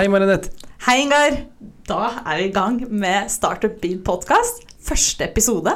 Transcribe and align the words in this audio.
Hei, 0.00 0.06
Marinette. 0.08 0.48
Hei, 0.86 0.94
Ingar. 1.02 1.34
Da 1.84 1.96
er 2.22 2.38
vi 2.38 2.44
i 2.46 2.52
gang 2.54 2.78
med 2.88 3.26
Startup 3.28 3.74
Beat 3.82 3.98
podcast. 4.00 4.62
Første 4.80 5.26
episode. 5.26 5.74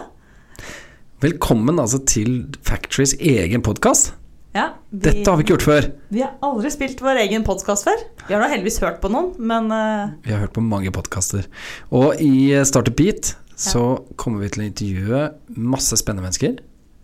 Velkommen 1.21 1.77
altså 1.83 1.99
til 2.09 2.47
Factories 2.65 3.13
egen 3.21 3.61
podkast. 3.67 4.15
Ja, 4.57 4.71
vi, 4.89 5.03
Dette 5.11 5.29
har 5.29 5.37
vi 5.37 5.45
ikke 5.45 5.59
gjort 5.59 5.67
før. 5.67 5.89
vi 6.09 6.23
har 6.25 6.39
aldri 6.49 6.73
spilt 6.73 7.05
vår 7.05 7.21
egen 7.27 7.45
podkast 7.45 7.85
før. 7.85 8.01
Vi 8.23 8.33
har 8.33 8.41
da 8.41 8.49
heldigvis 8.49 8.81
hørt 8.81 9.03
på 9.03 9.11
noen, 9.13 9.35
men 9.37 9.69
uh... 9.69 10.17
Vi 10.25 10.33
har 10.33 10.41
hørt 10.47 10.57
på 10.57 10.65
mange 10.65 10.95
podkaster. 10.97 11.45
Og 11.93 12.17
i 12.17 12.55
Startup 12.65 12.97
Beat 12.97 13.35
så 13.61 14.07
kommer 14.17 14.47
vi 14.47 14.55
til 14.55 14.65
å 14.65 14.71
intervjue 14.71 15.27
masse 15.75 16.01
spennende 16.01 16.31
mennesker. 16.31 16.57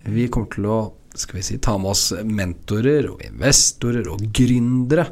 Vi 0.09 0.31
kommer 0.33 0.49
til 0.57 0.73
å 0.73 0.81
skal 1.19 1.41
vi 1.41 1.43
si, 1.43 1.59
ta 1.59 1.75
med 1.81 1.91
oss 1.91 2.11
mentorer 2.23 3.09
og 3.11 3.23
investorer 3.27 4.07
og 4.13 4.23
gründere. 4.37 5.09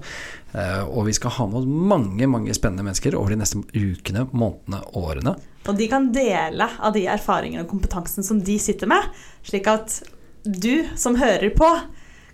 Eh, 0.54 0.84
Og 0.88 1.06
vi 1.06 1.12
skal 1.12 1.34
ha 1.36 1.46
med 1.46 1.60
oss 1.60 1.66
mange 1.68 2.26
mange 2.30 2.54
spennende 2.56 2.86
mennesker 2.86 3.16
over 3.18 3.34
de 3.34 3.40
neste 3.42 3.60
ukene, 3.74 4.26
månedene 4.32 4.80
årene. 4.96 5.34
Og 5.68 5.76
de 5.76 5.88
kan 5.90 6.08
dele 6.14 6.68
av 6.80 6.94
de 6.94 7.04
erfaringene 7.10 7.66
og 7.66 7.72
kompetansen 7.72 8.24
som 8.24 8.40
de 8.40 8.56
sitter 8.58 8.88
med, 8.88 9.04
slik 9.44 9.68
at 9.68 10.00
du 10.44 10.86
som 10.96 11.18
hører 11.20 11.52
på, 11.56 11.68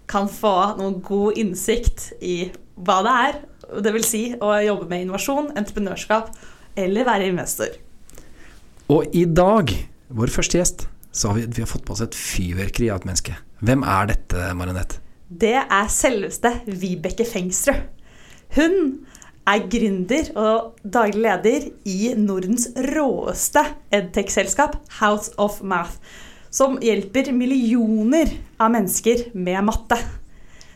kan 0.07 0.29
få 0.29 0.77
noe 0.79 1.01
god 1.03 1.41
innsikt 1.41 2.13
i 2.23 2.53
hva 2.77 3.01
det 3.03 3.15
er, 3.25 3.39
det 3.83 3.95
vil 3.95 4.05
si 4.07 4.25
å 4.37 4.53
jobbe 4.63 4.87
med 4.91 5.07
innovasjon, 5.07 5.55
entreprenørskap 5.57 6.35
eller 6.79 7.07
være 7.09 7.31
investor. 7.33 7.73
Og 8.93 9.09
i 9.17 9.25
dag, 9.25 9.73
vår 10.13 10.31
første 10.35 10.61
gjest, 10.61 10.87
så 11.15 11.31
har 11.31 11.39
vi, 11.39 11.47
vi 11.49 11.65
har 11.65 11.71
fått 11.71 11.87
på 11.89 11.95
oss 11.95 12.05
et 12.05 12.15
fyrverkeri 12.19 12.91
av 12.93 13.01
et 13.01 13.09
menneske. 13.09 13.39
Hvem 13.65 13.87
er 13.89 14.11
dette, 14.13 14.51
Marinette? 14.59 15.01
Det 15.35 15.57
er 15.57 15.91
selveste 15.91 16.51
Vibeke 16.69 17.25
Fengsrud. 17.27 17.94
Hun 18.55 19.07
er 19.49 19.65
gründer 19.69 20.31
og 20.41 20.79
daglig 20.85 21.23
leder 21.25 21.67
i 21.89 22.15
Nordens 22.17 22.69
råeste 22.77 23.65
edtech-selskap, 23.93 24.79
House 25.01 25.33
of 25.41 25.61
Math, 25.63 25.99
som 26.55 26.79
hjelper 26.83 27.33
millioner 27.35 28.31
av 28.63 28.73
mennesker 28.75 29.29
med 29.35 29.65
matte. 29.67 29.99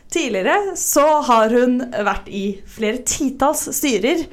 Tidligere 0.09 0.75
så 0.79 1.05
har 1.27 1.53
hun 1.53 1.79
vært 1.93 2.29
i 2.33 2.45
flere 2.65 3.03
titalls 3.05 3.67
styrer, 3.77 4.25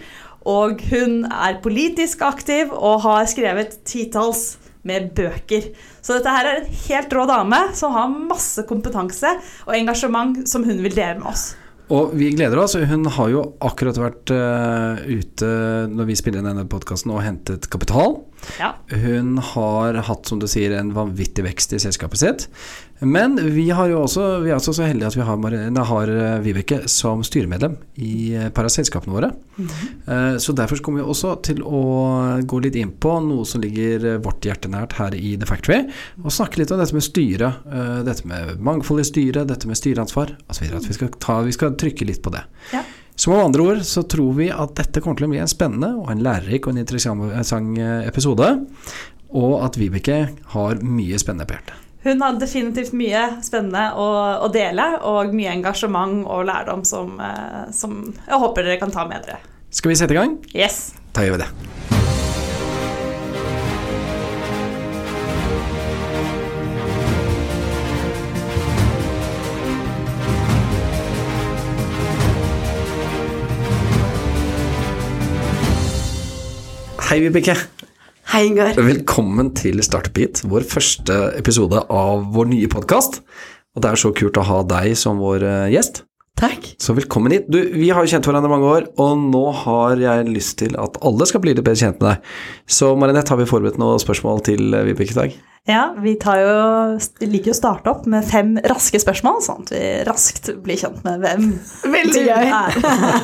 og 0.46 0.80
hun 0.92 1.24
er 1.26 1.58
politisk 1.62 2.22
aktiv 2.24 2.70
og 2.72 3.02
har 3.04 3.26
skrevet 3.28 3.80
titalls 3.88 4.56
med 4.86 5.10
bøker. 5.16 5.72
Så 6.00 6.16
dette 6.16 6.32
her 6.32 6.48
er 6.48 6.60
en 6.60 6.80
helt 6.86 7.14
rå 7.18 7.26
dame 7.28 7.60
som 7.76 7.94
har 7.96 8.12
masse 8.14 8.62
kompetanse 8.68 9.32
og 9.66 9.74
engasjement 9.74 10.44
som 10.48 10.64
hun 10.66 10.82
vil 10.84 10.94
dele 10.94 11.18
med 11.18 11.32
oss. 11.32 11.54
Og 11.92 12.16
vi 12.18 12.32
gleder 12.34 12.58
oss. 12.58 12.74
Hun 12.74 13.06
har 13.14 13.28
jo 13.30 13.42
akkurat 13.62 13.98
vært 14.00 14.32
uh, 14.34 14.98
ute 15.06 15.50
når 15.92 16.08
vi 16.08 16.16
spiller 16.18 16.42
inn 16.42 16.48
denne 16.50 16.66
podkasten 16.70 17.12
og 17.14 17.22
hentet 17.22 17.68
kapital. 17.70 18.18
Ja. 18.58 18.72
Hun 18.90 19.36
har 19.52 20.00
hatt, 20.08 20.26
som 20.26 20.40
du 20.42 20.48
sier, 20.50 20.74
en 20.74 20.90
vanvittig 20.96 21.46
vekst 21.46 21.76
i 21.76 21.82
selskapet 21.82 22.22
sitt. 22.22 22.48
Men 23.00 23.34
vi 23.52 23.66
har 23.76 23.90
jo 23.90 23.98
også, 24.06 24.22
vi 24.40 24.48
er 24.48 24.56
også 24.56 24.72
så 24.78 24.86
heldige 24.88 25.10
at 25.10 25.16
vi 25.18 25.24
har, 25.28 25.36
Marine, 25.36 25.82
har 25.84 26.08
eh, 26.08 26.38
Vibeke 26.40 26.78
som 26.88 27.20
styremedlem 27.26 27.74
i 28.00 28.32
et 28.46 28.54
par 28.56 28.64
av 28.64 28.72
selskapene 28.72 29.12
våre. 29.12 29.28
Eh, 29.60 30.36
Så 30.40 30.54
derfor 30.56 30.80
kommer 30.80 31.02
vi 31.02 31.10
også 31.12 31.34
til 31.44 31.60
å 31.60 31.82
gå 32.48 32.60
litt 32.64 32.78
inn 32.80 32.94
på 32.96 33.12
noe 33.26 33.44
som 33.44 33.60
ligger 33.60 34.06
eh, 34.14 34.18
vårt 34.24 34.48
hjerte 34.48 34.70
nært 34.72 34.96
her 34.96 35.12
i 35.18 35.34
The 35.36 35.48
Factory, 35.48 35.82
og 36.24 36.32
snakke 36.32 36.62
litt 36.62 36.72
om 36.72 36.80
dette 36.80 36.96
med 36.96 37.04
styre, 37.04 37.52
eh, 37.68 37.98
dette 38.08 38.24
med 38.32 38.60
mangfold 38.64 39.04
i 39.04 39.08
styret, 39.12 39.44
dette 39.52 39.68
med 39.68 39.76
styreansvar. 39.76 40.32
At 40.48 40.62
vi 40.64 40.96
skal, 40.96 41.12
ta, 41.20 41.42
vi 41.44 41.52
skal 41.52 41.76
trykke 41.76 42.08
litt 42.08 42.22
på 42.24 42.32
det. 42.32 42.46
Ja. 42.72 42.80
Så 43.16 43.30
med 43.32 43.44
andre 43.44 43.62
ord 43.64 43.84
så 43.88 44.02
tror 44.08 44.34
vi 44.40 44.50
at 44.52 44.74
dette 44.76 45.00
kommer 45.04 45.16
til 45.20 45.28
å 45.28 45.32
bli 45.32 45.38
en 45.40 45.48
spennende 45.48 45.94
og 46.00 46.10
en 46.12 46.24
lærerik 46.24 46.66
og 46.68 46.74
en 46.74 46.82
interessant 46.84 47.78
eh, 47.80 48.06
episode, 48.08 48.54
og 49.36 49.54
at 49.64 49.76
Vibeke 49.80 50.22
har 50.56 50.80
mye 50.84 51.20
spennende 51.20 51.48
på 51.48 51.56
hjertet. 51.58 51.82
Hun 52.06 52.20
har 52.22 52.36
definitivt 52.38 52.92
mye 52.94 53.22
spennende 53.42 53.88
å, 53.98 54.04
å 54.46 54.48
dele, 54.54 54.84
og 55.10 55.32
mye 55.34 55.50
engasjement 55.56 56.20
og 56.30 56.44
lærdom 56.46 56.84
som, 56.86 57.16
eh, 57.18 57.64
som 57.74 57.98
jeg 58.14 58.42
håper 58.44 58.62
dere 58.68 58.78
kan 58.78 58.94
ta 58.94 59.08
med 59.10 59.26
dere. 59.26 59.42
Skal 59.74 59.90
vi 59.90 59.98
sette 59.98 60.14
i 60.14 60.20
gang? 60.20 60.38
Yes! 60.54 60.94
Da 61.16 61.26
gjør 61.26 61.34
vi 61.34 61.42
det. 61.42 61.50
Hei, 77.06 77.18
Vibeke. 77.26 77.75
Hei, 78.36 78.50
Ingar. 78.50 78.74
Velkommen 78.76 79.46
til 79.56 79.78
Startbeat, 79.80 80.42
vår 80.44 80.66
første 80.68 81.14
episode 81.38 81.80
av 81.88 82.26
vår 82.34 82.50
nye 82.50 82.68
podkast. 82.68 83.22
Og 83.72 83.80
det 83.80 83.88
er 83.88 84.00
så 84.02 84.10
kult 84.12 84.36
å 84.36 84.44
ha 84.44 84.58
deg 84.74 84.90
som 85.00 85.22
vår 85.24 85.46
eh, 85.48 85.70
gjest. 85.72 86.02
Takk. 86.36 86.66
Så 86.76 86.92
velkommen 86.98 87.32
hit. 87.32 87.46
Du, 87.48 87.56
vi 87.56 87.88
har 87.88 88.04
jo 88.04 88.12
kjent 88.12 88.28
hverandre 88.28 88.50
mange 88.52 88.68
år, 88.68 88.90
og 89.00 89.22
nå 89.32 89.40
har 89.62 89.96
jeg 90.02 90.28
lyst 90.28 90.58
til 90.60 90.76
at 90.76 91.00
alle 91.00 91.24
skal 91.30 91.40
bli 91.46 91.54
litt 91.56 91.64
bedre 91.64 91.80
kjent 91.80 91.96
med 92.04 92.10
deg. 92.10 92.36
Så 92.68 92.92
Marinette, 93.00 93.32
har 93.32 93.40
vi 93.40 93.48
forberedt 93.48 93.80
noen 93.80 94.04
spørsmål 94.04 94.44
til 94.52 94.68
eh, 94.68 94.84
Vibeke 94.90 95.16
i 95.16 95.20
dag? 95.22 95.40
Ja, 95.66 95.88
vi 95.98 96.12
tar 96.22 96.38
jo, 96.38 96.50
liker 97.26 97.50
jo 97.50 97.54
å 97.54 97.58
starte 97.58 97.90
opp 97.90 98.04
med 98.10 98.22
fem 98.28 98.52
raske 98.70 99.00
spørsmål, 99.02 99.40
sånn 99.42 99.64
at 99.64 99.72
vi 99.74 99.80
raskt 100.06 100.50
blir 100.62 100.78
kjent 100.78 101.00
med 101.02 101.24
hvem 101.24 101.48
Veldig 101.96 102.12
du 102.14 102.28
gøy. 102.28 102.52
er. 102.54 102.76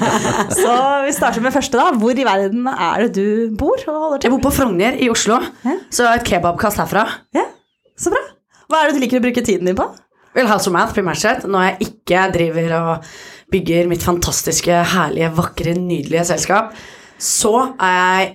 Så 0.63 0.73
vi 1.07 1.13
starter 1.15 1.45
med 1.45 1.55
første, 1.55 1.79
da. 1.79 1.93
Hvor 2.03 2.19
i 2.19 2.27
verden 2.27 2.67
er 2.73 3.05
det 3.07 3.13
du 3.15 3.55
bor 3.59 3.79
Jeg 3.85 4.33
bor 4.35 4.43
på 4.43 4.55
Frogner 4.59 4.99
i 4.99 5.07
Oslo, 5.13 5.39
Ja. 5.63 5.77
så 5.95 6.09
et 6.17 6.27
kebabkast 6.27 6.83
herfra. 6.83 7.07
Ja, 7.39 7.47
så 7.95 8.11
bra. 8.11 8.25
Hva 8.67 8.81
er 8.83 8.91
det 8.91 8.99
du 8.99 9.05
liker 9.05 9.21
å 9.23 9.27
bruke 9.29 9.45
tiden 9.47 9.69
din 9.71 9.79
på? 9.79 9.87
Vel, 10.35 10.49
House 10.49 10.67
of 10.67 10.73
Math 10.75 10.95
primært 10.97 11.21
sett, 11.23 11.43
når 11.47 11.67
jeg 11.69 11.91
ikke 11.93 12.27
driver 12.35 12.75
og 12.81 13.11
bygger 13.53 13.87
mitt 13.91 14.03
fantastiske, 14.03 14.79
herlige, 14.97 15.29
vakre, 15.37 15.75
nydelige 15.77 16.25
selskap, 16.31 16.73
så 17.21 17.53
er 17.77 17.99
jeg 18.25 18.31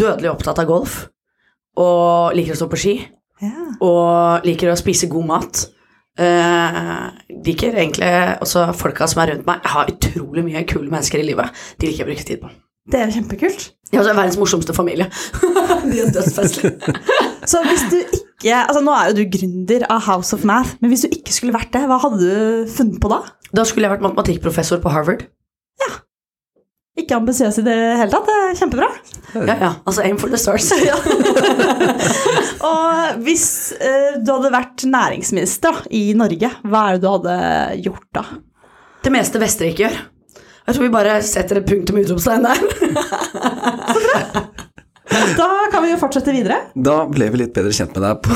dødelig 0.00 0.30
opptatt 0.32 0.62
av 0.62 0.66
golf, 0.70 0.94
og 1.76 2.32
liker 2.34 2.56
å 2.56 2.60
stå 2.62 2.68
på 2.72 2.80
ski, 2.80 2.94
Ja. 3.42 3.66
og 3.84 4.46
liker 4.48 4.72
å 4.72 4.78
spise 4.78 5.10
god 5.12 5.26
mat. 5.28 5.64
Uh, 6.16 7.12
liker 7.44 7.74
egentlig 7.76 8.08
også 8.40 8.70
folka 8.76 9.08
som 9.10 9.20
er 9.20 9.34
rundt 9.34 9.48
meg. 9.48 9.60
Jeg 9.66 9.74
har 9.74 9.90
utrolig 9.92 10.46
mye 10.46 10.62
kule 10.68 10.88
mennesker 10.92 11.20
i 11.20 11.26
livet. 11.28 11.66
De 11.76 11.90
liker 11.90 12.04
jeg 12.04 12.06
å 12.06 12.12
bruke 12.12 12.28
tid 12.30 12.40
på. 12.44 12.52
Det 12.86 13.02
er 13.02 13.12
kjempekult. 13.12 13.66
Jeg 13.90 14.00
har 14.00 14.14
verdens 14.14 14.38
morsomste 14.38 14.74
familie. 14.74 15.08
De 15.90 16.00
er 16.02 16.12
dødsfestlige. 16.14 16.94
Så 17.50 17.60
hvis 17.66 17.84
du 17.92 17.98
ikke 18.00 18.22
Altså 18.46 18.82
Nå 18.84 18.92
er 18.92 19.10
jo 19.10 19.14
du 19.16 19.30
gründer 19.32 19.86
av 19.90 20.02
House 20.06 20.34
of 20.36 20.44
Math, 20.46 20.76
men 20.80 20.92
hvis 20.92 21.06
du 21.06 21.14
ikke 21.14 21.32
skulle 21.34 21.54
vært 21.56 21.72
det, 21.74 21.86
hva 21.88 21.96
hadde 22.02 22.18
du 22.20 22.68
funnet 22.70 22.98
på 23.02 23.10
da? 23.10 23.22
Da 23.56 23.64
skulle 23.66 23.88
jeg 23.88 23.94
vært 23.94 24.04
matematikkprofessor 24.04 24.82
på 24.84 24.92
Harvard. 24.92 25.24
Ikke 26.96 27.18
ambisiøs 27.18 27.58
i 27.60 27.64
det 27.66 27.76
hele 28.00 28.08
tatt. 28.12 28.24
Det 28.28 28.36
er 28.40 28.58
kjempebra. 28.60 28.88
Ja, 29.36 29.56
ja, 29.60 29.70
altså 29.84 30.04
aim 30.06 30.16
for 30.20 30.32
the 30.32 30.40
stars. 30.40 30.70
Og 32.70 33.20
hvis 33.26 33.46
eh, 33.76 34.16
du 34.22 34.32
hadde 34.32 34.52
vært 34.54 34.86
næringsminister 34.88 35.76
da, 35.76 35.84
i 35.92 36.14
Norge, 36.16 36.50
hva 36.64 36.86
er 36.88 36.96
det 36.96 37.04
du 37.04 37.10
hadde 37.12 37.36
gjort 37.84 38.08
da? 38.16 38.24
Det 39.04 39.12
meste 39.12 39.42
Vestre 39.42 39.68
ikke 39.70 39.84
gjør. 39.84 39.98
Jeg 40.66 40.74
tror 40.74 40.82
vi 40.82 40.94
bare 40.96 41.18
setter 41.22 41.60
et 41.60 41.68
punktum 41.68 42.00
utropstegn 42.00 42.48
der. 42.48 42.58
Da 45.06 45.46
kan 45.70 45.84
vi 45.84 45.92
jo 45.92 45.96
fortsette 46.00 46.32
videre. 46.34 46.56
Da 46.74 46.96
ble 47.06 47.28
vi 47.30 47.38
litt 47.44 47.52
bedre 47.54 47.70
kjent 47.74 47.94
med 47.94 48.02
deg. 48.02 48.16
På 48.26 48.30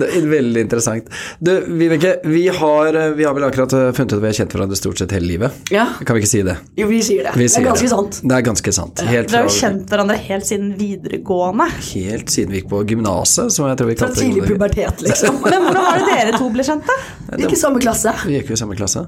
det 0.00 0.08
er 0.16 0.26
veldig 0.30 0.62
interessant. 0.64 1.10
Du, 1.38 1.50
Vibeke, 1.68 2.14
vi 2.24 2.46
har, 2.48 2.96
vi 3.18 3.26
har 3.26 3.34
vel 3.36 3.44
akkurat 3.48 3.70
funnet 3.96 4.12
ut 4.12 4.16
at 4.16 4.22
vi 4.24 4.30
har 4.30 4.36
kjent 4.40 4.54
hverandre 4.56 4.78
stort 4.78 5.02
sett 5.02 5.12
hele 5.16 5.28
livet. 5.28 5.58
Ja, 5.74 5.86
Kan 6.00 6.16
vi 6.16 6.22
ikke 6.24 6.30
si 6.32 6.42
det? 6.46 6.56
jo, 6.80 6.88
vi 6.90 7.00
sier 7.04 7.28
det. 7.28 7.34
Vi 7.36 7.46
det 7.50 7.60
er 7.60 7.66
ganske 7.68 7.86
det. 7.86 7.92
sant. 7.92 8.20
Det 8.24 8.38
er 8.38 8.46
ganske 8.46 8.74
sant. 8.76 9.04
Helt, 9.10 9.28
Dere 9.32 9.42
har 9.42 9.50
jo 9.50 9.56
kjent 9.58 9.92
hverandre 9.92 10.16
helt 10.30 10.48
siden 10.48 10.72
videregående. 10.80 11.68
helt 11.90 12.32
siden 12.32 12.54
vi 12.54 12.62
gikk 12.62 12.70
på 12.72 12.82
gymnaset, 12.90 13.52
som 13.54 13.68
jeg 13.68 13.80
tror 13.80 13.90
vi 13.92 13.98
Fra 14.00 14.08
kalte 14.08 14.24
tidlig 14.24 14.46
pubertet, 14.48 15.04
liksom. 15.06 15.40
Men 15.50 15.68
hvordan 15.68 15.84
var 15.90 16.00
det 16.00 16.08
dere 16.14 16.38
to 16.40 16.48
ble 16.54 16.66
kjent, 16.66 16.88
da? 16.88 17.36
Ikke 17.40 17.58
samme 17.60 17.82
klasse. 17.82 18.14
Vi 18.24 18.38
gikk 18.38 18.54
jo 18.54 18.58
i 18.58 18.62
samme 18.64 18.78
klasse. 18.78 19.04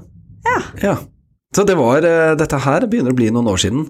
Ja. 0.47 0.59
Ja. 0.83 0.95
Så 1.53 1.65
det 1.69 1.75
var, 1.77 2.01
eh, 2.01 2.33
dette 2.39 2.57
her 2.65 2.85
begynner 2.89 3.13
å 3.13 3.17
bli 3.17 3.29
noen 3.33 3.49
år 3.51 3.59
siden, 3.61 3.83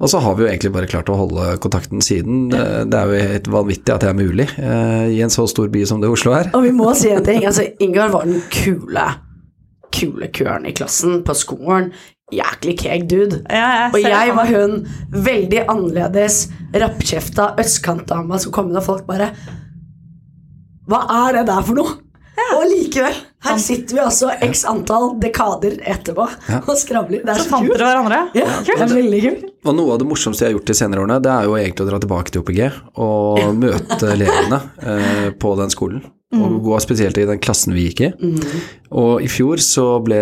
og 0.00 0.08
så 0.08 0.20
har 0.24 0.36
vi 0.36 0.44
jo 0.44 0.48
egentlig 0.48 0.72
bare 0.72 0.88
klart 0.88 1.10
å 1.12 1.18
holde 1.18 1.58
kontakten 1.60 2.00
siden. 2.04 2.46
Det, 2.52 2.62
det 2.90 3.00
er 3.00 3.10
jo 3.10 3.32
helt 3.34 3.50
vanvittig 3.52 3.94
at 3.94 4.06
det 4.06 4.08
er 4.08 4.16
mulig 4.16 4.46
eh, 4.56 5.10
i 5.12 5.20
en 5.24 5.32
så 5.32 5.44
stor 5.50 5.68
by 5.72 5.84
som 5.88 6.00
det 6.00 6.08
Oslo 6.08 6.32
er. 6.36 6.48
Og 6.56 6.64
vi 6.64 6.72
må 6.72 6.94
si 6.96 7.12
en 7.12 7.24
ting. 7.26 7.44
Altså, 7.50 7.64
Ingar 7.82 8.12
var 8.12 8.28
den 8.28 8.40
kule, 8.54 9.04
kule 9.92 10.28
køren 10.30 10.68
i 10.70 10.74
klassen 10.76 11.24
på 11.26 11.34
skolen. 11.34 11.90
Jæklig 12.30 12.76
keeg 12.78 13.08
dude. 13.10 13.40
Ja, 13.50 13.70
jeg 13.74 13.94
Og 13.96 14.04
jeg 14.04 14.34
var 14.36 14.50
hun 14.52 14.76
veldig 15.10 15.64
annerledes, 15.66 16.44
rappkjefta 16.72 17.54
østkantdama 17.58 18.38
som 18.38 18.54
kom 18.54 18.70
inn, 18.70 18.78
og 18.78 18.86
folk 18.86 19.08
bare 19.08 19.32
Hva 20.86 21.02
er 21.26 21.40
det 21.40 21.48
der 21.50 21.66
for 21.66 21.80
noe? 21.80 21.98
Og 22.56 22.64
likevel, 22.66 23.16
her 23.46 23.58
sitter 23.62 23.96
vi 23.96 24.02
altså 24.02 24.30
x 24.44 24.64
antall 24.68 25.12
dekader 25.22 25.78
etterpå 25.88 26.26
og 26.60 26.72
skravler. 26.78 27.22
Det 27.24 27.32
er 27.34 27.38
Så 27.40 27.46
så 27.46 27.52
fant 27.54 27.68
dere 27.70 27.88
hverandre? 27.88 28.20
Ja, 28.36 28.46
det 28.66 28.76
er 28.76 28.94
veldig 28.94 29.20
kult. 29.26 29.44
Og 29.70 29.76
noe 29.76 29.94
av 29.94 30.00
det 30.02 30.08
morsomste 30.08 30.44
jeg 30.44 30.50
har 30.50 30.56
gjort 30.58 30.70
de 30.72 30.76
senere 30.78 31.04
årene, 31.04 31.20
det 31.24 31.32
er 31.34 31.48
jo 31.48 31.56
egentlig 31.58 31.84
å 31.86 31.90
dra 31.90 32.00
tilbake 32.02 32.34
til 32.34 32.42
OPG 32.42 32.60
og 33.04 33.40
møte 33.60 34.10
elevene 34.14 34.60
eh, 34.82 35.28
på 35.40 35.54
den 35.60 35.72
skolen. 35.72 36.02
Og 36.30 36.60
gå 36.62 36.76
spesielt 36.78 37.18
i 37.18 37.26
den 37.26 37.40
klassen 37.42 37.74
vi 37.74 37.88
gikk 37.88 38.04
i. 38.06 38.10
Og 38.94 39.24
i 39.24 39.30
fjor 39.30 39.58
så 39.64 39.86
ble, 40.04 40.20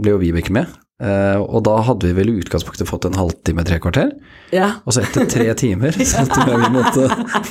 ble 0.00 0.14
jo 0.14 0.20
Vibeke 0.22 0.54
med. 0.56 0.70
Eh, 1.00 1.38
og 1.40 1.62
da 1.64 1.78
hadde 1.86 2.10
vi 2.10 2.16
vel 2.18 2.32
i 2.32 2.36
utgangspunktet 2.42 2.88
fått 2.88 3.06
en 3.08 3.16
halvtime, 3.16 3.64
tre 3.64 3.78
kvarter. 3.80 4.12
Ja. 4.52 4.74
Og 4.84 4.92
så 4.92 5.04
etter 5.06 5.28
tre 5.30 5.46
timer 5.56 5.96
så 6.10 6.24
vi 6.26 6.72
måtte, 6.74 7.06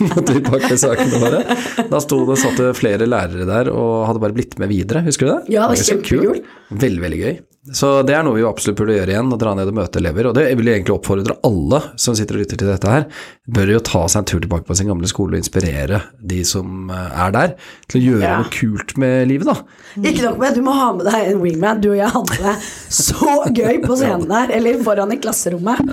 måtte 0.06 0.36
vi 0.36 0.44
pakke 0.46 0.78
sakene 0.78 1.22
våre. 1.24 1.42
Da 1.90 2.02
sto 2.04 2.22
det, 2.30 2.38
satt 2.44 2.60
det 2.62 2.74
flere 2.78 3.10
lærere 3.10 3.48
der 3.50 3.72
og 3.74 4.06
hadde 4.10 4.22
bare 4.22 4.38
blitt 4.38 4.58
med 4.62 4.70
videre, 4.72 5.02
husker 5.08 5.26
du 5.26 5.34
det? 5.34 5.56
Ja, 5.56 5.70
det 5.70 5.80
var 5.80 5.90
kjempekult. 5.94 6.52
Veldig, 6.70 7.04
veldig 7.08 7.22
gøy. 7.24 7.40
Så 7.76 7.90
det 8.08 8.16
er 8.18 8.24
noe 8.26 8.34
vi 8.38 8.44
absolutt 8.48 8.78
burde 8.80 8.96
gjøre 8.96 9.12
igjen, 9.14 9.32
å 9.34 9.38
dra 9.40 9.52
ned 9.58 9.68
og 9.70 9.76
møte 9.78 10.00
elever. 10.02 10.30
Og 10.30 10.36
det 10.38 10.46
vil 10.58 10.70
jeg 10.70 10.80
egentlig 10.80 10.96
oppfordre 10.96 11.36
alle 11.46 11.80
som 12.00 12.16
sitter 12.18 12.38
og 12.38 12.44
lytter 12.44 12.58
til 12.62 12.70
dette 12.72 12.90
her, 12.94 13.06
bør 13.50 13.72
jo 13.76 13.82
ta 13.86 14.02
seg 14.10 14.22
en 14.24 14.30
tur 14.32 14.42
tilbake 14.44 14.66
på 14.70 14.78
sin 14.80 14.90
gamle 14.90 15.10
skole 15.12 15.36
og 15.38 15.42
inspirere 15.44 16.02
de 16.32 16.40
som 16.48 16.90
eh, 16.94 17.20
er 17.26 17.36
der, 17.36 17.54
til 17.92 18.02
å 18.02 18.04
gjøre 18.08 18.24
Ja. 18.26 18.38
noe 18.42 18.54
kult 18.54 18.96
med 19.02 19.28
livet, 19.30 19.50
da. 19.52 19.58
Ikke 20.02 20.26
nok 20.26 20.40
med, 20.42 20.56
du 20.58 20.64
må 20.66 20.74
ha 20.80 20.90
med 20.98 21.06
deg 21.10 21.30
en 21.34 21.42
wingman. 21.44 21.82
Du 21.84 21.92
og 21.92 22.00
jeg 22.00 22.14
hadde 22.16 22.40
det 22.48 22.56
så 23.00 23.36
gøy 23.54 23.82
på 23.86 24.00
scenen 24.00 24.28
der, 24.32 24.56
eller 24.58 24.82
foran 24.86 25.14
i 25.14 25.20
klasserommet. 25.22 25.84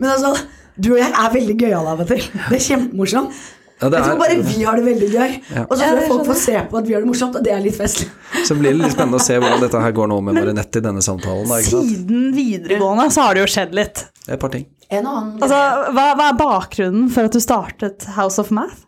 Men 0.00 0.10
altså, 0.14 0.34
du 0.76 0.90
og 0.94 0.98
jeg 1.00 1.12
er 1.12 1.32
veldig 1.32 1.58
gøyale 1.62 1.92
av 1.94 2.02
og 2.04 2.10
til. 2.10 2.24
Det 2.50 2.58
er 2.58 2.64
kjempemorsomt. 2.70 3.36
Ja, 3.76 3.90
det 3.92 3.98
Jeg 3.98 4.06
tror 4.06 4.20
bare 4.22 4.36
vi 4.40 4.62
har 4.64 4.78
det 4.78 4.84
veldig 4.86 5.08
gøy. 5.12 5.32
Ja. 5.52 5.64
Og 5.66 5.74
så 5.76 5.82
tror 5.82 5.98
jeg 6.00 6.08
folk 6.08 6.28
får 6.30 6.38
se 6.40 6.60
på 6.70 6.78
at 6.80 6.86
vi 6.88 6.94
har 6.96 7.02
det 7.04 7.10
morsomt, 7.10 7.34
og 7.36 7.44
det 7.44 7.52
er 7.52 7.60
litt 7.60 7.76
festlig. 7.76 8.06
Så 8.48 8.56
blir 8.56 8.72
det 8.72 8.78
litt 8.80 8.94
spennende 8.94 9.20
å 9.20 9.24
se 9.26 9.36
hvordan 9.36 9.60
dette 9.60 9.82
her 9.82 9.92
går 9.98 10.08
nå 10.12 10.16
med 10.24 10.38
Marinette 10.38 10.80
i 10.80 10.86
denne 10.86 11.04
samtalen. 11.04 11.44
Da, 11.50 11.58
ikke 11.60 11.74
sant? 11.74 11.90
Siden 11.92 12.30
videregående 12.36 13.10
så 13.12 13.26
har 13.26 13.36
det 13.36 13.44
jo 13.44 13.50
skjedd 13.52 13.76
litt. 13.76 14.06
Er 14.24 14.38
et 14.38 14.42
par 14.46 14.54
ting. 14.54 14.64
En 14.86 15.02
og 15.04 15.18
annen 15.18 15.44
Altså, 15.44 15.60
hva, 15.92 16.06
hva 16.16 16.30
er 16.30 16.40
bakgrunnen 16.40 17.12
for 17.12 17.28
at 17.28 17.36
du 17.36 17.42
startet 17.42 18.08
House 18.16 18.40
of 18.40 18.52
Math? 18.54 18.86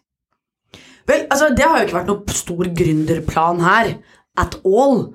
Vel, 1.08 1.25
altså, 1.29 1.50
det 1.56 1.64
har 1.69 1.81
jo 1.81 1.88
ikke 1.88 1.99
vært 2.00 2.11
noe 2.12 2.38
stor 2.40 2.73
gründerplan 2.81 3.62
her. 3.64 3.94
At 4.40 4.56
all. 4.64 5.08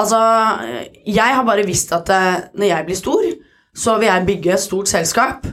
Altså, 0.00 0.18
jeg 1.04 1.36
har 1.36 1.44
bare 1.44 1.68
visst 1.68 1.92
at 1.92 2.08
eh, 2.14 2.44
når 2.56 2.70
jeg 2.72 2.88
blir 2.88 2.98
stor, 3.04 3.30
så 3.76 3.96
vil 4.00 4.08
jeg 4.08 4.28
bygge 4.32 4.54
et 4.56 4.62
stort 4.64 4.90
selskap. 4.90 5.48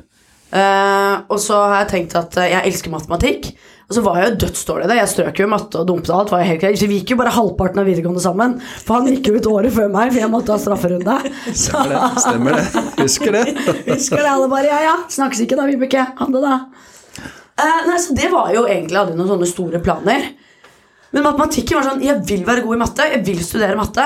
Eh, 0.47 1.15
og 1.27 1.39
så 1.43 1.57
har 1.59 1.81
jeg 1.81 1.89
tenkt 1.91 2.13
at 2.15 2.37
eh, 2.39 2.53
jeg 2.53 2.71
elsker 2.71 2.93
matematikk. 2.93 3.49
Og 3.87 3.95
så 3.95 4.01
var 4.03 4.17
jeg 4.19 4.27
jo 4.29 4.39
dødsdårlig 4.43 4.83
i 4.83 4.89
det. 4.91 4.97
Jeg 4.99 5.11
strøk 5.13 5.37
jo 5.39 5.45
i 5.47 5.51
matte 5.51 5.79
og 5.79 5.87
dumpet 5.87 6.11
alt. 6.11 6.31
Var 6.33 6.41
jeg 6.43 6.49
helt. 6.49 6.79
Så 6.79 6.89
vi 6.91 6.99
gikk 6.99 7.13
jo 7.13 7.19
bare 7.21 7.31
halvparten 7.35 7.79
av 7.79 7.87
videregående 7.87 8.23
sammen. 8.23 8.57
For 8.83 8.97
han 8.97 9.07
gikk 9.11 9.29
jo 9.29 9.37
ut 9.37 9.47
året 9.51 9.75
før 9.75 9.87
meg, 9.93 10.11
for 10.11 10.19
jeg 10.23 10.31
måtte 10.33 10.51
ha 10.51 10.59
strafferunde. 10.59 11.15
Så 11.53 11.71
Stemmer 11.71 11.93
det. 11.95 12.23
Stemmer 12.25 12.59
det. 12.59 12.83
Husker 12.99 13.37
det. 13.37 13.45
Husker 13.93 14.23
det 14.23 14.33
alle 14.33 14.49
bare 14.51 14.67
Ja, 14.67 14.81
ja, 14.83 14.97
snakkes 15.11 15.43
ikke 15.45 15.59
da, 15.59 15.69
Vibeke. 15.71 16.03
Ha 16.19 16.29
det, 16.33 16.43
da. 16.43 16.57
Uh, 17.57 17.79
nei, 17.87 17.95
så 17.97 18.13
Det 18.13 18.27
var 18.29 18.51
jo 18.53 18.67
egentlig 18.69 18.99
Hadde 18.99 19.15
noen 19.17 19.31
sånne 19.31 19.47
store 19.49 19.79
planer. 19.81 20.27
Men 21.15 21.23
matematikken 21.25 21.79
var 21.79 21.87
sånn 21.87 22.03
Jeg 22.05 22.19
vil 22.27 22.43
være 22.45 22.65
god 22.67 22.75
i 22.75 22.81
matte. 22.83 23.07
Jeg 23.15 23.23
vil 23.25 23.39
studere 23.45 23.79
matte. 23.79 24.05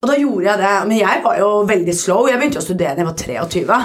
Og 0.00 0.08
da 0.08 0.16
gjorde 0.16 0.48
jeg 0.48 0.62
det. 0.64 0.72
Men 0.88 0.98
jeg 1.02 1.22
var 1.28 1.38
jo 1.42 1.52
veldig 1.68 1.94
slow. 2.00 2.26
Jeg 2.30 2.40
begynte 2.40 2.64
å 2.64 2.64
studere 2.64 2.96
da 2.96 3.04
jeg 3.04 3.10
var 3.12 3.46
23. 3.52 3.78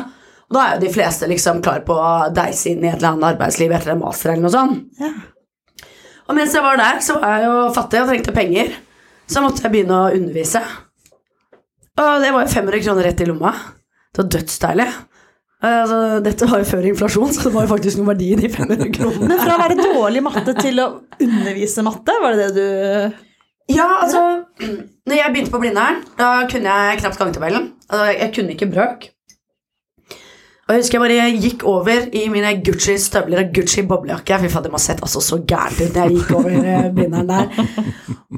Og 0.51 0.57
da 0.57 0.63
er 0.67 0.73
jo 0.75 0.83
de 0.83 0.91
fleste 0.91 1.27
liksom 1.31 1.61
klar 1.63 1.79
på 1.87 1.95
å 1.95 2.29
deise 2.35 2.73
inn 2.73 2.83
i 2.83 2.89
et 2.89 2.97
eller 2.97 3.13
annet 3.13 3.29
arbeidsliv 3.29 3.71
etter 3.71 3.93
en 3.93 4.01
master 4.01 4.33
eller 4.33 4.43
noe 4.43 4.51
sånt. 4.51 4.81
Ja. 4.99 5.13
Og 6.27 6.35
mens 6.35 6.51
jeg 6.55 6.63
var 6.63 6.75
der, 6.79 6.99
så 7.03 7.15
var 7.21 7.37
jeg 7.39 7.47
jo 7.47 7.61
fattig 7.75 8.01
og 8.01 8.09
trengte 8.11 8.33
penger. 8.35 8.73
Så 9.31 9.43
måtte 9.43 9.63
jeg 9.63 9.71
begynne 9.71 9.95
å 9.95 10.11
undervise. 10.11 10.59
Og 12.01 12.11
det 12.23 12.33
var 12.35 12.43
jo 12.43 12.51
500 12.51 12.83
kroner 12.83 13.07
rett 13.07 13.23
i 13.23 13.29
lomma. 13.29 13.53
Det 14.11 14.23
var 14.25 14.29
dødsdeilig. 14.35 14.89
Altså, 15.71 15.97
dette 16.25 16.47
var 16.49 16.63
jo 16.63 16.67
før 16.67 16.87
inflasjon, 16.89 17.31
så 17.35 17.45
det 17.45 17.53
var 17.53 17.67
jo 17.67 17.71
faktisk 17.71 17.99
noen 17.99 18.11
verdi 18.11 18.31
i 18.33 18.37
de 18.39 18.49
500 18.51 18.91
kronene. 18.95 19.27
Men 19.29 19.41
fra 19.43 19.55
å 19.55 19.61
være 19.61 19.77
dårlig 19.79 20.23
matte 20.25 20.55
til 20.57 20.81
å 20.81 20.87
undervise 21.21 21.85
matte, 21.85 22.15
var 22.23 22.35
det 22.35 22.47
det 22.47 22.55
du 22.57 23.19
Ja, 23.71 23.87
altså 24.01 24.23
Når 25.07 25.15
jeg 25.15 25.33
begynte 25.33 25.53
på 25.53 25.61
Blindern, 25.61 26.01
da 26.17 26.31
kunne 26.49 26.75
jeg 26.75 27.01
knapt 27.03 27.19
gangetabellen. 27.21 27.71
Altså, 27.87 28.07
jeg 28.17 28.33
kunne 28.35 28.55
ikke 28.57 28.71
brøk. 28.73 29.11
Og 30.71 30.77
jeg 30.77 30.85
husker 30.85 30.95
jeg 30.95 31.03
bare 31.03 31.23
gikk 31.43 31.63
over 31.67 32.05
i 32.15 32.21
mine 32.31 32.47
Gucci-støvler 32.63 33.41
og 33.41 33.49
Gucci-boblejakke. 33.57 34.37
Fy 34.39 34.47
faen, 34.53 34.63
det 34.63 34.69
må 34.71 34.79
ha 34.79 34.79
sett 34.79 35.01
altså 35.03 35.19
så 35.19 35.35
gærent 35.43 35.75
ut 35.81 35.97
når 35.97 36.05
jeg 36.05 36.13
gikk 36.15 36.29
over 36.37 36.47
binderen 36.95 37.27
der. 37.27 37.51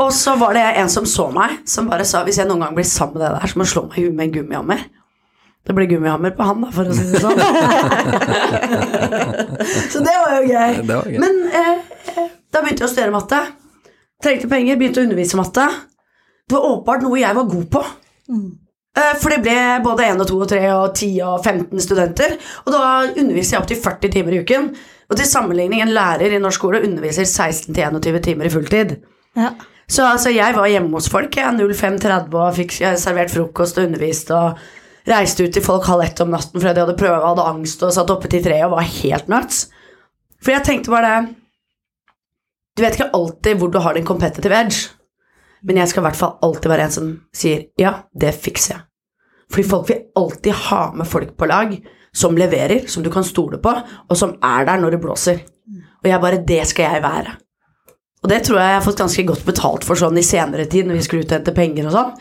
Og 0.02 0.10
så 0.18 0.34
var 0.42 0.58
det 0.58 0.64
en 0.82 0.90
som 0.90 1.06
så 1.06 1.28
meg, 1.36 1.60
som 1.70 1.86
bare 1.92 2.08
sa 2.10 2.24
hvis 2.26 2.40
jeg 2.42 2.50
noen 2.50 2.64
gang 2.66 2.74
blir 2.74 2.88
sammen 2.90 3.20
med 3.20 3.28
det 3.28 3.30
der, 3.36 3.46
så 3.52 3.60
må 3.62 3.68
du 3.68 3.70
slå 3.70 3.84
meg 3.86 4.00
i 4.00 4.06
huet 4.08 4.18
med 4.18 4.26
en 4.26 4.34
gummihammer. 4.40 4.82
Det 5.62 5.76
ble 5.78 5.86
gummihammer 5.92 6.34
på 6.34 6.48
han, 6.50 6.66
da, 6.66 6.70
for 6.74 6.90
å 6.90 6.96
si 6.98 7.06
det 7.12 7.22
sånn. 7.22 7.38
så 9.94 10.02
det 10.10 10.18
var 10.24 10.34
jo 10.40 10.44
gøy. 10.50 10.82
Var 10.90 11.14
gøy. 11.14 11.22
Men 11.22 11.34
eh, 11.54 11.86
da 12.50 12.66
begynte 12.66 12.82
jeg 12.82 12.90
å 12.90 12.94
studere 12.96 13.14
matte. 13.14 13.46
Trengte 14.26 14.50
penger, 14.50 14.82
begynte 14.82 14.98
å 15.04 15.06
undervise 15.06 15.38
matte. 15.38 15.70
Det 16.50 16.58
var 16.58 16.66
åpenbart 16.72 17.06
noe 17.06 17.22
jeg 17.22 17.38
var 17.38 17.46
god 17.54 17.70
på. 17.78 17.86
Eh, 18.34 18.63
For 18.94 19.34
det 19.34 19.40
ble 19.42 19.58
både 19.82 20.06
1 20.12 20.20
og 20.22 20.28
2 20.30 20.36
og 20.46 20.50
3 20.52 20.64
og 20.70 20.84
10 20.94 21.08
og 21.26 21.38
15 21.42 21.82
studenter. 21.82 22.36
Og 22.66 22.76
da 22.76 22.82
underviser 23.10 23.56
jeg 23.56 23.64
opptil 23.64 23.80
40 23.82 24.12
timer 24.14 24.36
i 24.36 24.42
uken. 24.46 24.68
Og 25.10 25.18
til 25.18 25.30
sammenligning, 25.30 25.82
en 25.82 25.96
lærer 25.96 26.36
i 26.36 26.42
norsk 26.42 26.62
skole 26.62 26.84
underviser 26.86 27.26
16-21 27.26 28.22
timer 28.28 28.50
i 28.50 28.54
fulltid. 28.54 28.96
Ja. 29.38 29.50
Så 29.90 30.06
altså, 30.08 30.32
jeg 30.34 30.56
var 30.56 30.70
hjemme 30.70 30.94
hos 30.96 31.10
folk, 31.12 31.36
jeg, 31.38 31.58
05.30 31.58 32.38
og 32.40 32.56
fikk 32.58 32.80
eh, 32.82 32.96
servert 33.02 33.34
frokost 33.34 33.78
og 33.78 33.90
undervist 33.90 34.32
og 34.34 34.62
reiste 35.10 35.44
ut 35.44 35.54
til 35.54 35.66
folk 35.66 35.86
halv 35.90 36.06
ett 36.06 36.22
om 36.24 36.32
natten 36.32 36.62
fordi 36.62 36.74
de 36.78 36.84
hadde 36.86 36.98
prøve 37.00 37.18
og 37.18 37.34
hadde 37.34 37.48
angst 37.52 37.82
og 37.84 37.92
satt 37.92 38.12
oppe 38.14 38.30
til 38.32 38.44
tre 38.46 38.62
og 38.64 38.78
var 38.78 38.88
helt 38.88 39.32
nuts. 39.32 39.66
For 40.44 40.56
jeg 40.56 40.66
tenkte 40.68 40.94
bare 40.94 41.14
det 41.14 41.40
Du 42.74 42.82
vet 42.82 42.96
ikke 42.98 43.14
alltid 43.14 43.60
hvor 43.60 43.70
du 43.70 43.78
har 43.84 43.94
din 43.94 44.06
competitive 44.06 44.56
edge, 44.58 44.88
men 45.64 45.80
jeg 45.80 45.92
skal 45.92 46.04
i 46.04 46.08
hvert 46.10 46.20
fall 46.20 46.38
alltid 46.46 46.72
være 46.72 46.88
en 46.88 46.96
som 46.96 47.12
sier 47.36 47.68
ja, 47.80 47.96
det 48.14 48.34
fikser 48.36 48.76
jeg. 48.76 48.84
Fordi 49.54 49.68
folk 49.70 49.90
vil 49.90 50.04
alltid 50.18 50.60
ha 50.70 50.84
med 50.98 51.08
folk 51.10 51.36
på 51.38 51.48
lag 51.50 51.76
som 52.14 52.38
leverer, 52.38 52.88
som 52.88 53.04
du 53.04 53.10
kan 53.14 53.26
stole 53.26 53.60
på, 53.62 53.74
og 54.10 54.18
som 54.18 54.36
er 54.44 54.68
der 54.70 54.82
når 54.82 54.96
det 54.96 55.02
blåser. 55.04 55.42
Og 56.04 56.10
jeg 56.10 56.22
bare 56.22 56.44
Det 56.46 56.62
skal 56.68 56.94
jeg 56.94 57.04
være. 57.04 57.36
Og 58.24 58.30
det 58.30 58.44
tror 58.44 58.60
jeg 58.60 58.70
jeg 58.72 58.80
har 58.80 58.86
fått 58.86 59.02
ganske 59.02 59.26
godt 59.28 59.46
betalt 59.46 59.84
for 59.84 60.00
sånn 60.00 60.18
i 60.18 60.24
senere 60.24 60.66
tid, 60.66 60.88
når 60.88 61.00
vi 61.00 61.04
skulle 61.04 61.26
ut 61.26 61.32
og 61.32 61.38
hente 61.38 61.56
penger 61.56 61.90
og 61.90 61.96
sånn. 61.96 62.14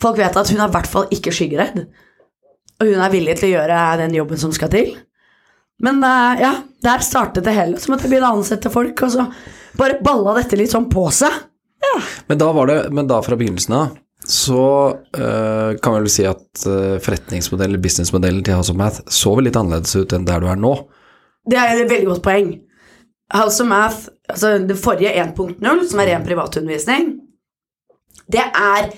Folk 0.00 0.16
vet 0.16 0.36
at 0.36 0.48
hun 0.48 0.60
er 0.60 0.70
i 0.70 0.74
hvert 0.76 0.88
fall 0.88 1.10
ikke 1.12 1.32
skyggeredd. 1.36 1.82
Og 2.80 2.88
hun 2.88 3.02
er 3.04 3.12
villig 3.12 3.36
til 3.36 3.50
å 3.50 3.54
gjøre 3.58 3.80
den 4.00 4.16
jobben 4.16 4.40
som 4.40 4.54
skal 4.56 4.70
til. 4.72 4.94
Men 5.84 6.00
eh, 6.04 6.40
ja, 6.44 6.52
der 6.84 7.04
startet 7.04 7.44
det 7.44 7.56
hele. 7.56 7.80
Så 7.80 7.92
måtte 7.92 8.06
jeg 8.06 8.14
begynne 8.14 8.32
å 8.32 8.40
ansette 8.40 8.72
folk, 8.72 9.04
og 9.04 9.12
så 9.12 9.26
bare 9.76 10.00
balla 10.04 10.36
dette 10.38 10.56
litt 10.56 10.72
sånn 10.72 10.88
på 10.92 11.06
seg. 11.12 11.36
Men 12.28 12.38
da 12.38 12.52
var 12.54 12.68
det, 12.70 12.78
men 12.94 13.08
da 13.10 13.18
fra 13.24 13.38
begynnelsen 13.40 13.76
av 13.76 13.98
så 14.30 14.88
eh, 15.16 15.76
kan 15.82 15.94
vi 15.94 16.00
vel 16.04 16.10
si 16.12 16.26
at 16.28 16.64
uh, 16.68 16.98
forretningsmodellen, 17.02 17.80
businessmodellen 17.82 18.44
til 18.44 18.58
House 18.58 18.72
of 18.72 18.78
Math 18.78 19.00
så 19.10 19.32
vel 19.36 19.48
litt 19.48 19.56
annerledes 19.58 19.96
ut 19.96 20.12
enn 20.14 20.26
der 20.28 20.42
du 20.42 20.48
er 20.50 20.60
nå. 20.60 20.74
Det 21.48 21.58
er 21.58 21.72
et 21.72 21.90
veldig 21.90 22.10
godt 22.12 22.24
poeng. 22.26 22.50
House 23.32 23.62
of 23.62 23.70
Math, 23.70 24.10
altså 24.28 24.58
det 24.66 24.76
forrige 24.78 25.14
1.0, 25.22 25.56
som 25.88 26.02
er 26.02 26.12
ren 26.12 26.26
privatundervisning, 26.26 27.14
det 28.30 28.44
er 28.44 28.90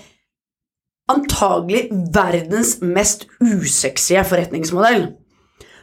antagelig 1.12 1.86
verdens 2.14 2.76
mest 2.82 3.26
usexy 3.40 4.18
forretningsmodell. 4.28 5.10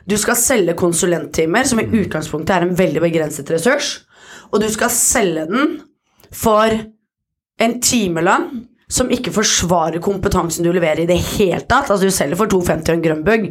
Du 0.10 0.18
skal 0.18 0.38
selge 0.40 0.76
konsulenttimer, 0.78 1.66
som 1.70 1.82
i 1.82 1.88
utgangspunktet 1.88 2.56
er 2.56 2.66
en 2.66 2.78
veldig 2.78 3.04
begrenset 3.04 3.50
ressurs, 3.54 4.00
og 4.50 4.64
du 4.64 4.70
skal 4.74 4.92
selge 4.94 5.46
den 5.50 5.78
for 6.36 6.76
en 7.60 7.80
timelønn 7.84 8.50
som 8.90 9.12
ikke 9.14 9.34
forsvarer 9.36 10.02
kompetansen 10.02 10.66
du 10.66 10.72
leverer 10.74 11.04
i 11.04 11.10
det 11.10 11.20
hele 11.36 11.62
tatt. 11.62 11.92
Altså, 11.92 12.08
du 12.10 12.14
selger 12.14 12.40
for 12.40 12.50
250 12.50 12.90
og 12.90 12.98
en 12.98 13.06
grønnbugg. 13.06 13.50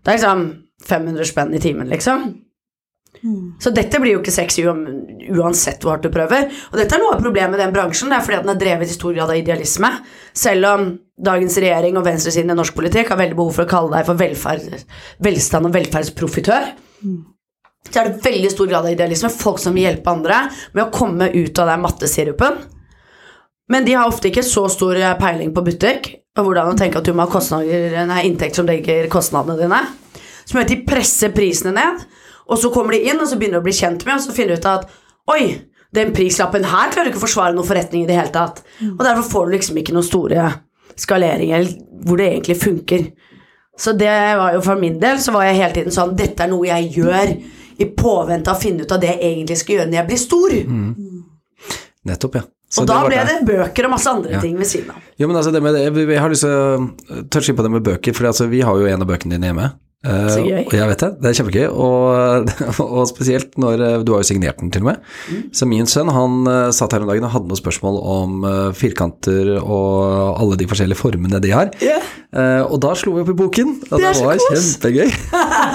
Det 0.00 0.10
er 0.10 0.18
liksom 0.18 0.46
500 0.88 1.28
spenn 1.28 1.54
i 1.54 1.62
timen, 1.62 1.90
liksom. 1.90 2.30
Så 3.60 3.70
dette 3.74 3.98
blir 4.00 4.14
jo 4.14 4.20
ikke 4.22 4.32
sexy 4.32 4.62
uansett 4.64 5.82
hvor 5.82 5.92
hardt 5.92 6.06
du 6.06 6.12
prøver. 6.14 6.46
Og 6.70 6.78
dette 6.80 6.96
er 6.96 7.02
noe 7.02 7.16
av 7.16 7.22
problemet 7.22 7.52
med 7.52 7.60
den 7.60 7.74
bransjen. 7.74 8.08
Det 8.10 8.16
er 8.16 8.24
fordi 8.24 8.38
at 8.38 8.46
den 8.46 8.54
er 8.54 8.60
drevet 8.62 8.90
i 8.90 8.96
stor 8.96 9.12
grad 9.16 9.32
av 9.32 9.36
idealisme. 9.36 9.90
Selv 10.32 10.68
om 10.70 10.86
dagens 11.20 11.58
regjering 11.60 11.98
og 12.00 12.06
venstresiden 12.06 12.54
i 12.54 12.56
norsk 12.56 12.78
politikk 12.78 13.12
har 13.12 13.20
veldig 13.20 13.36
behov 13.36 13.52
for 13.58 13.66
å 13.66 13.70
kalle 13.70 13.92
deg 13.98 14.08
for 14.08 14.22
velferd, 14.22 14.86
velstand- 15.26 15.68
og 15.68 15.76
velferdsprofitør, 15.76 16.70
så 17.88 18.02
er 18.02 18.10
det 18.10 18.24
veldig 18.24 18.50
stor 18.52 18.68
grad 18.70 18.86
av 18.86 18.92
idealisme. 18.92 19.30
Folk 19.32 19.58
som 19.62 19.74
vil 19.74 19.88
hjelpe 19.88 20.12
andre 20.12 20.44
med 20.74 20.84
å 20.84 20.92
komme 20.94 21.30
ut 21.32 21.58
av 21.58 21.70
den 21.72 21.82
mattesirupen. 21.82 22.60
Men 23.70 23.86
de 23.86 23.94
har 23.94 24.10
ofte 24.10 24.30
ikke 24.30 24.44
så 24.46 24.66
stor 24.70 24.98
eh, 24.98 25.16
peiling 25.18 25.54
på 25.54 25.64
butikk 25.66 26.10
og 26.38 26.46
hvordan 26.46 26.72
å 26.72 26.78
tenke 26.78 27.00
at 27.00 27.06
du 27.06 27.14
må 27.16 27.26
ha 27.26 27.40
nei, 28.06 28.22
inntekt 28.26 28.58
som 28.58 28.66
legger 28.68 29.08
kostnadene 29.10 29.58
dine. 29.58 29.80
Som 30.44 30.58
gjør 30.58 30.66
at 30.66 30.72
de 30.72 30.78
presser 30.86 31.34
prisene 31.34 31.74
ned, 31.76 32.04
og 32.50 32.58
så 32.58 32.70
kommer 32.74 32.96
de 32.96 33.04
inn 33.10 33.20
og 33.20 33.28
så 33.30 33.38
begynner 33.38 33.58
de 33.58 33.62
å 33.62 33.66
bli 33.68 33.76
kjent 33.76 34.06
med, 34.06 34.16
og 34.16 34.24
så 34.24 34.34
finner 34.34 34.56
de 34.56 34.62
ut 34.62 34.70
at 34.70 34.88
oi, 35.30 35.42
den 35.94 36.14
prislappen 36.14 36.66
her 36.66 36.90
klarer 36.90 37.10
du 37.10 37.12
ikke 37.12 37.22
å 37.22 37.26
forsvare 37.26 37.54
noen 37.54 37.66
forretning 37.66 38.04
i 38.04 38.08
det 38.08 38.18
hele 38.18 38.34
tatt. 38.34 38.62
Og 38.92 39.02
derfor 39.02 39.26
får 39.26 39.46
du 39.46 39.54
liksom 39.56 39.80
ikke 39.80 39.94
noen 39.94 40.06
store 40.06 40.48
skaleringer 40.98 41.66
hvor 42.06 42.20
det 42.20 42.28
egentlig 42.30 42.58
funker. 42.62 43.06
Så 43.78 43.94
det 43.98 44.10
var 44.38 44.54
jo 44.54 44.62
for 44.64 44.78
min 44.80 44.98
del 45.02 45.18
så 45.22 45.34
var 45.34 45.46
jeg 45.48 45.58
hele 45.60 45.76
tiden 45.76 45.94
sånn 45.94 46.12
Dette 46.18 46.44
er 46.44 46.50
noe 46.52 46.68
jeg 46.68 46.90
gjør 46.98 47.32
i 47.80 47.88
påvente 47.96 48.52
av 48.52 48.58
å 48.58 48.62
finne 48.62 48.84
ut 48.84 48.92
av 48.92 49.00
det 49.02 49.14
jeg 49.14 49.24
egentlig 49.34 49.56
skal 49.60 49.76
gjøre 49.78 49.90
når 49.90 50.00
jeg 50.02 50.08
blir 50.10 50.20
stor. 50.22 50.56
Nettopp, 52.10 52.40
ja. 52.40 52.46
Så 52.70 52.84
og 52.84 52.86
da 52.86 53.00
det 53.02 53.08
ble 53.10 53.22
det 53.26 53.38
bøker 53.48 53.86
og 53.88 53.90
masse 53.96 54.06
andre 54.12 54.36
Ja. 54.36 54.40
ting 54.40 54.56
ved 54.56 54.68
siden 54.70 54.92
av. 54.94 55.02
Jo, 55.18 55.26
men 55.26 55.36
altså, 55.36 55.50
det 55.52 55.60
med, 55.62 55.74
jeg, 55.74 55.90
jeg 56.06 56.20
har 56.22 56.30
lyst 56.30 56.44
til 56.46 56.54
å 56.54 57.24
touche 57.34 57.50
inn 57.50 57.56
på 57.58 57.64
det 57.66 57.70
med 57.74 57.82
bøker, 57.82 58.14
for 58.14 58.28
altså, 58.30 58.46
vi 58.46 58.60
har 58.62 58.78
jo 58.78 58.86
en 58.86 59.02
av 59.02 59.08
bøkene 59.10 59.34
dine 59.34 59.50
hjemme. 59.50 59.72
Uh, 60.00 60.30
Så 60.32 60.40
gøy. 60.46 60.62
jeg 60.72 60.88
vet 60.88 61.02
det, 61.02 61.08
det 61.20 61.28
er 61.28 61.34
kjempegøy, 61.36 61.66
og, 61.76 62.52
og 63.00 63.02
spesielt 63.10 63.58
når 63.60 63.82
eh, 63.84 63.96
du 64.06 64.14
har 64.14 64.22
jo 64.22 64.28
signert 64.30 64.62
den 64.62 64.70
til 64.72 64.80
og 64.86 64.92
med. 64.94 65.02
Mm. 65.28 65.42
Så 65.52 65.68
min 65.68 65.90
sønn 65.90 66.08
han 66.14 66.38
eh, 66.48 66.70
satt 66.72 66.94
her 66.96 67.04
om 67.04 67.10
dagen 67.10 67.26
og 67.28 67.34
hadde 67.34 67.50
noen 67.50 67.60
spørsmål 67.60 67.98
om 68.14 68.46
firkanter 68.78 69.58
og 69.60 70.40
alle 70.40 70.56
de 70.56 70.70
forskjellige 70.70 70.96
formene 71.02 71.42
de 71.44 71.52
har. 71.52 71.74
Eh, 71.84 72.08
og 72.30 72.76
da 72.82 72.92
slo 72.94 73.16
vi 73.16 73.24
opp 73.24 73.32
i 73.32 73.36
boken, 73.38 73.72
og 73.90 73.96
Det 73.98 74.12
det, 74.14 74.22
var 74.22 74.38
kos. 74.38 74.50
kjempegøy. 74.54 75.10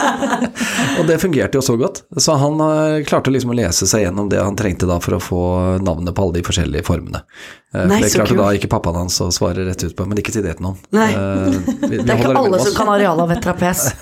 og 1.00 1.04
det 1.10 1.18
fungerte 1.20 1.60
jo 1.60 1.64
så 1.66 1.76
godt. 1.80 2.04
Så 2.22 2.38
han 2.40 2.62
eh, 2.64 3.02
klarte 3.08 3.34
liksom 3.34 3.52
å 3.52 3.58
lese 3.58 3.88
seg 3.90 4.06
gjennom 4.06 4.30
det 4.32 4.40
han 4.40 4.56
trengte 4.60 4.88
da 4.90 5.00
for 5.04 5.18
å 5.18 5.22
få 5.24 5.42
navnet 5.84 6.16
på 6.16 6.24
alle 6.26 6.40
de 6.40 6.46
forskjellige 6.48 6.86
formene. 6.88 7.24
Eh, 7.76 7.84
Nei, 7.90 8.00
det 8.06 8.12
klarte 8.14 8.38
da 8.38 8.48
ikke 8.56 8.70
pappaen 8.72 9.02
hans 9.02 9.18
å 9.24 9.28
svare 9.36 9.66
rett 9.68 9.84
ut 9.84 9.96
på, 9.98 10.06
men 10.08 10.22
ikke 10.22 10.32
si 10.36 10.44
det 10.46 10.56
til 10.60 10.68
noen. 10.70 10.80
Nei. 10.96 11.10
Eh, 11.12 11.50
vi, 11.52 11.76
vi 11.92 12.00
Det 12.00 12.16
er 12.16 12.24
ikke 12.24 12.36
alle 12.40 12.62
som 12.64 12.78
kan 12.78 12.92
arealet 12.96 13.26
av 13.26 13.36
et 13.36 13.44
trapes. 13.44 13.84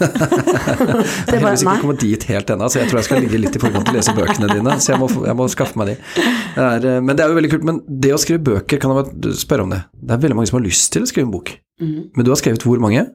Det 1.24 1.38
er 1.38 1.42
bare, 1.42 1.56
heldigvis 1.56 1.64
nei. 1.66 1.74
ikke 1.74 1.82
kommet 1.82 2.04
dit 2.04 2.24
helt 2.30 2.54
ennå, 2.54 2.70
så 2.70 2.82
jeg 2.82 2.92
tror 2.92 3.00
jeg 3.02 3.08
skal 3.10 3.22
ligge 3.24 3.40
litt 3.42 3.58
i 3.58 3.62
forkant 3.62 3.88
til 3.88 3.96
å 3.96 3.98
lese 3.98 4.16
bøkene 4.18 4.50
dine. 4.52 4.78
Så 4.84 4.94
jeg 4.94 5.02
må, 5.02 5.10
jeg 5.26 5.38
må 5.40 5.48
skaffe 5.52 5.80
meg 5.80 5.94
de. 5.94 5.98
Det 6.14 6.68
er, 6.68 6.88
eh, 6.94 7.02
men 7.02 7.18
det 7.18 7.26
er 7.26 7.34
jo 7.34 7.40
veldig 7.40 7.52
kult. 7.56 7.68
Men 7.70 7.82
det 7.88 8.14
å 8.14 8.22
skrive 8.22 8.44
bøker, 8.52 8.82
kan 8.84 8.94
jeg 9.00 9.36
spørre 9.42 9.66
om 9.66 9.74
det? 9.74 9.84
Det 10.04 10.18
er 10.18 10.24
veldig 10.28 10.38
mange 10.40 10.52
som 10.52 10.60
har 10.60 10.66
lyst 10.68 10.92
til 10.94 11.06
å 11.06 11.10
skrive 11.10 11.30
en 11.30 11.34
bok. 11.34 11.56
Mhm. 11.82 12.10
Men 12.16 12.26
du 12.26 12.32
har 12.32 12.40
skrevet 12.40 12.64
hvor 12.64 12.80
mange? 12.80 13.06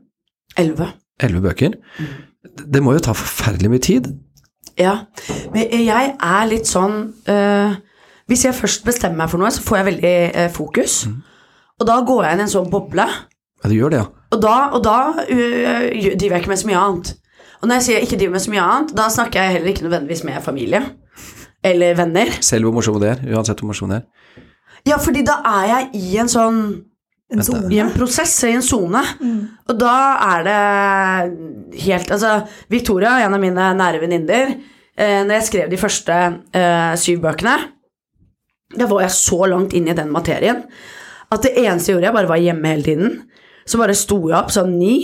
Elleve. 0.58 0.92
Elleve 1.20 1.42
bøker. 1.42 1.76
Det 2.72 2.82
må 2.82 2.92
jo 2.94 3.02
ta 3.02 3.12
forferdelig 3.12 3.70
mye 3.70 3.82
tid. 3.84 4.08
Ja. 4.78 4.96
Men 5.54 5.70
jeg 5.72 6.12
er 6.14 6.44
litt 6.46 6.68
sånn 6.70 7.14
øh, 7.28 7.72
Hvis 8.30 8.44
jeg 8.44 8.54
først 8.54 8.84
bestemmer 8.86 9.24
meg 9.24 9.30
for 9.32 9.40
noe, 9.40 9.50
så 9.50 9.62
får 9.64 9.76
jeg 9.80 9.86
veldig 9.88 10.16
øh, 10.34 10.50
fokus. 10.54 10.98
Og 11.80 11.86
da 11.88 11.96
går 12.06 12.24
jeg 12.24 12.36
inn 12.36 12.42
i 12.42 12.46
en 12.46 12.52
sånn 12.52 12.70
boble. 12.70 13.06
Ja, 13.62 13.70
du 13.70 13.74
gjør 13.74 13.94
det, 13.94 14.02
ja. 14.02 14.08
Og 14.34 14.42
da, 14.42 14.56
og 14.76 14.82
da 14.84 14.96
øh, 15.24 15.86
driver 16.20 16.36
jeg 16.36 16.42
ikke 16.42 16.52
med 16.52 16.60
så 16.60 16.68
mye 16.68 16.82
annet. 16.82 17.14
Og 17.60 17.68
når 17.68 17.78
jeg 17.80 17.86
sier 17.86 17.96
jeg 17.96 18.06
ikke 18.06 18.18
driver 18.20 18.36
med 18.36 18.44
så 18.44 18.52
mye 18.52 18.66
annet, 18.66 18.92
da 18.98 19.08
snakker 19.10 19.40
jeg 19.42 19.56
heller 19.56 19.72
ikke 19.72 19.86
nødvendigvis 19.88 20.24
med 20.28 20.42
familie. 20.44 20.82
Eller 21.64 21.96
venner. 21.98 22.30
Selv 22.44 22.68
hvor 22.68 22.76
morsom 22.76 23.00
det 23.02 23.10
er, 23.16 23.24
uansett 23.34 23.58
hvor 23.58 23.72
morsom 23.72 23.90
det 23.90 24.02
er. 24.02 24.44
Ja, 24.86 24.98
fordi 25.02 25.24
da 25.26 25.40
er 25.48 25.64
jeg 25.72 25.88
i 25.98 26.20
en 26.22 26.30
sånn 26.30 26.60
En 27.30 27.44
zone. 27.44 27.68
I 27.74 27.80
en 27.84 27.92
prosess, 27.92 28.32
i 28.48 28.54
en 28.56 28.64
sone. 28.64 29.02
Og 29.68 29.76
da 29.76 29.94
er 30.24 30.44
det 30.46 31.82
helt 31.84 32.12
Altså, 32.14 32.46
Victoria, 32.72 33.18
en 33.24 33.36
av 33.36 33.42
mine 33.42 33.72
nære 33.76 34.00
venninner, 34.00 34.54
eh, 34.96 35.24
når 35.24 35.34
jeg 35.36 35.48
skrev 35.50 35.70
de 35.70 35.80
første 35.80 36.14
eh, 36.56 36.94
syv 36.96 37.20
bøkene, 37.26 37.58
da 38.78 38.86
var 38.88 39.04
jeg 39.04 39.16
så 39.16 39.44
langt 39.48 39.76
inn 39.76 39.88
i 39.88 39.96
den 39.96 40.10
materien 40.12 40.64
at 41.28 41.44
det 41.44 41.54
eneste 41.60 41.90
jeg 41.90 41.98
gjorde, 41.98 42.08
jeg 42.08 42.16
bare 42.16 42.28
var 42.30 42.40
hjemme 42.40 42.70
hele 42.72 42.86
tiden. 42.86 43.16
Så 43.68 43.76
bare 43.76 43.96
sto 43.96 44.16
jeg 44.30 44.36
opp 44.38 44.52
sånn 44.52 44.78
ni, 44.80 44.94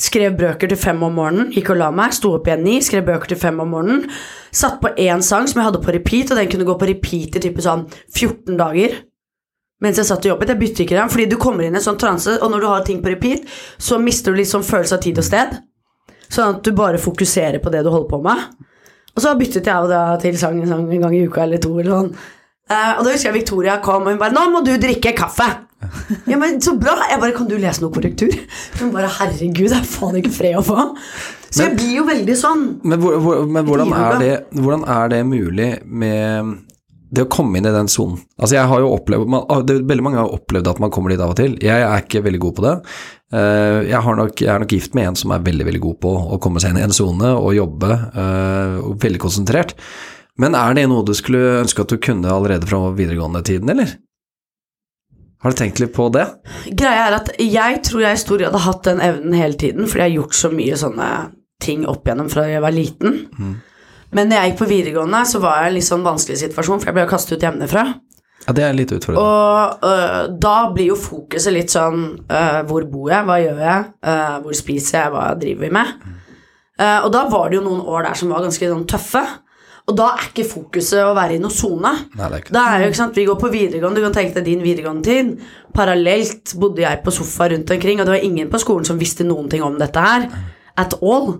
skrev 0.00 0.36
bøker 0.38 0.70
til 0.70 0.80
fem 0.80 1.02
om 1.04 1.12
morgenen, 1.12 1.50
gikk 1.52 1.74
og 1.74 1.80
la 1.82 1.90
meg, 1.92 2.14
sto 2.16 2.32
opp 2.38 2.48
igjen 2.48 2.64
ni, 2.64 2.78
skrev 2.80 3.04
bøker 3.04 3.34
til 3.34 3.40
fem 3.42 3.60
om 3.60 3.68
morgenen, 3.68 4.06
satt 4.48 4.78
på 4.80 4.94
én 4.96 5.20
sang 5.24 5.44
som 5.50 5.60
jeg 5.60 5.68
hadde 5.68 5.82
på 5.84 5.92
repeat, 5.92 6.32
og 6.32 6.40
den 6.40 6.48
kunne 6.48 6.68
gå 6.68 6.76
på 6.80 6.88
repeat 6.88 7.36
i 7.36 7.42
type 7.44 7.64
sånn 7.64 7.84
14 8.14 8.56
dager 8.56 8.96
mens 9.82 9.98
jeg 9.98 10.06
satt 10.08 10.26
og 10.26 10.34
jobbet. 10.34 10.52
Jeg 10.54 10.60
bytter 10.60 10.84
ikke 10.84 10.98
den, 10.98 11.12
fordi 11.12 11.26
du 11.30 11.38
kommer 11.40 11.66
inn 11.66 11.74
i 11.74 11.80
en 11.80 11.86
sånn 11.86 12.00
transe, 12.00 12.36
og 12.40 12.52
når 12.52 12.62
du 12.62 12.68
har 12.70 12.84
ting 12.86 13.02
på 13.02 13.12
repeat, 13.12 13.48
så 13.78 13.98
mister 14.02 14.32
du 14.32 14.40
litt 14.40 14.50
sånn 14.50 14.66
følelse 14.66 14.98
av 14.98 15.02
tid 15.04 15.18
og 15.20 15.26
sted. 15.26 15.58
Sånn 16.28 16.56
at 16.56 16.62
du 16.64 16.72
bare 16.76 17.00
fokuserer 17.02 17.60
på 17.62 17.72
det 17.74 17.84
du 17.84 17.90
holder 17.92 18.10
på 18.10 18.22
med. 18.24 18.46
Og 19.14 19.22
så 19.22 19.34
byttet 19.38 19.68
jeg 19.68 19.74
av 19.74 19.90
da 19.90 20.06
til 20.22 20.38
sang 20.38 20.56
en, 20.60 20.70
sang 20.70 20.88
en 20.90 21.04
gang 21.06 21.14
i 21.14 21.26
uka 21.28 21.44
eller 21.44 21.62
to. 21.62 21.76
eller 21.78 21.94
sånn. 21.94 22.10
Uh, 22.64 22.96
og 22.96 23.04
da 23.04 23.12
husker 23.12 23.28
jeg 23.28 23.36
Victoria 23.42 23.76
kom, 23.84 24.06
og 24.06 24.14
hun 24.14 24.18
bare 24.18 24.32
'Nå 24.32 24.48
må 24.50 24.64
du 24.64 24.72
drikke 24.80 25.12
kaffe'. 25.12 25.52
Ja, 26.30 26.38
men 26.40 26.60
Så 26.60 26.78
bra! 26.80 26.96
Jeg 27.10 27.20
bare 27.20 27.32
'Kan 27.36 27.48
du 27.48 27.58
lese 27.58 27.82
noe 27.82 27.92
korrektur?' 27.92 28.38
Hun 28.80 28.90
bare 28.92 29.06
'Herregud, 29.06 29.68
det 29.68 29.78
er 29.78 29.84
faen 29.84 30.16
ikke 30.16 30.32
fred 30.32 30.56
å 30.56 30.64
få'. 30.64 30.96
Så 31.50 31.68
jeg 31.68 31.76
blir 31.76 31.96
jo 32.00 32.04
veldig 32.08 32.34
sånn. 32.34 32.80
Men, 32.82 32.98
hvor, 32.98 33.18
hvor, 33.20 33.44
men 33.46 33.64
hvordan, 33.64 33.92
er 33.92 34.18
det, 34.18 34.32
hvordan 34.58 34.82
er 34.90 35.08
det 35.12 35.26
mulig 35.26 35.68
med 35.86 36.63
det 37.14 37.24
å 37.26 37.30
komme 37.32 37.58
inn 37.58 37.68
i 37.68 37.74
den 37.74 37.90
sonen? 37.90 38.20
Altså 38.38 38.58
jeg 38.58 38.70
har 38.70 38.82
jo 38.82 38.92
opplevd, 38.94 39.30
man, 39.30 39.44
ah, 39.52 39.62
det, 39.66 39.80
Veldig 39.88 40.04
mange 40.06 40.20
har 40.20 40.32
opplevd 40.34 40.70
at 40.72 40.80
man 40.82 40.92
kommer 40.94 41.12
dit 41.12 41.22
av 41.22 41.34
og 41.34 41.38
til. 41.38 41.56
Jeg 41.62 41.84
er 41.86 42.02
ikke 42.02 42.24
veldig 42.24 42.40
god 42.42 42.56
på 42.56 42.64
det. 42.64 42.74
Eh, 43.34 43.80
jeg, 43.90 44.00
har 44.06 44.18
nok, 44.18 44.42
jeg 44.42 44.52
er 44.52 44.64
nok 44.64 44.74
gift 44.76 44.96
med 44.98 45.10
en 45.10 45.20
som 45.20 45.34
er 45.34 45.44
veldig 45.46 45.68
veldig 45.70 45.82
god 45.84 46.00
på 46.04 46.14
å 46.36 46.40
komme 46.42 46.62
seg 46.62 46.74
inn 46.74 46.82
i 46.82 46.86
en 46.86 46.96
sone 46.96 47.34
og 47.34 47.54
jobbe, 47.56 47.92
eh, 47.92 48.78
og 48.82 48.98
veldig 49.02 49.22
konsentrert. 49.22 49.76
Men 50.40 50.56
er 50.58 50.74
det 50.74 50.88
noe 50.90 51.06
du 51.06 51.14
skulle 51.14 51.60
ønske 51.60 51.84
at 51.84 51.94
du 51.94 52.00
kunne 52.02 52.30
allerede 52.30 52.66
fra 52.66 52.88
videregående-tiden, 52.96 53.70
eller? 53.70 53.94
Har 55.44 55.52
du 55.52 55.58
tenkt 55.60 55.80
litt 55.82 55.92
på 55.94 56.08
det? 56.14 56.24
Greia 56.72 57.10
er 57.10 57.18
at 57.18 57.30
jeg 57.36 57.82
tror 57.84 58.06
jeg 58.06 58.16
i 58.16 58.22
stor 58.22 58.40
grad 58.40 58.56
har 58.56 58.64
hatt 58.64 58.86
den 58.88 59.02
evnen 59.04 59.36
hele 59.36 59.58
tiden, 59.60 59.84
fordi 59.84 60.06
jeg 60.06 60.10
har 60.10 60.18
gjort 60.22 60.38
så 60.38 60.50
mye 60.54 60.78
sånne 60.80 61.08
ting 61.64 61.84
opp 61.88 62.08
igjennom 62.08 62.30
fra 62.32 62.46
jeg 62.48 62.64
var 62.64 62.74
liten. 62.74 63.18
Men 64.14 64.30
når 64.30 64.40
jeg 64.40 64.50
gikk 64.50 64.58
på 64.62 64.70
videregående, 64.70 65.22
så 65.26 65.40
var 65.42 65.60
jeg 65.60 65.66
i 65.66 65.72
en 65.72 65.78
litt 65.78 65.88
sånn 65.88 66.06
vanskelig 66.06 66.40
situasjon, 66.44 66.80
for 66.82 66.90
jeg 66.90 66.96
ble 66.96 67.06
jo 67.06 67.12
kastet 67.12 67.36
ut 67.36 67.46
hjemmefra. 67.48 67.84
Ja, 68.44 68.52
Det 68.52 68.64
er 68.64 68.76
litt 68.76 68.92
utfordrende. 68.92 69.22
Og 69.24 69.86
øh, 69.88 70.18
da 70.40 70.56
blir 70.74 70.90
jo 70.92 70.98
fokuset 71.00 71.54
litt 71.54 71.72
sånn 71.72 72.02
øh, 72.28 72.58
Hvor 72.68 72.84
bor 72.90 73.08
jeg? 73.08 73.24
Hva 73.24 73.38
gjør 73.40 73.62
jeg? 73.64 73.86
Øh, 74.04 74.34
hvor 74.44 74.58
spiser 74.58 74.98
jeg? 74.98 75.14
Hva 75.14 75.30
driver 75.40 75.64
vi 75.64 75.72
med? 75.78 75.94
Uh, 76.74 77.04
og 77.06 77.12
da 77.14 77.20
var 77.30 77.50
det 77.50 77.60
jo 77.60 77.64
noen 77.68 77.84
år 77.86 78.08
der 78.08 78.18
som 78.18 78.32
var 78.34 78.42
ganske 78.42 78.68
sånn 78.68 78.86
tøffe. 78.90 79.22
Og 79.84 79.96
da 79.98 80.08
er 80.16 80.30
ikke 80.30 80.46
fokuset 80.48 81.04
å 81.04 81.12
være 81.14 81.36
i 81.36 81.42
noen 81.42 81.52
sone. 81.54 81.92
Da 82.16 82.62
er 82.64 82.82
jo 82.82 82.88
ikke 82.88 82.98
sant, 82.98 83.18
Vi 83.18 83.26
går 83.28 83.36
på 83.38 83.50
videregående, 83.52 84.00
du 84.00 84.06
kan 84.06 84.16
tenke 84.16 84.38
deg 84.38 84.48
din 84.48 84.64
videregående 84.64 85.04
tid. 85.06 85.44
Parallelt 85.76 86.54
bodde 86.58 86.82
jeg 86.82 87.02
på 87.04 87.14
sofa 87.14 87.50
rundt 87.52 87.70
omkring, 87.70 88.00
og 88.00 88.08
det 88.08 88.16
var 88.16 88.26
ingen 88.26 88.50
på 88.50 88.60
skolen 88.62 88.88
som 88.88 88.98
visste 88.98 89.26
noen 89.28 89.50
ting 89.52 89.62
om 89.62 89.76
dette 89.78 90.02
her. 90.02 90.26
At 90.80 90.96
all. 90.98 91.36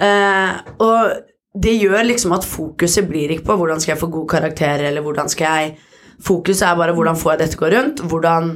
Uh, 0.00 0.52
og 0.82 1.14
det 1.62 1.74
gjør 1.80 2.06
liksom 2.06 2.34
at 2.36 2.46
fokuset 2.46 3.06
blir 3.08 3.32
ikke 3.32 3.48
på 3.48 3.56
hvordan 3.60 3.80
skal 3.82 3.94
jeg 3.94 4.00
få 4.00 4.10
god 4.12 4.28
karakter, 4.28 4.82
eller 4.88 5.04
hvordan 5.04 5.30
skal 5.32 5.46
jeg 5.46 5.76
Fokuset 6.16 6.64
er 6.64 6.76
bare 6.78 6.94
hvordan 6.96 7.16
får 7.20 7.34
jeg 7.34 7.40
dette 7.42 7.58
gå 7.60 7.68
rundt, 7.68 7.98
hvordan 8.08 8.46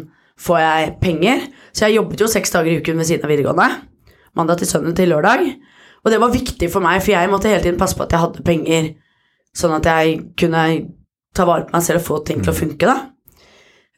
får 0.40 0.59
jeg 0.59 0.92
penger. 1.02 1.42
Så 1.76 1.85
jeg 1.85 1.99
jobbet 1.99 2.23
jo 2.23 2.28
seks 2.33 2.54
dager 2.54 2.73
i 2.73 2.78
uken 2.80 2.97
ved 2.97 3.04
siden 3.04 3.26
av 3.26 3.33
videregående. 3.35 3.66
Mandag 4.37 4.62
til 4.62 4.71
søndag 4.71 4.97
til 4.97 5.12
lørdag. 5.12 5.42
Og 6.00 6.11
det 6.11 6.21
var 6.23 6.33
viktig 6.33 6.71
for 6.73 6.80
meg, 6.80 7.02
for 7.04 7.12
jeg 7.12 7.28
måtte 7.28 7.52
hele 7.52 7.61
tiden 7.61 7.76
passe 7.76 7.99
på 7.99 8.07
at 8.07 8.14
jeg 8.16 8.23
hadde 8.23 8.45
penger, 8.47 8.88
sånn 9.52 9.76
at 9.76 9.88
jeg 9.90 10.14
kunne 10.40 10.64
ta 11.37 11.45
vare 11.45 11.66
på 11.69 11.76
meg 11.76 11.85
selv 11.85 12.00
og 12.00 12.07
få 12.07 12.21
ting 12.25 12.40
til 12.40 12.54
å 12.54 12.57
funke, 12.57 12.88
da. 12.88 12.97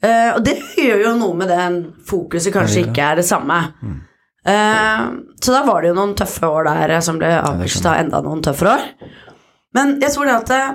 Uh, 0.02 0.30
og 0.34 0.40
det 0.42 0.56
gjør 0.82 1.04
jo 1.04 1.12
noe 1.20 1.38
med 1.38 1.52
den 1.52 1.76
fokuset 2.08 2.50
kanskje 2.54 2.88
ikke 2.88 3.04
er 3.12 3.20
det 3.20 3.26
samme. 3.28 3.58
Eh, 3.78 4.00
så 4.42 5.52
da 5.54 5.60
var 5.66 5.82
det 5.82 5.92
jo 5.92 5.98
noen 5.98 6.14
tøffe 6.18 6.48
år 6.50 6.66
der 6.66 6.96
eh, 6.96 7.02
som 7.04 7.18
ble 7.20 7.30
avlyst 7.38 7.84
av 7.86 8.00
enda 8.00 8.22
noen 8.24 8.42
tøffere 8.42 8.74
år. 8.74 8.86
Men 9.76 9.98
jeg 10.02 10.14
tror 10.14 10.28
det 10.28 10.38
at 10.40 10.54
eh, 10.56 10.72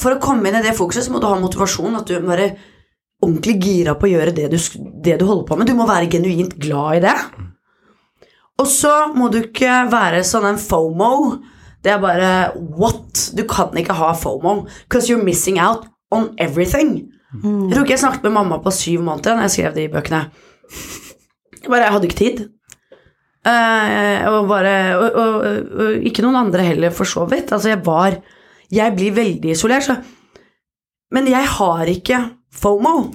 for 0.00 0.16
å 0.16 0.22
komme 0.22 0.48
inn 0.48 0.58
i 0.58 0.62
det 0.64 0.76
fokuset, 0.76 1.04
så 1.06 1.12
må 1.12 1.20
du 1.22 1.28
ha 1.28 1.36
motivasjon. 1.38 1.98
At 2.00 2.08
du 2.08 2.16
må 2.18 2.32
være 2.32 2.54
ordentlig 3.24 3.58
gira 3.62 3.94
på 3.98 4.08
å 4.08 4.12
gjøre 4.14 4.34
det 4.36 4.48
du, 4.52 4.56
det 5.04 5.18
du 5.20 5.26
holder 5.28 5.44
på 5.48 5.58
med. 5.58 5.68
Du 5.68 5.76
må 5.78 5.86
være 5.88 6.08
genuint 6.12 6.56
glad 6.60 6.98
i 6.98 7.04
det. 7.04 7.16
Og 8.62 8.70
så 8.70 8.92
må 9.14 9.28
du 9.32 9.40
ikke 9.42 9.84
være 9.92 10.22
sånn 10.26 10.48
en 10.48 10.60
FOMO. 10.60 11.12
Det 11.84 11.92
er 11.92 12.02
bare 12.02 12.32
what? 12.56 13.28
Du 13.36 13.44
kan 13.50 13.74
ikke 13.78 13.96
ha 13.98 14.12
FOMO. 14.18 14.64
Because 14.86 15.10
you're 15.10 15.22
missing 15.22 15.60
out 15.60 15.86
on 16.14 16.32
everything. 16.38 17.10
Jeg 17.34 17.74
tror 17.74 17.82
ikke 17.82 17.96
jeg 17.96 18.02
snakket 18.04 18.26
med 18.28 18.36
mamma 18.36 18.60
på 18.62 18.70
syv 18.70 19.00
måneder 19.02 19.34
da 19.34 19.46
jeg 19.48 19.54
skrev 19.56 19.72
de 19.74 19.88
bøkene. 19.90 20.20
Jeg 21.58 21.70
bare, 21.70 21.82
jeg 21.82 21.94
hadde 21.96 22.06
ikke 22.10 22.20
tid. 22.20 22.42
Eh, 23.44 24.24
og 24.30 24.46
bare 24.48 24.74
og, 24.96 25.16
og, 25.20 25.34
og, 25.76 26.04
ikke 26.08 26.22
noen 26.24 26.38
andre 26.46 26.64
heller, 26.64 26.94
for 26.96 27.08
så 27.08 27.26
vidt. 27.28 27.52
Altså, 27.52 27.74
jeg 27.74 27.84
var 27.84 28.20
Jeg 28.72 28.94
blir 28.96 29.12
veldig 29.12 29.50
isolert, 29.52 29.84
så 29.84 29.96
Men 31.12 31.28
jeg 31.28 31.46
har 31.46 31.86
ikke 31.86 32.22
FOMO. 32.50 33.12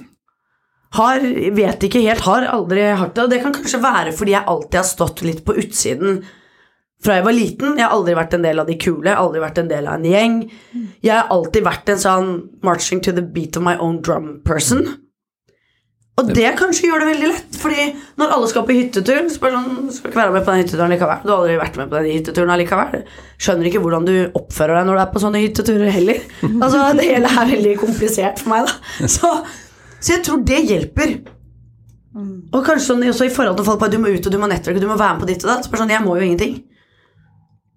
Har, 0.94 1.20
vet 1.54 1.82
ikke 1.86 2.00
helt, 2.02 2.22
har 2.26 2.46
aldri 2.50 2.82
hatt 2.82 3.14
det. 3.14 3.24
Og 3.24 3.30
det 3.30 3.42
kan 3.42 3.52
kanskje 3.54 3.82
være 3.82 4.12
fordi 4.12 4.32
jeg 4.32 4.46
alltid 4.46 4.78
har 4.78 4.86
stått 4.86 5.22
litt 5.22 5.44
på 5.44 5.54
utsiden 5.58 6.22
fra 7.00 7.16
jeg 7.16 7.24
var 7.24 7.36
liten. 7.36 7.76
Jeg 7.78 7.86
har 7.86 7.96
aldri 7.96 8.16
vært 8.16 8.34
en 8.36 8.44
del 8.44 8.60
av 8.60 8.68
de 8.68 8.76
kule, 8.80 9.12
aldri 9.14 9.42
vært 9.42 9.60
en 9.62 9.70
del 9.70 9.86
av 9.88 9.98
en 9.98 10.08
gjeng. 10.08 10.40
Jeg 11.00 11.14
har 11.14 11.30
alltid 11.32 11.64
vært 11.64 11.92
en 11.92 12.02
sånn 12.02 12.32
marching 12.66 13.00
to 13.04 13.14
the 13.16 13.24
beat 13.24 13.56
of 13.56 13.64
my 13.64 13.76
own 13.80 14.00
drum 14.04 14.40
person. 14.44 14.84
Og 16.18 16.28
det 16.36 16.50
kanskje 16.58 16.88
gjør 16.90 17.00
det 17.00 17.06
veldig 17.08 17.28
lett, 17.30 17.54
fordi 17.56 17.84
når 18.20 18.32
alle 18.34 18.48
skal 18.50 18.64
på 18.68 18.74
hyttetur 18.76 19.28
så 19.32 19.40
bare 19.40 19.56
sånn, 19.56 19.86
skal 19.94 20.10
ikke 20.10 20.18
være 20.20 20.34
med 20.34 20.44
på 20.44 20.52
den 20.52 20.60
hytteturen 20.60 20.92
likevel. 20.92 21.22
Du 21.24 21.30
har 21.30 21.38
aldri 21.38 21.54
vært 21.62 21.78
med 21.80 21.88
på 21.88 21.96
den 21.96 22.10
hytteturen 22.18 22.52
allikevel. 22.52 23.04
Skjønner 23.40 23.68
ikke 23.70 23.80
hvordan 23.80 24.08
du 24.08 24.14
oppfører 24.36 24.76
deg 24.80 24.88
når 24.90 24.98
du 24.98 25.02
er 25.06 25.10
på 25.14 25.22
sånne 25.22 25.40
hytteturer 25.46 25.94
heller. 25.94 26.20
Altså, 26.62 26.82
Det 26.98 27.06
hele 27.08 27.30
er 27.30 27.52
veldig 27.54 27.76
komplisert 27.80 28.42
for 28.42 28.52
meg, 28.52 28.68
da. 28.68 29.08
Så, 29.08 29.30
så 30.00 30.16
jeg 30.16 30.24
tror 30.26 30.42
det 30.50 30.60
hjelper. 30.68 31.14
Og 32.50 32.60
kanskje 32.66 32.88
sånn 32.90 33.06
også 33.06 33.30
i 33.30 33.32
forhold 33.32 33.56
til 33.60 33.68
folk 33.70 33.80
på 33.80 33.88
du 33.92 33.98
må 34.02 34.10
ut 34.12 34.26
og 34.26 34.34
du 34.34 34.38
må 34.42 34.48
nettverke, 34.50 34.82
du 34.82 34.88
må 34.90 34.98
være 35.00 35.16
med 35.16 35.24
på 35.24 35.30
ditt 35.30 35.44
og 35.46 35.52
datt. 35.54 35.64
Så 35.64 35.72
bare 35.72 35.84
sånn, 35.86 35.94
jeg 35.94 36.04
må 36.04 36.18
jo 36.18 36.26
ingenting. 36.26 36.56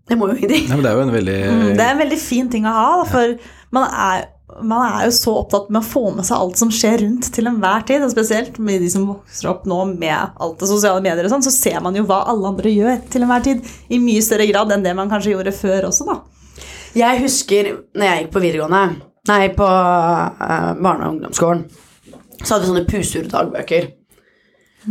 Jeg 0.09 0.19
må 0.19 0.27
jo 0.27 0.35
ingenting. 0.35 0.65
Nei, 0.67 0.75
men 0.79 0.83
det 0.83 0.91
er 0.91 0.97
jo 0.99 1.03
en 1.07 1.13
veldig 1.15 1.39
Mm, 1.53 1.65
Det 1.77 1.83
er 1.85 1.91
en 1.93 2.01
veldig 2.03 2.19
fin 2.19 2.49
ting 2.51 2.65
å 2.67 2.73
ha, 2.75 2.87
da, 2.99 3.05
for 3.07 3.35
man 3.77 3.87
er, 3.87 4.25
man 4.61 4.83
er 4.85 5.05
jo 5.07 5.13
så 5.15 5.33
opptatt 5.39 5.69
med 5.71 5.81
å 5.81 5.87
få 5.87 6.03
med 6.15 6.27
seg 6.27 6.37
alt 6.37 6.59
som 6.59 6.71
skjer 6.73 6.99
rundt 7.01 7.29
til 7.33 7.49
enhver 7.49 7.85
tid. 7.87 8.03
Og 8.05 8.11
spesielt 8.13 8.59
med 8.61 8.83
de 8.83 8.91
som 8.91 9.07
vokser 9.09 9.49
opp 9.51 9.65
nå 9.69 9.79
med 9.93 10.13
alt 10.13 10.59
det 10.61 10.69
sosiale 10.69 11.03
medier, 11.03 11.25
og 11.25 11.33
sånn, 11.33 11.45
så 11.45 11.53
ser 11.55 11.79
man 11.85 11.97
jo 11.97 12.05
hva 12.09 12.23
alle 12.31 12.51
andre 12.53 12.73
gjør 12.73 13.01
til 13.13 13.25
enhver 13.25 13.45
tid. 13.45 13.63
I 13.89 14.01
mye 14.03 14.23
større 14.25 14.47
grad 14.49 14.73
enn 14.75 14.85
det 14.85 14.93
man 14.97 15.11
kanskje 15.11 15.33
gjorde 15.35 15.55
før 15.57 15.89
også, 15.89 16.07
da. 16.11 16.19
Jeg 16.93 17.23
husker 17.23 17.71
når 17.97 18.05
jeg 18.05 18.21
gikk 18.21 18.33
på 18.35 18.43
videregående, 18.43 18.83
nei, 19.29 19.41
på 19.57 19.65
uh, 19.65 20.71
barne- 20.77 21.07
og 21.07 21.15
ungdomsskolen, 21.15 21.63
så 22.43 22.53
hadde 22.53 22.65
vi 22.65 22.69
sånne 22.69 22.87
pusur-dagbøker. 22.91 23.91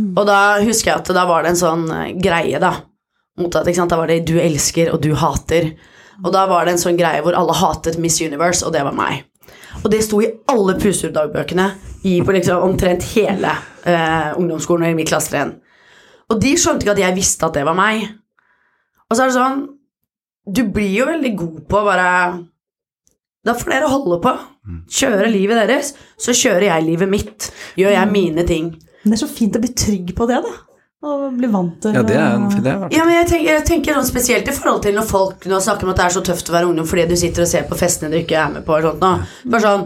Og 0.09 0.23
da 0.27 0.39
husker 0.65 0.89
jeg 0.89 0.99
at 1.03 1.11
da 1.15 1.23
var 1.29 1.45
det 1.45 1.53
en 1.53 1.59
sånn 1.59 1.83
eh, 1.93 2.15
greie, 2.17 2.59
da. 2.59 2.73
Mot 3.39 3.55
at, 3.55 3.65
Da 3.65 3.97
var 3.97 4.07
det 4.07 4.25
'du 4.25 4.37
elsker' 4.37 4.91
og 4.93 5.01
'du 5.01 5.13
hater'. 5.17 5.73
Og 6.23 6.33
da 6.33 6.45
var 6.45 6.65
det 6.65 6.73
en 6.73 6.81
sånn 6.81 6.97
greie 6.97 7.21
hvor 7.25 7.33
alle 7.33 7.53
hatet 7.57 7.97
Miss 7.97 8.21
Universe, 8.21 8.65
og 8.65 8.73
det 8.73 8.83
var 8.85 8.93
meg. 8.93 9.23
Og 9.81 9.89
det 9.91 10.03
sto 10.05 10.21
i 10.21 10.29
alle 10.51 10.77
pusur-dagbøkene 10.79 11.67
på 12.03 12.35
liksom 12.35 12.63
omtrent 12.65 13.05
hele 13.15 13.51
eh, 13.87 14.31
ungdomsskolen 14.37 14.85
og 14.87 14.93
i 14.93 14.97
mitt 14.97 15.09
klassetrinn. 15.09 15.55
Og 16.31 16.39
de 16.41 16.53
skjønte 16.59 16.85
ikke 16.85 16.95
at 16.95 17.03
jeg 17.03 17.17
visste 17.17 17.47
at 17.47 17.55
det 17.57 17.65
var 17.67 17.77
meg. 17.77 18.05
Og 19.09 19.15
så 19.15 19.23
er 19.23 19.31
det 19.31 19.37
sånn 19.37 19.63
Du 20.43 20.63
blir 20.75 20.91
jo 20.91 21.05
veldig 21.07 21.31
god 21.39 21.59
på 21.69 21.79
å 21.79 21.85
bare 21.85 22.07
Da 23.45 23.55
får 23.55 23.75
dere 23.75 23.91
holde 23.91 24.19
på. 24.23 24.33
Kjøre 24.87 25.27
livet 25.31 25.59
deres, 25.59 25.93
så 26.15 26.35
kjører 26.35 26.69
jeg 26.69 26.85
livet 26.87 27.11
mitt. 27.11 27.49
Gjør 27.79 27.97
jeg 27.97 28.11
mine 28.11 28.45
ting. 28.47 28.69
Men 29.03 29.11
det 29.11 29.17
er 29.17 29.25
så 29.25 29.31
fint 29.31 29.57
å 29.59 29.61
bli 29.63 29.73
trygg 29.75 30.13
på 30.15 30.27
det, 30.29 30.37
da. 30.45 30.53
Og 31.03 31.23
bli 31.35 31.49
vant 31.51 31.73
til 31.83 31.97
Ja, 31.97 32.03
det 32.07 32.15
er 32.15 32.37
en 32.37 32.45
det 32.47 32.75
Ja, 32.95 33.03
men 33.03 33.17
jeg 33.17 33.27
tenker, 33.27 33.47
jeg 33.49 33.65
tenker 33.67 33.97
noe 33.97 34.07
spesielt 34.07 34.47
i 34.47 34.55
forhold 34.55 34.85
til 34.85 34.95
når 34.95 35.09
folk 35.09 35.47
nå 35.51 35.59
snakker 35.59 35.87
om 35.87 35.91
at 35.91 35.99
det 35.99 36.05
er 36.05 36.15
så 36.15 36.23
tøft 36.23 36.51
å 36.51 36.55
være 36.55 36.69
ungdom 36.69 36.87
fordi 36.87 37.09
du 37.09 37.17
sitter 37.19 37.43
og 37.43 37.51
ser 37.51 37.67
på 37.67 37.79
festene 37.79 38.13
du 38.13 38.21
ikke 38.21 38.39
er 38.39 38.53
med 38.55 38.63
på. 38.63 38.77
og 38.77 38.87
sånt 38.87 39.03
nå. 39.03 39.11
Bare 39.51 39.65
sånn, 39.65 39.85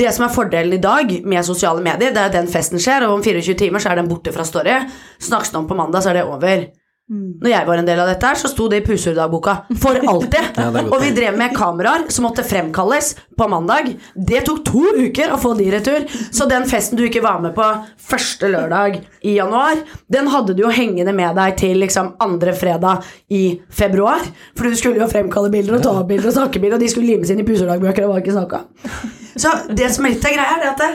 det 0.00 0.12
som 0.14 0.24
er 0.24 0.32
fordelen 0.32 0.78
i 0.78 0.82
dag 0.82 1.12
med 1.26 1.44
sosiale 1.44 1.82
medier, 1.84 2.14
det 2.14 2.22
er 2.22 2.30
at 2.30 2.38
den 2.38 2.48
festen 2.48 2.80
skjer, 2.80 3.08
og 3.08 3.18
om 3.18 3.24
24 3.26 3.56
timer 3.58 3.82
så 3.82 3.90
er 3.90 4.00
den 4.00 4.08
borte 4.08 4.32
fra 4.32 4.46
story. 4.46 4.76
Snakkes 5.20 5.50
det 5.50 5.58
om 5.60 5.66
på 5.68 5.76
mandag, 5.76 6.04
så 6.04 6.12
er 6.12 6.20
det 6.20 6.28
over. 6.30 6.68
Når 7.10 7.50
jeg 7.50 7.66
var 7.66 7.80
en 7.80 7.86
del 7.88 7.98
av 7.98 8.06
dette, 8.06 8.28
her, 8.30 8.38
så 8.38 8.46
sto 8.46 8.68
det 8.70 8.78
i 8.80 8.84
Pusurdagboka 8.86 9.54
for 9.82 9.98
alltid. 10.12 10.58
Ja, 10.60 10.68
og 10.84 11.00
vi 11.02 11.08
drev 11.16 11.34
med 11.40 11.56
kameraer 11.56 12.04
som 12.14 12.22
måtte 12.28 12.44
fremkalles 12.46 13.16
på 13.34 13.48
mandag. 13.50 13.88
Det 14.14 14.44
tok 14.46 14.60
to 14.68 14.84
uker 14.94 15.32
å 15.34 15.38
få 15.42 15.56
de 15.58 15.66
retur. 15.74 16.06
Så 16.30 16.46
den 16.50 16.68
festen 16.70 17.00
du 17.00 17.02
ikke 17.08 17.24
var 17.24 17.40
med 17.42 17.56
på 17.56 17.66
første 18.10 18.50
lørdag 18.52 19.00
i 19.26 19.34
januar, 19.40 19.82
den 20.06 20.30
hadde 20.30 20.54
du 20.54 20.62
jo 20.62 20.70
hengende 20.70 21.10
med 21.16 21.34
deg 21.40 21.58
til 21.58 21.82
liksom 21.82 22.12
andre 22.22 22.54
fredag 22.54 23.02
i 23.34 23.42
februar. 23.74 24.22
For 24.54 24.70
du 24.70 24.78
skulle 24.78 25.02
jo 25.02 25.10
fremkalle 25.10 25.50
bilder 25.50 25.80
og 25.80 25.84
ta 25.88 25.96
opp 26.04 26.08
bilder 26.12 26.30
og 26.30 26.38
snakke 26.38 26.62
bilder, 26.62 26.78
og 26.78 26.86
de 26.86 26.92
skulle 26.94 27.10
limes 27.10 27.34
inn 27.34 27.42
i 27.42 27.48
pusurdagbøker. 27.50 28.06
Det 28.06 28.12
var 28.14 28.22
ikke 28.22 28.38
snakk 28.38 28.56
om. 28.60 28.88
Så 29.34 29.56
det 29.74 29.90
som 29.94 30.06
er 30.06 30.14
litt 30.14 30.30
av 30.30 30.38
greia, 30.38 30.56
er 30.62 30.70
at 30.76 30.86
det, 30.86 30.92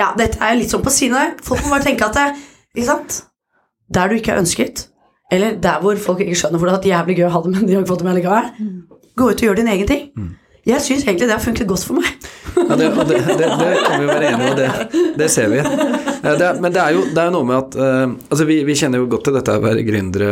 Ja, 0.00 0.12
dette 0.16 0.40
er 0.44 0.56
litt 0.60 0.72
sånn 0.72 0.84
på 0.84 0.92
siden 0.92 1.16
av. 1.16 1.34
Folk 1.44 1.64
må 1.64 1.72
bare 1.72 1.88
tenke 1.88 2.04
at 2.12 2.16
det, 2.20 2.30
Ikke 2.76 2.88
sant? 2.92 3.22
Der 3.92 4.08
du 4.08 4.16
ikke 4.20 4.32
er 4.36 4.40
ønsket, 4.44 4.86
eller 5.32 5.56
der 5.64 5.80
hvor 5.82 5.96
folk 6.04 6.20
ikke 6.24 6.36
skjønner 6.42 6.60
for 6.60 6.68
det 6.68 6.74
har 6.74 6.78
vært 6.82 6.90
jævlig 6.92 7.16
gøy 7.18 7.26
å 7.30 7.32
ha 7.34 7.40
det, 7.46 7.52
men 7.56 7.66
de 7.66 7.74
har 7.74 7.82
ikke 7.82 7.92
fått 7.94 8.02
det 8.04 8.08
med 8.10 8.18
likevel, 8.20 8.52
gå 9.18 9.28
ut 9.32 9.42
og 9.42 9.46
gjør 9.48 9.58
din 9.62 9.70
egen 9.74 9.88
ting. 9.90 10.04
Jeg 10.62 10.78
syns 10.84 11.02
egentlig 11.08 11.26
det 11.26 11.34
har 11.34 11.42
funket 11.42 11.66
godt 11.66 11.82
for 11.88 11.98
meg. 11.98 12.28
Ja, 12.54 12.76
det, 12.78 12.90
det, 13.08 13.16
det, 13.26 13.46
det 13.58 13.70
kan 13.82 13.98
vi 14.04 14.06
være 14.12 14.28
enige 14.28 14.50
om, 14.52 14.58
det, 14.60 14.68
det 15.18 15.26
ser 15.32 15.48
vi. 15.50 15.58
Det, 15.64 16.36
er- 16.46 16.60
men 16.62 16.70
det 16.76 16.82
er 16.84 16.92
jo 16.94 17.00
det 17.10 17.18
er 17.24 17.32
noe 17.34 17.48
med 17.48 17.56
at 17.58 17.74
uh, 17.80 18.12
Altså, 18.30 18.44
vi, 18.46 18.60
vi 18.68 18.76
kjenner 18.78 19.02
jo 19.02 19.08
godt 19.10 19.24
til 19.26 19.34
dette 19.40 19.56
å 19.58 19.62
være 19.64 19.82
gründere, 19.88 20.28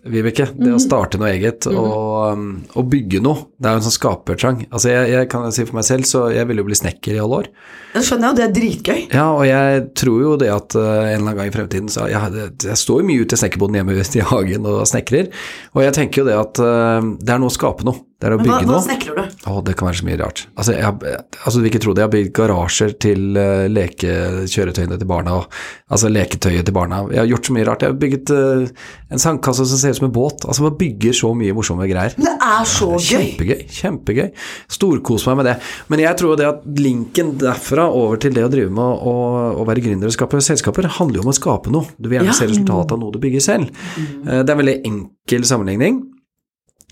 Vibeke. 0.00 0.46
Det 0.56 0.70
å 0.72 0.80
starte 0.80 1.18
noe 1.20 1.28
eget 1.34 1.66
og, 1.68 1.76
-hmm. 1.76 2.52
og 2.72 2.86
bygge 2.88 3.20
noe. 3.20 3.50
Det 3.60 3.68
er 3.68 3.74
jo 3.74 3.80
en 3.80 3.84
sånn 3.84 3.96
skapertrang. 3.98 4.62
Altså, 4.70 4.88
jeg, 4.88 5.10
jeg 5.12 5.28
kan 5.28 5.52
si 5.52 5.66
for 5.68 5.76
meg 5.76 5.84
selv, 5.84 6.08
så 6.08 6.22
jeg 6.32 6.48
ville 6.48 6.64
jo 6.64 6.68
bli 6.70 6.78
snekker 6.78 7.14
i 7.14 7.20
alle 7.20 7.40
år. 7.42 7.50
Det 7.92 8.04
skjønner 8.06 8.26
jeg 8.26 8.32
jo, 8.32 8.38
det 8.38 8.46
er 8.46 8.54
dritgøy. 8.56 9.00
Ja, 9.12 9.26
og 9.34 9.44
jeg 9.44 9.82
tror 9.94 10.20
jo 10.22 10.36
det 10.40 10.50
at 10.54 10.74
eh, 10.74 10.80
en 10.80 11.20
eller 11.20 11.26
annen 11.26 11.36
gang 11.36 11.52
i 11.52 11.56
fremtiden 11.56 11.88
så 11.92 12.08
jeg, 12.08 12.50
jeg 12.64 12.76
står 12.76 13.02
jo 13.02 13.08
mye 13.10 13.24
ute 13.26 13.36
i 13.36 13.42
snekkerboden 13.42 13.80
hjemme 13.80 13.98
i 14.20 14.28
hagen 14.32 14.66
og 14.66 14.86
snekrer, 14.88 15.28
og 15.74 15.84
jeg 15.84 15.96
tenker 15.98 16.22
jo 16.22 16.28
det 16.30 16.38
at 16.38 16.62
eh, 16.64 17.10
det 17.20 17.34
er 17.34 17.42
noe 17.42 17.52
å 17.52 17.58
skape 17.60 17.84
noe. 17.84 18.06
Det 18.20 18.28
er 18.28 18.34
å 18.34 18.36
Men 18.36 18.46
hva, 18.50 18.58
bygge 18.60 18.68
hva 18.68 18.74
noe. 18.76 18.84
snekrer 18.84 19.16
du? 19.16 19.36
Å, 19.48 19.60
det 19.64 19.74
kan 19.80 19.88
være 19.88 19.96
så 19.96 20.04
mye 20.04 20.18
rart. 20.20 20.40
Altså, 20.60 20.72
jeg, 20.76 21.14
altså 21.40 21.54
du 21.56 21.62
vil 21.64 21.70
ikke 21.70 21.80
tro 21.86 21.92
det. 21.96 22.02
Jeg 22.02 22.08
har 22.08 22.12
bygd 22.14 22.32
garasjer 22.36 22.90
til 23.00 23.22
uh, 23.40 23.64
lekekjøretøyene 23.72 24.98
til 25.00 25.08
barna, 25.08 25.36
og, 25.40 25.56
altså 25.88 26.10
leketøyet 26.12 26.66
til 26.68 26.74
barna. 26.76 26.98
Jeg 27.14 27.22
har 27.22 27.30
gjort 27.30 27.48
så 27.48 27.54
mye 27.56 27.64
rart. 27.68 27.84
Jeg 27.86 27.94
har 27.94 27.98
bygget 28.02 28.32
uh, 28.36 28.90
en 29.16 29.22
sandkasse 29.24 29.64
som 29.70 29.80
ser 29.80 29.94
ut 29.96 30.00
som 30.02 30.08
en 30.10 30.14
båt. 30.14 30.44
Altså, 30.44 30.66
man 30.66 30.76
bygger 30.80 31.16
så 31.16 31.32
mye 31.36 31.56
morsomme 31.56 31.88
greier. 31.90 32.12
Men 32.20 32.28
det 32.28 32.36
er 32.50 32.68
så 32.74 32.90
gøy. 32.98 33.08
Kjempegøy. 33.08 33.64
Kjempegøy. 33.80 34.28
Storkos 34.76 35.26
meg 35.30 35.40
med 35.40 35.50
det. 35.52 35.56
Men 35.94 36.04
jeg 36.04 36.20
tror 36.20 36.36
det 36.40 36.48
at 36.50 36.68
linken 36.80 37.34
derfra 37.40 37.88
over 37.88 38.20
til 38.20 38.36
det 38.36 38.44
å 38.46 38.52
drive 38.52 38.70
med 38.76 38.84
å, 39.10 39.16
å 39.64 39.66
være 39.68 39.80
gründer 39.88 40.12
og 40.12 40.16
skape 40.18 40.44
selskaper, 40.44 40.90
handler 41.00 41.22
jo 41.22 41.26
om 41.26 41.32
å 41.32 41.36
skape 41.40 41.72
noe. 41.72 41.88
Du 41.96 42.08
vil 42.12 42.18
gjerne 42.20 42.34
Ja. 42.34 42.36
se 42.36 42.46
resultatet 42.52 42.92
av 42.94 43.00
noe 43.00 43.16
du 43.16 43.18
bygger 43.22 43.40
selv. 43.48 43.72
Eh, 43.96 44.42
Det 44.44 44.48
er 44.48 44.54
en 44.54 44.60
veldig 44.60 44.78
enkel 44.92 45.44
sammenligning. 45.48 46.02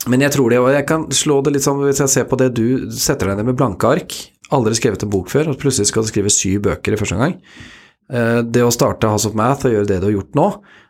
Men 0.07 0.23
jeg 0.23 0.33
tror 0.37 0.53
det, 0.53 0.61
og 0.63 0.71
jeg 0.71 0.87
kan 0.87 1.09
slå 1.11 1.41
det 1.43 1.57
litt 1.57 1.65
sånn 1.67 1.81
hvis 1.83 1.99
jeg 2.05 2.13
ser 2.13 2.29
på 2.31 2.39
det 2.39 2.53
du 2.55 2.91
setter 2.95 3.33
deg 3.33 3.41
ned 3.41 3.51
med 3.51 3.59
blanke 3.59 3.89
ark, 3.91 4.15
aldri 4.55 4.77
skrevet 4.79 5.03
en 5.05 5.11
bok 5.13 5.33
før, 5.33 5.51
og 5.51 5.59
plutselig 5.61 5.91
skal 5.91 6.07
du 6.07 6.13
skrive 6.13 6.33
syv 6.33 6.63
bøker 6.69 6.95
i 6.95 7.01
første 7.01 7.19
gang. 7.19 7.35
Eh, 8.09 8.41
Det 8.43 8.63
å 8.65 8.73
starte 8.73 9.11
House 9.11 9.29
of 9.29 9.35
Math 9.37 9.67
og 9.69 9.75
gjøre 9.75 9.91
det 9.91 9.99
du 10.01 10.07
har 10.09 10.15
gjort 10.21 10.39
nå 10.39 10.49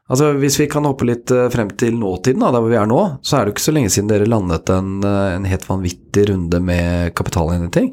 Altså 0.09 0.31
Hvis 0.39 0.55
vi 0.61 0.69
kan 0.71 0.87
hoppe 0.87 1.05
litt 1.05 1.29
eh, 1.35 1.49
frem 1.53 1.69
til 1.77 1.99
nåtiden, 1.99 2.41
da, 2.41 2.53
der 2.55 2.63
hvor 2.63 2.71
vi 2.71 2.79
er 2.81 2.87
nå, 2.89 3.01
så 3.21 3.37
er 3.37 3.43
det 3.45 3.51
jo 3.51 3.57
ikke 3.57 3.65
så 3.67 3.75
lenge 3.75 3.91
siden 3.93 4.09
dere 4.09 4.29
landet 4.29 4.71
en, 4.73 4.95
eh, 5.05 5.35
en 5.35 5.49
helt 5.51 5.67
vanvittig 5.69 6.29
runde 6.31 6.61
med 6.65 7.13
kapitalinnhenting. 7.19 7.91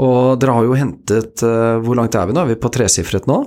Og 0.00 0.36
dere 0.40 0.56
har 0.56 0.66
jo 0.66 0.76
hentet 0.78 1.42
Hvor 1.84 1.96
langt 1.98 2.14
er 2.16 2.28
vi 2.28 2.32
nå? 2.36 2.42
Er 2.44 2.52
vi 2.52 2.60
på 2.60 2.70
tresifret 2.72 3.26
nå? 3.28 3.38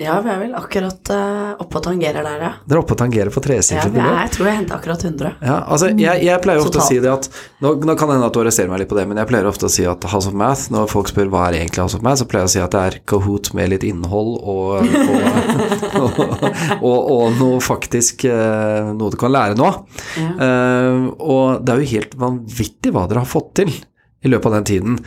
Ja, 0.00 0.14
vi 0.24 0.30
er 0.32 0.38
vel 0.40 0.54
akkurat 0.56 1.10
uh, 1.12 1.60
oppe 1.60 1.76
og 1.76 1.82
tangerer 1.84 2.24
der, 2.24 2.40
ja. 2.40 2.50
Dere 2.64 2.78
er 2.78 2.80
oppe 2.80 2.94
og 2.94 3.00
tangerer 3.02 3.28
på 3.34 3.42
tresifret 3.44 3.92
beløp? 3.92 4.06
Ja, 4.08 4.22
jeg 4.24 4.32
tror 4.32 4.46
jeg 4.48 4.56
henta 4.56 4.76
akkurat 4.78 5.02
100. 5.04 5.32
Ja, 5.44 5.56
altså 5.74 5.90
jeg, 5.92 6.22
jeg 6.24 6.40
pleier 6.40 6.60
ofte 6.62 6.80
å 6.80 6.86
si 6.86 6.96
det 7.04 7.10
at 7.12 7.28
nå, 7.60 7.74
nå 7.84 7.96
kan 8.00 8.08
det 8.08 8.16
hende 8.16 8.30
at 8.30 8.38
du 8.38 8.40
arresterer 8.40 8.70
meg 8.72 8.80
litt 8.80 8.88
på 8.88 8.96
det, 8.96 9.04
men 9.10 9.20
jeg 9.20 9.28
pleier 9.28 9.48
ofte 9.50 9.68
å 9.68 9.72
si 9.74 9.84
at 9.90 10.06
House 10.08 10.30
of 10.30 10.38
Math, 10.40 10.70
når 10.72 10.88
folk 10.88 11.10
spør 11.12 11.28
hva 11.34 11.42
er 11.50 11.58
egentlig 11.58 11.84
House 11.84 11.98
of 11.98 12.06
Math, 12.06 12.22
så 12.22 12.28
pleier 12.30 12.46
jeg 12.46 12.52
å 12.52 12.54
si 12.54 12.62
at 12.64 12.76
det 12.76 12.86
er 12.86 12.96
Kahoot 13.12 13.50
med 13.58 13.74
litt 13.74 13.84
innhold 13.90 14.32
og, 14.40 14.88
og, 14.88 16.16
og, 16.88 16.96
og, 16.96 17.26
noe 17.36 17.60
faktisk 17.60 18.24
eh, 18.30 18.88
noe 18.96 19.12
du 19.12 19.18
kan 19.20 19.36
lære 19.36 19.60
nå. 19.60 19.68
Ja. 20.16 20.32
Uh, 20.40 21.06
og 21.20 21.60
det 21.60 21.74
er 21.74 21.84
jo 21.84 21.92
helt 21.92 22.16
vanvittig 22.24 22.94
hva 22.96 23.04
dere 23.10 23.26
har 23.26 23.28
fått 23.28 23.52
til 23.60 23.76
i 23.76 24.32
løpet 24.32 24.48
av 24.48 24.58
den 24.58 24.70
tiden. 24.72 24.98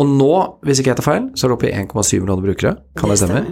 Og 0.00 0.08
nå, 0.08 0.32
hvis 0.64 0.80
ikke 0.80 0.94
jeg 0.94 1.00
tar 1.02 1.10
feil, 1.10 1.30
så 1.36 1.46
er 1.46 1.52
det 1.52 1.60
oppe 1.60 1.68
i 1.70 1.76
1,7 1.76 2.18
millioner 2.22 2.44
brukere. 2.48 2.74
Kan 2.96 3.12
det 3.12 3.20
stemme? 3.20 3.44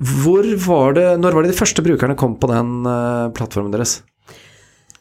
Hvor 0.00 0.46
var 0.64 0.94
det, 0.96 1.08
når 1.20 1.36
var 1.36 1.44
det 1.44 1.52
de 1.52 1.58
første 1.58 1.84
brukerne 1.84 2.16
kom 2.16 2.38
på 2.40 2.48
den 2.48 2.86
eh, 2.88 3.26
plattformen 3.36 3.72
deres? 3.74 3.98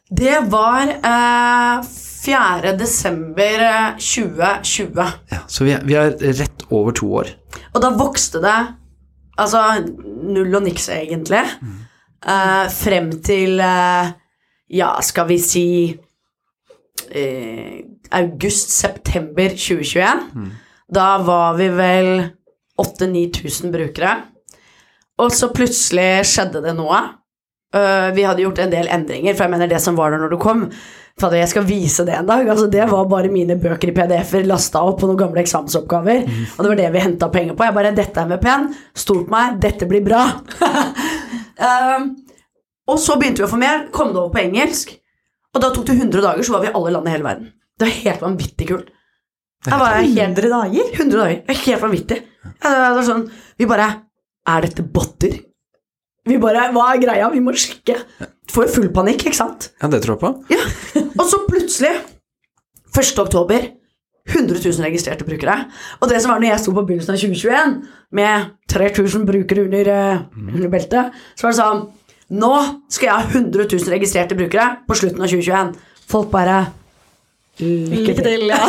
Det 0.09 0.39
var 0.51 0.89
eh, 0.89 1.85
4. 2.25 2.73
desember 2.79 3.63
eh, 3.63 3.93
2020. 3.95 5.05
Ja, 5.31 5.39
så 5.47 5.67
vi 5.67 5.75
er, 5.77 5.85
vi 5.87 5.95
er 5.95 6.17
rett 6.41 6.65
over 6.69 6.95
to 6.99 7.07
år. 7.21 7.31
Og 7.71 7.83
da 7.85 7.93
vokste 7.95 8.41
det 8.43 8.57
altså 9.39 9.61
null 10.27 10.57
og 10.59 10.65
niks, 10.65 10.89
egentlig. 10.91 11.45
Eh, 12.19 12.65
frem 12.75 13.13
til 13.23 13.61
eh, 13.63 14.09
ja, 14.75 14.89
skal 15.05 15.29
vi 15.29 15.37
si 15.39 15.67
eh, 17.15 17.77
august-september 18.19 19.55
2021. 19.55 20.25
Da 20.91 21.07
var 21.23 21.55
vi 21.55 21.69
vel 21.77 22.11
8000-9000 22.81 23.71
brukere. 23.71 24.17
Og 25.19 25.33
så 25.35 25.51
plutselig 25.53 26.25
skjedde 26.29 26.63
det 26.63 26.75
noe. 26.77 27.01
Uh, 27.75 28.09
vi 28.15 28.25
hadde 28.25 28.41
gjort 28.41 28.63
en 28.63 28.71
del 28.71 28.87
endringer, 28.89 29.35
for 29.35 29.45
jeg 29.45 29.53
mener 29.53 29.69
det 29.69 29.81
som 29.83 29.97
var 29.97 30.13
der 30.13 30.23
når 30.23 30.31
du 30.33 30.39
kom 30.41 30.69
Fader, 31.19 31.41
jeg 31.41 31.51
skal 31.51 31.65
vise 31.67 32.05
det 32.07 32.13
en 32.15 32.27
dag. 32.29 32.47
Altså, 32.47 32.69
det 32.71 32.85
var 32.87 33.09
bare 33.11 33.31
mine 33.31 33.57
bøker 33.59 33.91
i 33.91 33.95
PDF-er 33.95 34.45
lasta 34.47 34.79
opp 34.87 35.01
på 35.01 35.09
noen 35.09 35.19
gamle 35.19 35.41
eksamensoppgaver. 35.43 36.21
Og 36.55 36.61
det 36.63 36.69
var 36.71 36.79
det 36.79 36.85
vi 36.93 37.01
henta 37.03 37.27
penger 37.33 37.57
på. 37.59 37.65
Jeg 37.67 37.75
bare 37.75 37.91
'Dette 37.91 38.21
er 38.21 38.29
med 38.29 38.39
penn. 38.39 38.69
Stol 38.95 39.25
på 39.25 39.33
meg. 39.33 39.59
Dette 39.59 39.89
blir 39.89 40.05
bra'. 40.05 40.23
uh, 41.59 42.07
og 42.91 42.97
så 43.03 43.19
begynte 43.19 43.43
vi 43.43 43.49
å 43.49 43.51
få 43.51 43.59
mer. 43.59 43.89
Kom 43.91 44.13
det 44.13 44.21
over 44.21 44.31
på 44.31 44.45
engelsk. 44.45 44.95
Og 45.51 45.61
da 45.61 45.73
tok 45.75 45.89
det 45.89 45.97
100 45.99 46.23
dager, 46.23 46.43
så 46.43 46.55
var 46.55 46.63
vi 46.63 46.71
i 46.71 46.75
alle 46.77 46.95
land 46.95 47.07
i 47.09 47.11
hele 47.17 47.27
verden. 47.27 47.51
Det 47.75 47.89
var 47.89 48.01
helt 48.05 48.21
vanvittig 48.23 48.69
kult. 48.69 48.91
Det 49.65 49.75
var 49.75 49.99
helt 49.99 50.39
100 50.39 50.49
dager? 50.55 50.93
100 50.95 51.19
dager. 51.19 51.41
Er 51.43 51.63
helt 51.65 51.83
vanvittig. 51.83 52.21
Var 52.63 53.03
sånn, 53.03 53.25
vi 53.59 53.67
bare 53.67 53.89
Er 54.49 54.65
dette 54.65 54.85
botter? 54.85 55.39
Vi 56.29 56.37
bare 56.41 56.69
Hva 56.75 56.91
er 56.93 57.01
greia? 57.01 57.29
Vi 57.33 57.41
må 57.43 57.53
sjekke. 57.57 57.97
Får 58.49 58.67
jo 58.67 58.75
full 58.77 58.89
panikk, 58.93 59.27
ikke 59.27 59.37
sant? 59.37 59.69
Ja, 59.81 59.89
det 59.91 60.01
tror 60.05 60.15
jeg 60.15 60.23
på. 60.23 60.31
Ja. 60.53 60.63
Og 61.19 61.25
så 61.29 61.43
plutselig, 61.47 61.93
1. 62.89 63.21
oktober, 63.21 63.69
100 64.29 64.61
000 64.61 64.85
registrerte 64.85 65.25
brukere. 65.25 65.55
Og 66.01 66.09
det 66.09 66.21
som 66.21 66.33
var 66.33 66.41
når 66.41 66.51
jeg 66.53 66.63
sto 66.63 66.73
på 66.75 66.83
begynnelsen 66.85 67.15
av 67.15 67.21
2021 67.21 67.77
med 68.19 68.49
3000 68.69 69.25
brukere 69.25 69.65
under, 69.65 69.89
eh, 69.93 70.19
under 70.37 70.69
beltet, 70.69 71.17
så 71.35 71.47
var 71.47 71.55
det 71.55 71.61
sånn 71.63 71.87
Nå 72.29 72.49
skal 72.93 73.07
jeg 73.07 73.15
ha 73.15 73.23
100 73.25 73.63
000 73.71 73.89
registrerte 73.89 74.35
brukere 74.37 74.65
på 74.85 74.93
slutten 74.99 75.23
av 75.25 75.31
2021. 75.31 75.71
Folk 76.11 76.29
bare 76.29 76.59
Lykke 77.59 78.13
til, 78.15 78.45
ja. 78.47 78.59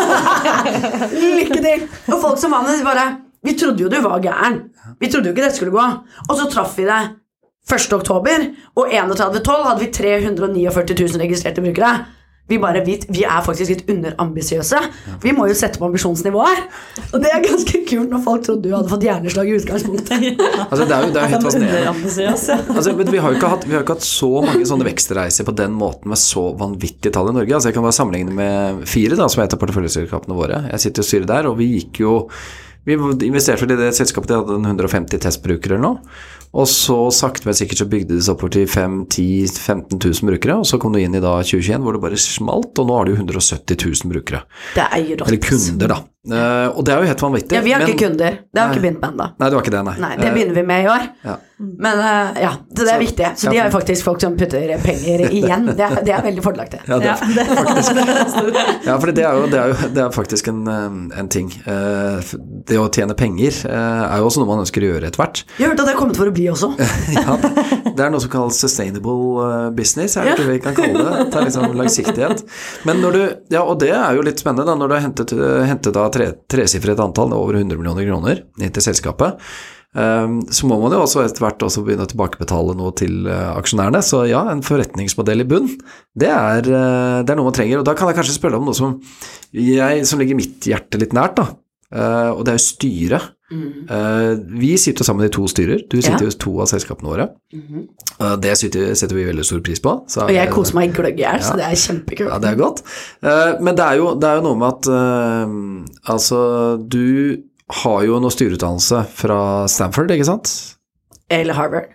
Lykke 1.12 1.60
til! 1.60 1.84
Og 2.08 2.16
folk 2.24 2.40
som 2.40 2.56
vanlig 2.56 2.80
de 2.80 2.86
bare 2.88 3.04
Vi 3.46 3.56
trodde 3.56 3.84
jo 3.84 3.88
du 3.88 3.98
var 4.04 4.20
gæren. 4.20 4.60
Vi 5.00 5.08
trodde 5.08 5.30
jo 5.30 5.34
ikke 5.34 5.46
det 5.46 5.56
skulle 5.56 5.74
gå. 5.74 5.88
Og 6.28 6.36
så 6.36 6.48
traff 6.52 6.76
vi 6.78 6.88
det 6.88 7.00
1. 7.70 7.92
oktober, 7.94 8.48
og 8.74 8.88
31.12 8.90 9.68
hadde 9.68 9.82
vi 9.84 9.92
349 9.94 10.96
000 11.06 11.20
registrerte 11.22 11.62
brukere. 11.62 11.92
Vi, 12.50 12.56
bare, 12.58 12.80
vi, 12.82 12.96
vi 13.14 13.20
er 13.22 13.44
faktisk 13.46 13.70
litt 13.70 13.90
underambisiøse. 13.92 14.78
Vi 15.22 15.30
må 15.36 15.44
jo 15.46 15.54
sette 15.54 15.78
på 15.78 15.86
ambisjonsnivået. 15.86 16.64
Og 17.12 17.20
det 17.22 17.30
er 17.30 17.44
ganske 17.44 17.82
kult 17.86 18.10
når 18.10 18.24
folk 18.24 18.42
trodde 18.48 18.64
du 18.64 18.74
hadde 18.74 18.90
fått 18.90 19.06
hjerneslag 19.06 19.46
i 19.46 19.54
utgangspunktet. 19.60 20.24
Altså, 20.70 20.86
det 20.86 20.96
er 20.96 21.04
jo, 21.04 21.12
det 21.14 21.20
er 21.20 21.28
jo 21.28 21.34
helt 21.36 21.46
fascinerende. 21.46 21.92
Altså, 22.74 22.94
men 22.98 23.12
vi 23.12 23.20
har 23.22 23.30
jo 23.30 23.38
ikke 23.38 23.52
hatt, 23.52 23.68
vi 23.68 23.76
har 23.76 23.84
ikke 23.84 23.96
hatt 24.00 24.06
så 24.08 24.32
mange 24.42 24.66
sånne 24.66 24.88
vekstreiser 24.88 25.46
på 25.46 25.54
den 25.60 25.76
måten 25.78 26.10
med 26.10 26.18
så 26.18 26.48
vanvittige 26.58 27.14
tall 27.14 27.30
i 27.30 27.36
Norge. 27.38 27.54
Altså, 27.54 27.70
jeg 27.70 27.78
kan 27.78 27.86
bare 27.86 27.98
sammenligne 28.00 28.34
med 28.34 28.82
Fire, 28.90 29.18
da, 29.20 29.30
som 29.30 29.44
er 29.44 29.46
et 29.46 29.54
av 29.54 29.62
porteføljeselskapene 29.62 30.38
våre. 30.40 30.64
Jeg 30.72 30.84
sitter 30.88 31.06
i 31.06 31.10
styret 31.12 31.30
der, 31.30 31.50
og 31.52 31.58
vi 31.60 31.70
gikk 31.76 32.02
jo 32.02 32.16
Vi 32.90 33.28
investerte 33.28 33.64
vel 33.64 33.76
i 33.76 33.80
det 33.80 33.94
selskapet, 33.96 34.32
de 34.32 34.40
hadde 34.40 34.58
150 34.58 35.22
testbrukere 35.22 35.76
eller 35.76 35.86
noe. 35.86 36.14
Og 36.50 36.66
så 36.66 36.96
sakte, 37.14 37.46
men 37.46 37.54
sikkert 37.54 37.78
så 37.78 37.86
bygde 37.86 38.16
de 38.16 38.22
seg 38.26 38.34
oppover 38.34 38.56
til 38.56 38.64
5 38.66 38.96
10 39.06 39.26
15 39.54 40.00
000 40.02 40.30
brukere. 40.32 40.56
Og 40.58 40.66
så 40.66 40.80
kom 40.82 40.94
du 40.94 40.98
inn 40.98 41.14
i 41.14 41.22
da 41.22 41.36
2021 41.46 41.84
hvor 41.86 41.94
det 41.94 42.02
bare 42.02 42.18
smalt, 42.18 42.72
og 42.74 42.88
nå 42.88 42.96
har 42.98 43.06
du 43.06 43.14
170 43.14 43.78
000 43.78 44.10
brukere. 44.10 44.42
Det 44.74 44.86
er 44.88 45.04
jo 45.04 45.20
rått. 45.20 45.28
Eller 45.30 45.44
kunder, 45.46 45.94
da. 45.94 46.00
Eh, 46.28 46.66
og 46.76 46.84
det 46.84 46.92
er 46.92 47.00
jo 47.00 47.08
helt 47.08 47.22
vanvittig. 47.24 47.54
Ja, 47.56 47.60
vi 47.64 47.72
har 47.72 47.80
men- 47.80 47.88
ikke 47.94 48.04
kunder. 48.08 48.34
Det 48.52 48.60
har 48.60 48.68
Nei. 48.68 48.74
ikke 48.76 48.82
begynt 48.84 49.00
med 49.00 49.10
ennå. 49.14 49.26
Nei, 49.40 49.48
du 49.48 49.54
har 49.56 49.62
ikke 49.64 49.72
det, 49.72 49.84
nei. 49.86 49.94
Nei, 50.04 50.16
det 50.20 50.32
begynner 50.34 50.54
vi 50.58 50.62
med 50.68 50.84
i 50.84 50.88
år. 50.92 51.06
Ja. 51.24 51.36
Men 51.60 51.98
uh, 52.00 52.40
ja, 52.40 52.50
så 52.72 52.84
det 52.84 52.88
er 52.88 52.98
Så- 52.98 53.00
viktig. 53.04 53.26
Så 53.36 53.44
ja, 53.46 53.50
de 53.50 53.58
har 53.60 53.66
jo 53.70 53.72
faktisk 53.78 54.04
folk 54.04 54.20
som 54.20 54.36
putter 54.36 54.76
penger 54.84 55.24
igjen. 55.30 55.66
Det 55.76 55.80
er, 55.86 55.96
det 56.04 56.12
er 56.16 56.22
veldig 56.24 56.44
fordelaktig. 56.44 56.80
Ja, 56.88 56.98
det, 56.98 57.04
Ja, 57.10 57.16
det 57.24 57.40
er 57.40 58.86
ja, 58.86 58.98
for 59.00 59.12
det 59.12 59.24
er 59.24 59.32
jo, 59.36 59.46
det 59.52 59.58
er 59.60 59.72
jo 59.72 59.88
det 59.96 60.02
er 60.04 60.10
faktisk 60.14 60.48
en, 60.52 60.60
eh, 60.68 61.18
en 61.20 61.28
ting. 61.32 61.50
Uh, 61.66 62.20
Det 62.70 62.76
å 62.78 62.86
tjene 62.92 63.16
penger 63.18 63.56
eh, 63.66 64.02
er 64.04 64.20
jo 64.20 64.26
også 64.28 64.40
noe 64.42 64.48
man 64.52 64.60
ønsker 64.62 64.84
å 64.84 64.90
gjøre 64.92 65.08
etter 65.08 65.18
hvert. 65.22 65.40
Jeg 65.58 65.64
har 65.66 65.72
hørt 65.72 65.80
at 65.82 65.88
det 65.88 65.94
er 65.94 65.98
kommet 65.98 66.18
for 66.20 66.28
å 66.30 66.34
bli 66.36 66.44
også. 66.52 66.68
Ja, 67.16 67.36
det 67.96 68.04
er 68.04 68.12
noe 68.12 68.20
som 68.22 68.30
kalles 68.30 68.60
sustainable 68.60 69.42
eh, 69.46 69.70
business, 69.74 70.16
er 70.20 70.28
det 70.28 70.34
ikke 70.36 70.44
det 70.44 70.52
vi 70.52 70.60
kan 70.66 70.76
kalle 70.76 71.02
det? 71.02 71.24
Det 71.32 71.40
er 71.40 71.46
liksom 71.48 71.74
langsiktighet. 71.80 72.44
Men 72.86 73.00
når 73.02 73.16
du, 73.16 73.22
ja, 73.56 73.64
og 73.64 73.80
det 73.82 73.90
er 73.96 74.14
jo 74.18 74.22
litt 74.26 74.40
spennende 74.42 74.68
da, 74.68 74.76
når 74.78 74.92
du 74.92 74.94
har 74.98 75.04
hentet, 75.08 75.34
eh, 75.34 75.64
hentet 75.70 75.96
da 75.96 76.06
tre, 76.14 76.30
tresifret 76.50 77.00
antall, 77.02 77.34
over 77.36 77.58
100 77.60 77.78
millioner 77.78 78.08
kroner, 78.08 78.42
inn 78.60 78.74
til 78.74 78.84
selskapet, 78.84 79.40
eh, 79.96 80.36
så 80.50 80.70
må 80.70 80.78
man 80.82 80.94
jo 80.94 81.02
også 81.04 81.24
etter 81.24 81.44
hvert 81.44 81.64
også 81.66 81.84
begynne 81.86 82.06
å 82.06 82.10
tilbakebetale 82.10 82.76
noe 82.78 82.94
til 82.98 83.26
eh, 83.30 83.48
aksjonærene. 83.56 84.02
Så 84.06 84.24
ja, 84.30 84.44
en 84.52 84.64
forretningsmodell 84.66 85.44
i 85.44 85.48
bunn, 85.50 85.72
det 86.18 86.30
er, 86.30 86.64
eh, 86.66 87.18
det 87.24 87.34
er 87.34 87.40
noe 87.40 87.50
man 87.50 87.58
trenger. 87.58 87.82
Og 87.82 87.88
da 87.88 87.96
kan 87.98 88.10
jeg 88.10 88.20
kanskje 88.20 88.38
spørre 88.38 88.60
om 88.60 88.70
noe 88.70 88.78
som, 88.78 88.98
jeg, 89.56 90.06
som 90.08 90.22
ligger 90.22 90.38
mitt 90.38 90.70
hjerte 90.70 91.00
litt 91.02 91.16
nært, 91.16 91.40
da. 91.40 91.50
Eh, 91.90 92.30
og 92.34 92.44
det 92.46 92.54
er 92.54 92.60
jo 92.60 92.66
styret. 92.68 93.36
Eh, 93.50 94.34
vi 94.60 94.76
sitter 94.78 95.04
sammen 95.04 95.26
i 95.26 95.30
to 95.34 95.42
styrer. 95.50 95.80
Du 95.90 95.96
sitter 96.00 96.22
Ja. 96.24 96.30
i 96.30 96.38
to 96.38 96.52
av 96.60 96.68
selskapene 96.70 97.10
våre. 97.10 97.28
Mm. 97.52 97.88
det 98.40 98.56
setter, 98.58 98.94
vi 99.16 99.24
veldig 99.24 99.44
stor 99.44 99.60
pris 99.60 99.80
på. 99.80 100.04
Så- 100.08 100.22
Og 100.22 100.30
jeg 100.34 100.50
koser 100.50 100.74
meg 100.74 100.92
gløgg 100.94 101.18
i 101.18 101.22
hjel, 101.24 101.40
så 101.42 101.56
det 101.56 101.64
er 101.66 101.74
kjempekult. 101.74 102.28
Ja, 102.30 102.38
det 102.38 102.50
er 102.50 102.56
godt. 102.56 102.82
Eh, 103.22 103.60
men 103.60 103.74
det 103.74 103.84
er, 103.84 103.96
jo, 103.96 104.14
det 104.14 104.24
er 104.28 104.36
jo 104.36 104.42
noe 104.42 104.56
med 104.56 104.68
at 104.68 104.86
Altså, 106.14 106.88
du 106.88 107.42
har 107.70 108.02
jo 108.04 108.18
noe 108.20 108.30
styreutdannelse 108.30 109.06
fra 109.08 109.66
Stanford, 109.68 110.10
ikke 110.10 110.24
sant? 110.26 110.76
Eller 111.30 111.54
Harvard. 111.54 111.88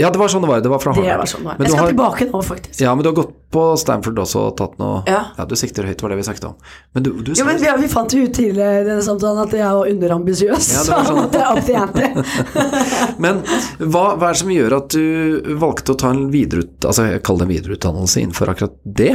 Ja, 0.00 0.08
det 0.08 0.16
var 0.18 0.30
sånn 0.32 0.40
det 0.40 0.48
var. 0.48 0.60
Det 0.64 0.70
var 0.72 0.80
fra 0.80 0.92
Det 0.96 1.02
Harvard. 1.04 1.18
var 1.20 1.28
sånn 1.28 1.42
det 1.44 1.48
var. 1.50 1.56
Jeg 1.60 1.68
skal 1.70 1.82
har- 1.84 1.90
tilbake 1.92 2.26
nå, 2.32 2.38
faktisk. 2.42 2.80
Ja, 2.80 2.94
men 2.96 3.02
du 3.04 3.10
har 3.10 3.16
gått 3.18 3.34
på 3.52 3.64
Stanford 3.76 4.16
også 4.22 4.40
og 4.48 4.54
tatt 4.56 4.78
noe 4.80 5.02
Ja. 5.06 5.18
ja. 5.36 5.44
du 5.44 5.54
sikter 5.54 5.84
høyt, 5.84 6.00
var 6.00 6.08
det 6.08 6.16
vi 6.16 6.22
snakket 6.24 6.46
om. 6.48 6.54
Men 6.94 7.02
du, 7.04 7.10
du 7.22 7.32
Jo, 7.36 7.44
men 7.44 7.58
vi, 7.60 7.68
vi 7.82 7.88
fant 7.92 8.14
jo 8.16 8.22
ut 8.24 8.32
tidligere 8.32 8.80
i 8.80 8.86
denne 8.88 9.02
samtalen 9.04 9.42
at 9.44 9.52
jeg 9.52 9.68
var 9.68 9.90
underambisiøs. 9.92 10.70
Ja, 10.72 10.82
det 10.88 10.96
var 10.96 11.04
sånn. 11.04 11.30
det 11.30 11.42
er 11.42 11.52
opp 11.52 11.64
til 11.66 11.76
jenter. 11.76 12.24
Men 13.24 13.42
hva, 13.84 14.16
hva 14.16 14.30
er 14.30 14.32
det 14.32 14.40
som 14.40 14.48
gjør 14.54 14.76
at 14.78 14.88
du 14.96 15.54
valgte 15.60 15.92
å 15.92 15.98
ta 16.00 16.10
en 16.16 16.24
videreut... 16.32 16.72
Altså, 16.88 17.10
jeg 17.12 17.22
kaller 17.28 17.44
det 17.44 17.50
en 17.50 17.54
videreutdannelse 17.60 18.24
innenfor 18.24 18.48
akkurat 18.54 18.74
det? 18.84 19.12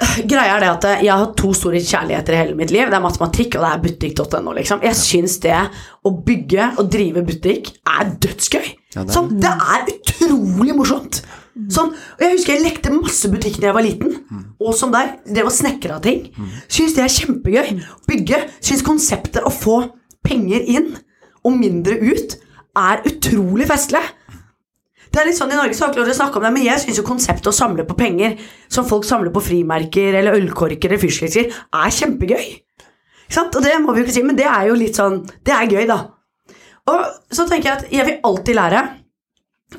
Greia 0.30 0.56
er 0.56 0.62
det 0.64 0.70
at 0.72 0.84
jeg 1.04 1.12
har 1.14 1.28
to 1.38 1.52
store 1.54 1.78
kjærligheter 1.82 2.34
i 2.34 2.40
hele 2.40 2.56
mitt 2.58 2.72
liv. 2.74 2.88
Det 2.90 2.96
er 2.98 3.04
matematikk, 3.04 3.54
og 3.58 3.64
det 3.64 3.70
er 3.70 3.82
butikk.no, 3.84 4.54
liksom. 4.56 4.82
Jeg 4.84 4.98
syns 4.98 5.36
det 5.44 5.54
å 6.04 6.12
bygge 6.26 6.72
og 6.80 6.90
drive 6.92 7.22
butikk 7.28 7.70
er 7.86 8.10
dødsgøy. 8.24 8.66
Ja, 8.94 9.02
det 9.04 9.08
er- 9.08 9.14
Sånn, 9.14 9.30
det 9.40 9.52
er 9.54 9.88
utrolig 9.94 10.74
morsomt. 10.78 11.22
Sånn, 11.70 11.92
og 11.94 12.20
Jeg 12.20 12.32
husker 12.34 12.54
jeg 12.56 12.64
lekte 12.64 12.90
masse 12.90 13.28
butikk 13.30 13.60
da 13.60 13.68
jeg 13.68 13.74
var 13.74 13.82
liten. 13.86 14.16
Og 14.60 14.74
som 14.74 14.90
deg, 14.90 15.20
drev 15.32 15.46
og 15.46 15.52
snekra 15.54 16.00
ting. 16.02 16.32
Syns 16.68 16.94
det 16.96 17.04
er 17.04 17.14
kjempegøy. 17.14 17.84
Bygge. 18.08 18.40
Syns 18.60 18.82
konseptet 18.82 19.42
å 19.46 19.52
få 19.54 19.92
penger 20.24 20.60
inn 20.66 20.96
og 21.44 21.52
mindre 21.58 21.94
ut 22.02 22.36
er 22.76 23.02
utrolig 23.06 23.66
festlig. 23.70 24.02
Det 25.14 25.20
er 25.22 25.28
litt 25.28 25.38
sånn 25.38 25.52
I 25.54 25.58
Norge 25.60 25.76
så 25.78 25.84
har 25.84 25.92
jeg 25.92 25.94
ikke 25.94 26.02
lov 26.02 26.10
å 26.10 26.16
snakke 26.16 26.40
om 26.40 26.44
det, 26.44 26.50
men 26.56 26.64
jeg 26.66 26.80
syns 26.82 26.96
konseptet 27.06 27.46
å 27.46 27.54
samle 27.54 27.84
på 27.86 27.94
penger, 27.94 28.32
som 28.66 28.86
folk 28.88 29.04
samler 29.06 29.30
på 29.30 29.42
frimerker 29.46 30.16
eller 30.18 30.34
ølkorker 30.40 30.90
eller 30.90 30.98
fyrstikker, 30.98 31.52
er 31.54 31.92
kjempegøy. 31.94 32.48
Ikke 32.48 33.36
sant? 33.36 33.54
Og 33.54 33.62
det 33.62 33.76
må 33.78 33.94
vi 33.94 34.02
jo 34.02 34.08
ikke 34.08 34.16
si, 34.16 34.24
men 34.26 34.38
det 34.38 34.48
er 34.50 34.66
jo 34.68 34.74
litt 34.78 34.98
sånn 34.98 35.20
Det 35.46 35.54
er 35.54 35.70
gøy, 35.70 35.84
da. 35.86 36.00
Og 36.90 37.04
så 37.30 37.46
tenker 37.46 37.70
jeg 37.70 37.76
at 37.76 37.94
jeg 37.94 38.08
vil 38.08 38.18
alltid 38.26 38.58
lære. 38.58 38.82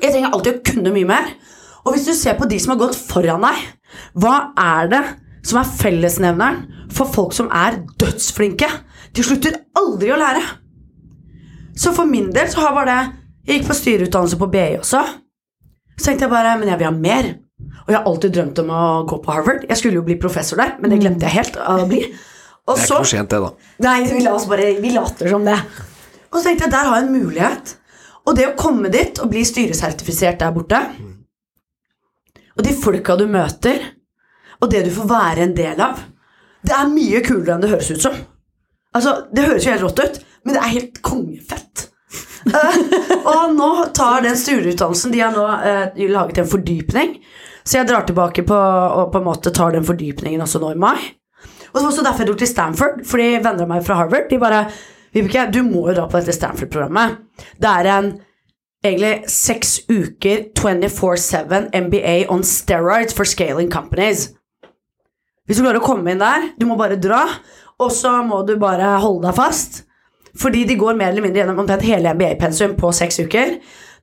Jeg 0.00 0.14
trenger 0.14 0.32
alltid 0.32 0.54
å 0.54 0.64
kunne 0.70 0.94
mye 0.96 1.10
mer. 1.12 1.28
Og 1.84 1.94
hvis 1.94 2.08
du 2.08 2.14
ser 2.16 2.40
på 2.40 2.48
de 2.48 2.58
som 2.62 2.72
har 2.72 2.80
gått 2.80 2.96
foran 2.98 3.44
deg, 3.44 3.60
hva 4.16 4.38
er 4.58 4.90
det 4.90 5.02
som 5.46 5.60
er 5.60 5.74
fellesnevneren 5.82 6.64
for 6.96 7.12
folk 7.12 7.36
som 7.36 7.52
er 7.54 7.82
dødsflinke? 8.00 8.72
De 9.12 9.28
slutter 9.28 9.60
aldri 9.76 10.10
å 10.16 10.18
lære. 10.18 10.42
Så 11.76 11.92
for 11.92 12.08
min 12.08 12.32
del 12.32 12.48
så 12.48 12.64
har 12.64 12.74
bare 12.80 12.96
det 12.96 13.22
Jeg 13.46 13.60
gikk 13.60 13.68
på 13.68 13.74
styreutdannelse 13.78 14.40
på 14.40 14.46
BI 14.50 14.80
også. 14.80 15.04
Så 15.96 16.10
tenkte 16.10 16.26
jeg 16.26 16.32
bare 16.32 16.56
Men 16.60 16.68
jeg 16.68 16.78
vil 16.80 16.88
ha 16.90 16.94
mer. 16.94 17.28
Og 17.86 17.92
jeg 17.92 17.96
har 17.98 18.08
alltid 18.10 18.34
drømt 18.34 18.58
om 18.62 18.70
å 18.74 18.82
gå 19.08 19.18
på 19.22 19.32
Harvard. 19.32 19.66
Jeg 19.68 19.78
skulle 19.80 20.00
jo 20.00 20.04
bli 20.06 20.18
professor 20.20 20.58
der, 20.60 20.74
men 20.80 20.90
det 20.92 21.00
glemte 21.00 21.28
jeg 21.28 21.38
helt 21.38 21.56
å 21.56 21.86
bli. 21.88 22.02
Og 22.66 22.74
Det 22.74 22.82
er 22.82 22.88
så 22.88 22.96
ikke 22.96 23.04
for 23.04 23.10
sent, 23.12 23.30
det, 23.30 23.38
da. 23.44 23.50
Nei, 23.86 23.98
vi, 24.10 24.22
la 24.24 24.32
oss 24.34 24.46
bare, 24.50 24.72
vi 24.82 24.90
later 24.90 25.30
som 25.30 25.44
det. 25.46 25.56
Og 26.32 26.40
så 26.40 26.48
tenkte 26.48 26.66
jeg, 26.66 26.72
der 26.74 26.88
har 26.90 26.98
jeg 26.98 27.06
en 27.06 27.14
mulighet. 27.14 27.76
Og 28.26 28.34
det 28.36 28.48
å 28.50 28.56
komme 28.58 28.90
dit 28.90 29.20
og 29.22 29.30
bli 29.30 29.44
styresertifisert 29.46 30.40
der 30.42 30.54
borte, 30.54 30.80
og 32.56 32.64
de 32.64 32.72
folka 32.74 33.14
du 33.20 33.26
møter, 33.30 33.82
og 34.58 34.70
det 34.72 34.86
du 34.86 34.90
får 34.96 35.08
være 35.10 35.44
en 35.44 35.54
del 35.56 35.82
av, 35.84 36.00
det 36.66 36.74
er 36.74 36.90
mye 36.90 37.20
kulere 37.22 37.54
enn 37.54 37.62
det 37.62 37.70
høres 37.70 37.92
ut 37.92 38.02
som. 38.02 38.16
Altså, 38.96 39.28
Det 39.30 39.44
høres 39.46 39.66
jo 39.66 39.74
helt 39.74 39.84
rått 39.84 40.02
ut, 40.02 40.20
men 40.42 40.56
det 40.56 40.62
er 40.62 40.74
helt 40.74 41.02
kongefett. 41.04 41.85
Eh, 42.46 42.76
og 43.26 43.54
nå 43.56 43.70
tar 43.96 44.22
den 44.22 44.36
studieutdannelsen 44.38 45.10
De 45.10 45.22
har 45.24 45.32
nå 45.34 45.46
eh, 45.66 46.02
laget 46.12 46.38
en 46.42 46.50
fordypning, 46.50 47.16
så 47.66 47.80
jeg 47.80 47.88
drar 47.88 48.06
tilbake 48.06 48.44
på 48.46 48.56
og 48.56 49.10
på 49.12 49.18
en 49.18 49.26
måte 49.26 49.50
tar 49.54 49.74
den 49.74 49.86
fordypningen 49.86 50.44
også 50.44 50.62
nå 50.62 50.74
i 50.76 50.78
mai. 50.78 51.00
Og 51.72 51.80
var 51.80 51.88
også 51.90 52.04
derfor 52.06 52.22
jeg 52.22 52.30
dro 52.30 52.36
til 52.40 52.50
Stanford, 52.50 53.02
fordi 53.04 53.32
venner 53.40 53.66
av 53.66 53.72
meg 53.72 53.82
fra 53.84 53.98
Harvard 53.98 54.30
de 54.30 54.38
bare 54.40 54.62
Vibeke, 55.16 55.46
du 55.48 55.62
må 55.64 55.86
jo 55.88 55.96
dra 55.96 56.06
på 56.10 56.20
dette 56.20 56.34
Stanford-programmet. 56.36 57.16
Det 57.56 57.68
er 57.70 57.88
en 57.88 58.08
egentlig 58.84 59.30
seks 59.32 59.78
uker 59.88 60.50
24-7 60.58 61.70
MBA 61.86 62.16
on 62.32 62.44
steroids 62.44 63.16
for 63.16 63.28
scaling 63.28 63.70
companies. 63.72 64.30
Hvis 65.46 65.58
du 65.58 65.64
klarer 65.64 65.80
å 65.80 65.86
komme 65.86 66.12
inn 66.12 66.20
der, 66.20 66.50
du 66.58 66.66
må 66.68 66.76
bare 66.78 66.98
dra, 67.00 67.22
og 67.80 67.92
så 67.94 68.18
må 68.26 68.42
du 68.46 68.56
bare 68.60 68.96
holde 69.02 69.28
deg 69.28 69.38
fast. 69.38 69.85
Fordi 70.40 70.64
de 70.68 70.76
går 70.78 70.96
mer 70.98 71.12
eller 71.12 71.24
mindre 71.24 71.42
gjennom 71.42 71.62
omtrent 71.62 71.84
hele 71.86 72.12
MBA-pensum 72.14 72.76
på 72.78 72.92
seks 72.94 73.20
uker. 73.24 73.56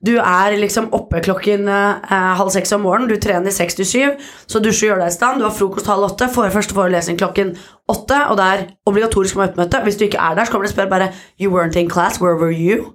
Du 0.04 0.16
er 0.18 0.56
liksom 0.60 0.90
oppe 0.92 1.22
klokken 1.24 1.68
eh, 1.70 2.32
halv 2.38 2.50
seks 2.52 2.74
om 2.76 2.82
morgenen, 2.84 3.08
du 3.08 3.16
trener 3.22 3.54
seks 3.54 3.78
til 3.78 3.86
syv, 3.88 4.18
så 4.50 4.60
dusjer 4.60 4.90
og 4.90 4.98
gjør 4.98 5.00
deg 5.04 5.12
i 5.12 5.14
stand, 5.14 5.40
du 5.40 5.46
har 5.46 5.54
frokost 5.54 5.88
halv 5.88 6.10
åtte, 6.10 6.28
får 6.34 6.52
første 6.52 6.76
forelesning 6.76 7.16
klokken 7.20 7.54
åtte, 7.88 8.18
og 8.28 8.36
det 8.40 8.48
er 8.50 8.66
obligatorisk 8.90 9.38
møtemøte. 9.40 9.80
Hvis 9.86 9.96
du 9.96 10.04
ikke 10.08 10.20
er 10.20 10.36
der, 10.36 10.44
så 10.44 10.52
kommer 10.52 10.68
de 10.68 10.72
og 10.72 10.74
spør 10.74 10.90
bare 10.92 11.08
You 11.40 11.54
weren't 11.54 11.78
in 11.80 11.88
class, 11.90 12.20
where 12.20 12.36
were 12.36 12.52
you? 12.52 12.92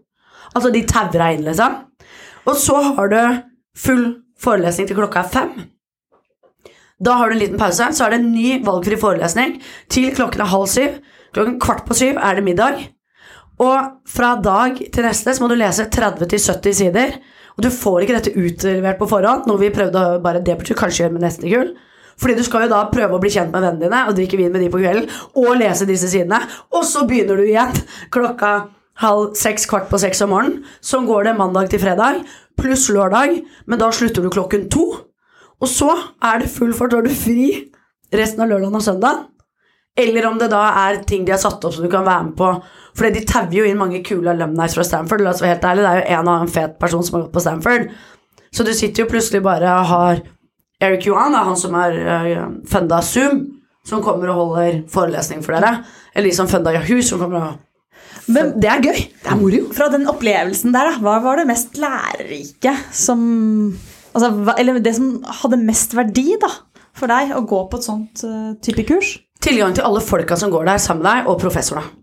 Altså, 0.53 0.69
de 0.73 0.83
tauer 0.85 1.15
deg 1.15 1.39
inn, 1.39 1.47
liksom. 1.49 1.81
Og 2.45 2.55
så 2.61 2.77
har 2.91 3.09
du 3.09 3.19
full 3.77 4.05
forelesning 4.41 4.89
til 4.89 4.99
klokka 4.99 5.23
er 5.23 5.33
fem. 5.33 5.57
Da 7.05 7.15
har 7.17 7.29
du 7.29 7.37
en 7.37 7.41
liten 7.41 7.59
pause, 7.59 7.89
så 7.95 8.05
er 8.05 8.13
det 8.13 8.21
en 8.21 8.31
ny 8.35 8.59
valgfri 8.65 8.99
forelesning 8.99 9.57
til 9.89 10.13
klokken 10.15 10.45
er 10.45 10.53
halv 10.53 10.67
syv. 10.69 11.01
Klokken 11.33 11.59
kvart 11.61 11.85
på 11.87 11.97
syv 11.97 12.19
er 12.21 12.37
det 12.37 12.43
middag. 12.43 12.89
Og 13.59 14.07
fra 14.07 14.35
dag 14.39 14.79
til 14.79 15.05
neste 15.05 15.35
så 15.35 15.43
må 15.43 15.49
du 15.51 15.57
lese 15.59 15.89
30-70 15.91 16.79
sider. 16.79 17.19
Og 17.57 17.65
du 17.65 17.69
får 17.73 18.05
ikke 18.05 18.15
dette 18.15 18.35
utlevert 18.39 18.99
på 19.01 19.09
forhånd, 19.11 19.47
noe 19.49 19.59
vi 19.59 19.73
prøvde 19.75 19.99
å 19.99 20.19
bare 20.23 20.41
det 20.43 20.55
kanskje 20.69 21.03
gjøre 21.03 21.15
med 21.17 21.25
neste 21.25 21.49
kull. 21.51 21.73
Fordi 22.19 22.35
du 22.35 22.43
skal 22.43 22.65
jo 22.65 22.73
da 22.73 22.81
prøve 22.91 23.15
å 23.15 23.21
bli 23.21 23.31
kjent 23.31 23.51
med 23.51 23.63
vennene 23.63 23.85
dine 23.85 24.01
og 24.07 24.15
drikke 24.17 24.39
vin 24.39 24.51
med 24.51 24.63
de 24.63 24.71
på 24.71 24.81
kvelden 24.81 25.07
og 25.39 25.53
lese 25.59 25.87
disse 25.87 26.07
sidene. 26.11 26.41
Og 26.75 26.83
så 26.87 27.05
begynner 27.07 27.39
du 27.39 27.45
igjen 27.47 27.71
klokka 28.11 28.53
halv 28.99 29.35
seks, 29.39 29.67
kvart 29.71 29.87
på 29.91 29.99
seks 30.01 30.23
om 30.25 30.33
morgenen. 30.33 30.65
Sånn 30.83 31.07
går 31.07 31.29
det 31.29 31.37
mandag 31.39 31.71
til 31.71 31.83
fredag 31.83 32.23
pluss 32.59 32.89
lørdag, 32.91 33.39
men 33.67 33.79
da 33.79 33.89
slutter 33.95 34.23
du 34.23 34.31
klokken 34.33 34.67
to. 34.71 34.85
Og 35.59 35.67
så 35.67 35.91
er 36.23 36.43
det 36.43 36.51
full 36.51 36.73
fart, 36.75 36.93
da 36.93 36.99
har 36.99 37.07
du 37.07 37.15
fri 37.15 37.69
resten 38.15 38.43
av 38.43 38.51
lørdagen 38.51 38.79
og 38.79 38.85
søndag. 38.85 39.25
Eller 39.99 40.29
om 40.29 40.37
det 40.39 40.47
da 40.53 40.61
er 40.85 41.01
ting 41.07 41.25
de 41.27 41.33
har 41.35 41.41
satt 41.41 41.63
opp 41.65 41.75
som 41.75 41.83
du 41.83 41.91
kan 41.91 42.07
være 42.07 42.29
med 42.29 42.37
på. 42.39 42.53
For 42.97 43.11
de 43.13 43.23
tauer 43.27 43.53
jo 43.55 43.67
inn 43.67 43.79
mange 43.79 44.01
kule 44.05 44.31
alumni 44.31 44.67
fra 44.71 44.85
Stanford. 44.87 45.23
La 45.23 45.33
oss 45.33 45.43
være 45.43 45.57
helt 45.57 45.67
ærlig, 45.67 45.85
det 45.85 45.91
er 45.91 45.99
jo 45.99 46.19
en 46.19 46.31
av 46.31 46.43
en 46.43 46.51
fet 46.51 46.75
person 46.81 47.03
som 47.05 47.17
har 47.17 47.25
gått 47.25 47.35
på 47.35 47.43
Stanford. 47.43 47.89
Så 48.55 48.65
du 48.65 48.73
sitter 48.73 49.03
jo 49.03 49.11
plutselig 49.11 49.43
bare 49.45 49.71
og 49.75 49.89
har 49.91 50.21
Eric 50.81 51.07
Yuan, 51.09 51.35
han 51.35 51.57
som 51.59 51.75
er 51.75 51.97
uh, 51.99 52.45
funda 52.69 53.01
Zoom, 53.03 53.43
som 53.87 54.03
kommer 54.03 54.31
og 54.31 54.39
holder 54.39 54.81
forelesning 54.91 55.43
for 55.43 55.57
dere. 55.57 55.83
Eller 56.13 56.31
de 56.31 56.37
som 56.37 56.49
funda 56.49 56.73
Yahoo, 56.75 57.01
som 57.05 57.21
kommer 57.21 57.49
og 57.49 57.65
Men 58.29 58.53
Det 58.61 58.69
er 58.69 58.83
gøy. 58.83 58.99
Det 59.23 59.31
er 59.31 59.37
moro. 59.39 59.61
fra 59.73 59.87
den 59.89 60.07
opplevelsen 60.09 60.73
der, 60.73 60.91
da, 60.91 60.99
hva 61.03 61.17
var 61.23 61.41
det 61.41 61.47
mest 61.49 61.77
lærerike 61.81 62.75
som 62.93 63.21
altså, 64.13 64.29
Eller 64.57 64.79
det 64.79 64.95
som 64.95 65.23
hadde 65.41 65.57
mest 65.63 65.95
verdi 65.97 66.37
da, 66.41 66.51
for 66.93 67.09
deg 67.09 67.33
å 67.35 67.41
gå 67.49 67.63
på 67.69 67.79
et 67.79 67.87
sånt 67.87 68.23
uh, 68.23 68.53
type 68.63 68.85
kurs? 68.87 69.17
Tilgang 69.43 69.75
til 69.75 69.85
alle 69.87 70.03
folka 70.03 70.35
som 70.39 70.51
går 70.51 70.67
der 70.67 70.81
sammen 70.83 71.03
med 71.03 71.11
deg, 71.11 71.29
og 71.31 71.39
professorene. 71.39 71.95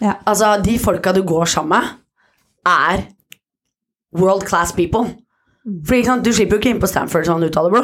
Ja. 0.00 0.18
Altså, 0.28 0.56
de 0.64 0.78
folka 0.80 1.12
du 1.16 1.22
går 1.26 1.48
sammen 1.52 1.76
med, 1.76 1.94
er 2.66 3.06
world 4.16 4.46
class 4.48 4.72
people. 4.76 5.10
For 5.86 5.98
ikke 5.98 6.12
sant, 6.12 6.24
du 6.24 6.32
slipper 6.32 6.56
jo 6.56 6.62
ikke 6.62 6.72
inn 6.74 6.82
på 6.82 6.90
Stanford 6.90 7.26
sånn 7.26 7.44
ut 7.44 7.58
av 7.58 7.68
det 7.68 7.74
blå. 7.74 7.82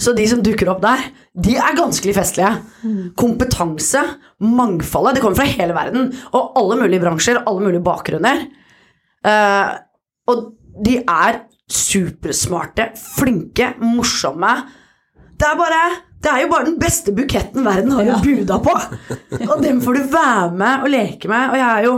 Så 0.00 0.14
de 0.16 0.24
som 0.26 0.40
dukker 0.42 0.70
opp 0.72 0.80
der, 0.82 1.02
de 1.38 1.54
er 1.60 1.76
ganske 1.78 2.14
festlige. 2.16 2.50
Kompetanse, 3.18 4.02
mangfoldet, 4.42 5.16
det 5.16 5.22
kommer 5.22 5.38
fra 5.38 5.46
hele 5.46 5.76
verden. 5.76 6.08
Og 6.34 6.56
alle 6.58 6.80
mulige 6.82 7.02
bransjer, 7.04 7.42
alle 7.46 7.62
mulige 7.62 7.84
bakgrunner. 7.84 8.42
Uh, 9.24 9.76
og 10.32 10.48
de 10.84 10.98
er 10.98 11.44
supersmarte, 11.70 12.90
flinke, 12.98 13.70
morsomme. 13.84 14.50
Det 15.38 15.46
er 15.46 15.60
bare 15.60 15.84
det 16.24 16.32
er 16.32 16.42
jo 16.44 16.50
bare 16.50 16.68
den 16.70 16.76
beste 16.80 17.12
buketten 17.14 17.66
verden 17.66 17.94
har 17.94 18.12
å 18.14 18.20
buda 18.24 18.58
på. 18.64 18.74
Og 19.44 19.56
dem 19.62 19.80
får 19.84 19.98
du 19.98 20.12
være 20.14 20.50
med 20.56 20.86
og 20.86 20.92
leke 20.94 21.30
med. 21.30 21.52
Og 21.52 21.60
jeg 21.60 21.86
jo, 21.86 21.94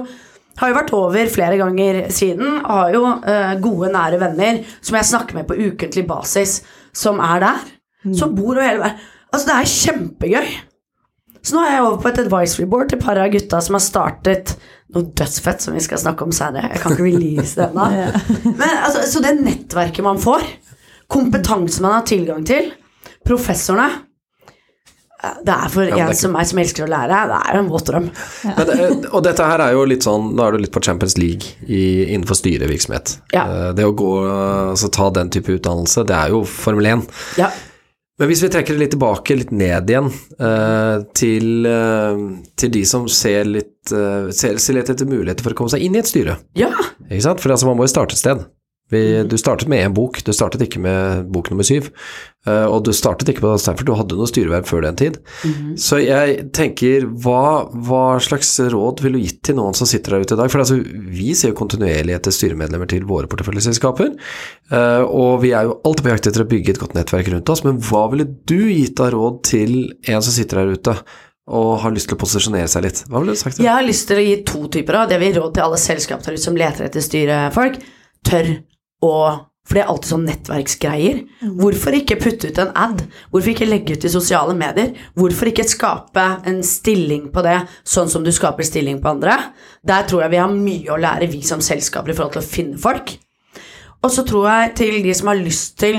har 0.61 0.73
jo 0.73 0.79
vært 0.79 0.95
over 0.99 1.33
flere 1.33 1.59
ganger 1.61 2.01
siden. 2.15 2.57
og 2.59 2.71
Har 2.73 2.95
jo 2.97 3.03
uh, 3.07 3.53
gode, 3.63 3.91
nære 3.95 4.21
venner 4.23 4.63
som 4.81 4.99
jeg 4.99 5.11
snakker 5.13 5.39
med 5.39 5.49
på 5.49 5.59
ukentlig 5.59 6.07
basis, 6.09 6.61
som 6.97 7.23
er 7.23 7.45
der. 7.45 7.69
Som 8.17 8.35
bor 8.37 8.55
over 8.55 8.67
hele 8.67 8.83
verden. 8.83 9.13
Altså, 9.33 9.47
det 9.49 9.57
er 9.57 9.75
kjempegøy. 9.75 10.57
Så 11.47 11.55
nå 11.55 11.63
er 11.63 11.77
jeg 11.77 11.85
over 11.85 12.01
på 12.03 12.11
et 12.11 12.21
advisory 12.25 12.67
board 12.71 12.91
til 12.91 12.99
et 12.99 13.05
par 13.07 13.19
av 13.23 13.31
gutta 13.31 13.61
som 13.63 13.77
har 13.77 13.85
startet 13.85 14.57
noe 14.95 15.07
dødsfett 15.19 15.63
som 15.63 15.77
vi 15.77 15.83
skal 15.85 16.01
snakke 16.03 16.27
om 16.27 16.35
senere. 16.35 16.73
Jeg 16.73 16.83
kan 16.83 16.95
ikke 16.95 17.07
release 17.07 17.59
det 17.59 17.69
ennå. 17.69 17.87
Men 18.61 18.73
altså, 18.81 19.05
Så 19.11 19.23
det 19.23 19.37
nettverket 19.39 20.07
man 20.07 20.19
får, 20.23 20.47
kompetansen 21.11 21.87
man 21.87 22.01
har 22.01 22.09
tilgang 22.09 22.43
til, 22.47 22.73
professorene 23.27 24.06
Det 25.45 25.53
er 25.55 25.69
for 25.73 25.89
ja, 25.89 25.97
en 25.97 26.11
er 26.13 26.17
som 26.19 26.33
meg 26.37 26.47
som 26.47 26.59
elsker 26.61 26.85
å 26.85 26.91
lære, 26.93 27.21
det 27.31 27.37
er 27.41 27.57
jo 27.57 27.61
en 27.65 27.71
våt 27.73 27.87
drøm. 27.89 28.09
Ja. 28.45 28.65
det- 28.69 29.07
og 29.13 29.23
dette 29.25 29.47
her 29.49 29.63
er 29.65 29.73
jo 29.73 29.85
litt 29.89 30.05
sånn 30.05 30.35
Nå 30.37 30.45
er 30.45 30.53
du 30.53 30.59
litt 30.59 30.73
på 30.75 30.83
Champions 30.85 31.17
League 31.19 31.55
i, 31.67 32.05
innenfor 32.13 32.37
styrevirksomhet. 32.37 33.17
Ja. 33.33 33.47
Eh, 33.49 33.73
Det 33.73 33.85
å 33.89 33.95
gå, 33.97 34.11
altså 34.73 34.91
ta 34.93 35.09
den 35.11 35.31
type 35.31 35.49
utdannelse, 35.57 36.05
det 36.07 36.15
er 36.17 36.29
jo 36.35 36.43
Formel 36.45 36.85
1. 36.87 37.07
Ja. 37.41 37.49
Men 38.19 38.29
hvis 38.31 38.41
vi 38.43 38.49
trekker 38.49 38.73
det 38.73 38.79
litt 38.81 38.93
tilbake, 38.95 39.35
litt 39.37 39.51
ned 39.53 39.91
igjen, 39.93 40.07
eh, 40.41 41.03
til, 41.13 41.67
eh, 41.67 42.21
til 42.57 42.71
de 42.71 42.85
som 42.89 43.09
ser 43.09 43.45
litt, 43.45 43.93
eh, 43.93 44.31
ser, 44.33 44.57
ser 44.57 44.75
litt 44.79 44.89
etter 44.89 45.05
muligheter 45.09 45.43
for 45.45 45.53
å 45.53 45.55
komme 45.59 45.71
seg 45.73 45.83
inn 45.85 45.95
i 45.97 45.99
et 46.01 46.07
styre. 46.09 46.39
ja. 46.57 46.71
Ikke 47.11 47.23
sant? 47.23 47.41
For 47.41 47.51
altså, 47.53 47.67
man 47.69 47.77
må 47.77 47.85
jo 47.87 47.93
starte 47.93 48.13
et 48.17 48.19
sted. 48.19 48.45
Vi, 48.93 49.03
du 49.27 49.35
startet 49.41 49.67
med 49.67 49.83
én 49.83 49.95
bok, 49.95 50.21
du 50.23 50.31
startet 50.31 50.63
ikke 50.63 50.79
med 50.79 51.27
bok 51.35 51.49
nummer 51.51 51.67
syv. 51.67 51.89
Eh, 52.47 52.67
og 52.71 52.85
du 52.87 52.93
startet 52.95 53.33
ikke 53.33 53.43
på 53.43 53.55
Stanford, 53.59 53.89
du 53.89 53.97
hadde 53.99 54.19
noe 54.19 54.31
styreverv 54.31 54.69
før 54.69 54.85
den 54.87 54.99
tid. 55.01 55.19
Så 55.83 55.99
jeg 56.05 56.45
tenker, 56.55 57.09
hva, 57.25 57.67
hva 57.89 58.05
slags 58.23 58.53
råd 58.71 59.03
ville 59.03 59.19
du 59.19 59.27
gitt 59.27 59.41
til 59.49 59.59
noen 59.59 59.75
som 59.75 59.91
sitter 59.91 60.15
der 60.15 60.23
ute 60.23 60.37
i 60.37 60.41
dag? 60.41 60.53
For 60.53 60.63
altså, 60.63 60.79
vi 60.87 61.33
ser 61.35 61.51
jo 61.51 61.59
kontinuerlig 61.59 62.15
etter 62.15 62.35
styremedlemmer 62.35 62.87
til 62.93 63.09
våre 63.11 63.27
porteføljeselskaper. 63.33 64.15
eh, 64.71 65.03
og 65.03 65.43
vi 65.43 65.51
er 65.51 65.67
jo 65.67 65.81
alltid 65.83 66.07
på 66.07 66.15
jakt 66.15 66.31
etter 66.31 66.47
å 66.47 66.51
bygge 66.55 66.77
et 66.77 66.83
godt 66.85 66.95
nettverk 66.95 67.33
rundt 67.35 67.51
oss, 67.57 67.65
men 67.67 67.83
hva 67.83 68.05
ville 68.15 68.29
du 68.47 68.61
gitt 68.71 69.03
av 69.03 69.11
råd 69.17 69.43
til 69.51 69.75
en 70.07 70.23
som 70.23 70.31
sitter 70.37 70.63
der 70.63 70.79
ute? 70.79 70.97
Og 71.47 71.77
har 71.83 71.93
lyst 71.95 72.09
til 72.11 72.17
å 72.17 72.23
posisjonere 72.23 72.67
seg 72.71 72.83
litt. 72.87 73.05
Hva 73.07 73.21
ville 73.23 73.35
du 73.35 73.39
sagt? 73.39 73.61
Jeg 73.63 73.71
har 73.71 73.85
lyst 73.87 74.09
til 74.11 74.19
å 74.19 74.23
gi 74.25 74.39
to 74.47 74.65
typer 74.79 74.99
av. 74.99 75.11
Det 75.11 75.19
vil 75.23 75.37
råd 75.39 75.53
til 75.55 75.63
alle 75.63 75.79
selskaper 75.79 76.39
som 76.43 76.59
leter 76.59 76.89
etter 76.89 77.05
styrefolk. 77.05 77.79
Tør 78.27 78.51
å 79.05 79.13
For 79.67 79.75
det 79.75 79.81
er 79.83 79.89
alltid 79.91 80.11
sånn 80.13 80.27
nettverksgreier. 80.29 81.17
Hvorfor 81.59 81.97
ikke 81.99 82.21
putte 82.23 82.53
ut 82.53 82.59
en 82.63 82.69
ad? 82.79 83.01
Hvorfor 83.33 83.51
ikke 83.51 83.67
legge 83.67 83.97
ut 83.97 84.05
i 84.07 84.13
sosiale 84.13 84.55
medier? 84.55 84.93
Hvorfor 85.19 85.51
ikke 85.51 85.65
skape 85.67 86.27
en 86.47 86.61
stilling 86.63 87.25
på 87.35 87.43
det, 87.43 87.57
sånn 87.83 88.07
som 88.07 88.23
du 88.23 88.31
skaper 88.31 88.63
stilling 88.63 89.01
på 89.03 89.11
andre? 89.11 89.35
Der 89.83 90.07
tror 90.07 90.23
jeg 90.23 90.37
vi 90.37 90.39
har 90.39 90.55
mye 90.55 90.95
å 90.95 91.01
lære, 91.03 91.27
vi 91.33 91.43
som 91.43 91.59
selskaper, 91.59 92.15
i 92.15 92.15
forhold 92.15 92.37
til 92.37 92.45
å 92.45 92.47
finne 92.47 92.79
folk. 92.79 93.17
Og 94.07 94.15
så 94.15 94.23
tror 94.23 94.47
jeg 94.53 94.77
til 94.79 95.01
de 95.03 95.19
som 95.19 95.33
har 95.33 95.43
lyst 95.43 95.75
til 95.83 95.99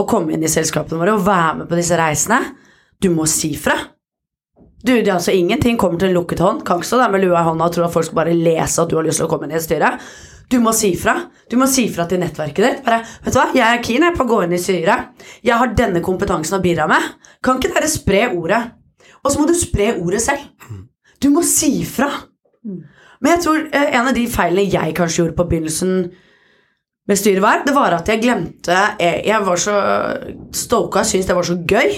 å 0.00 0.08
komme 0.08 0.32
inn 0.32 0.48
i 0.48 0.54
selskapene 0.56 1.04
våre 1.04 1.18
og 1.18 1.26
være 1.28 1.54
med 1.60 1.68
på 1.68 1.76
disse 1.76 2.00
reisene, 2.00 2.40
du 2.96 3.10
må 3.12 3.28
si 3.28 3.52
fra. 3.60 3.76
Du, 4.82 4.96
det 4.96 5.04
er 5.04 5.14
altså 5.14 5.36
Ingenting 5.36 5.76
kommer 5.78 6.00
til 6.00 6.10
en 6.10 6.16
lukket 6.16 6.40
hånd. 6.42 6.64
Kan 6.66 6.80
ikke 6.80 6.94
stå 6.94 7.04
der 7.04 7.12
med 7.12 7.22
lua 7.22 7.44
i 7.44 7.46
hånda 7.46 7.68
og 7.68 7.76
tro 7.76 7.84
at 7.86 7.92
folk 7.94 8.08
skal 8.08 8.22
bare 8.24 8.34
lese 8.34 8.82
at 8.82 8.90
du 8.90 8.96
har 8.96 9.06
lyst 9.06 9.20
til 9.20 9.28
å 9.28 9.30
komme 9.30 9.46
inn 9.46 9.54
i 9.54 9.60
et 9.60 9.68
styre. 9.68 9.92
Du 10.52 10.58
må 10.60 10.74
si 10.76 10.92
fra. 11.00 11.14
Du 11.48 11.56
må 11.60 11.66
si 11.70 11.86
fra 11.92 12.04
til 12.08 12.20
nettverket 12.20 12.64
ditt. 12.66 12.80
Bare, 12.84 13.00
vet 13.24 13.32
du 13.32 13.38
hva, 13.38 13.48
Jeg 13.56 13.64
er 13.64 13.84
keen 13.84 14.04
på 14.16 14.26
å 14.26 14.28
gå 14.28 14.40
inn 14.44 14.56
i 14.56 14.60
styret. 14.60 15.12
Jeg 15.40 15.56
har 15.58 15.72
denne 15.78 16.02
kompetansen 16.04 16.58
å 16.58 16.64
bidra 16.64 16.88
med. 16.90 17.06
Kan 17.44 17.60
ikke 17.60 17.72
dere 17.72 17.88
spre 17.90 18.26
ordet? 18.36 18.60
Og 19.22 19.32
så 19.32 19.40
må 19.40 19.46
du 19.48 19.54
spre 19.56 19.94
ordet 19.96 20.20
selv. 20.24 20.44
Du 21.22 21.30
må 21.32 21.44
si 21.46 21.86
fra. 21.88 22.10
Men 22.62 23.36
jeg 23.36 23.42
tror 23.44 23.64
eh, 23.70 23.88
en 23.96 24.10
av 24.10 24.16
de 24.16 24.26
feilene 24.30 24.68
jeg 24.68 24.96
kanskje 24.98 25.22
gjorde 25.22 25.38
på 25.38 25.48
begynnelsen 25.50 25.94
med 27.08 27.18
styreverv, 27.18 27.64
det 27.66 27.74
var 27.74 27.96
at 27.96 28.06
jeg 28.06 28.20
glemte 28.22 28.76
Jeg, 29.00 29.22
jeg 29.26 29.46
var 29.46 29.58
så 29.58 29.76
stoka, 30.54 31.02
syntes 31.02 31.30
det 31.30 31.36
var 31.38 31.48
så 31.48 31.56
gøy. 31.58 31.96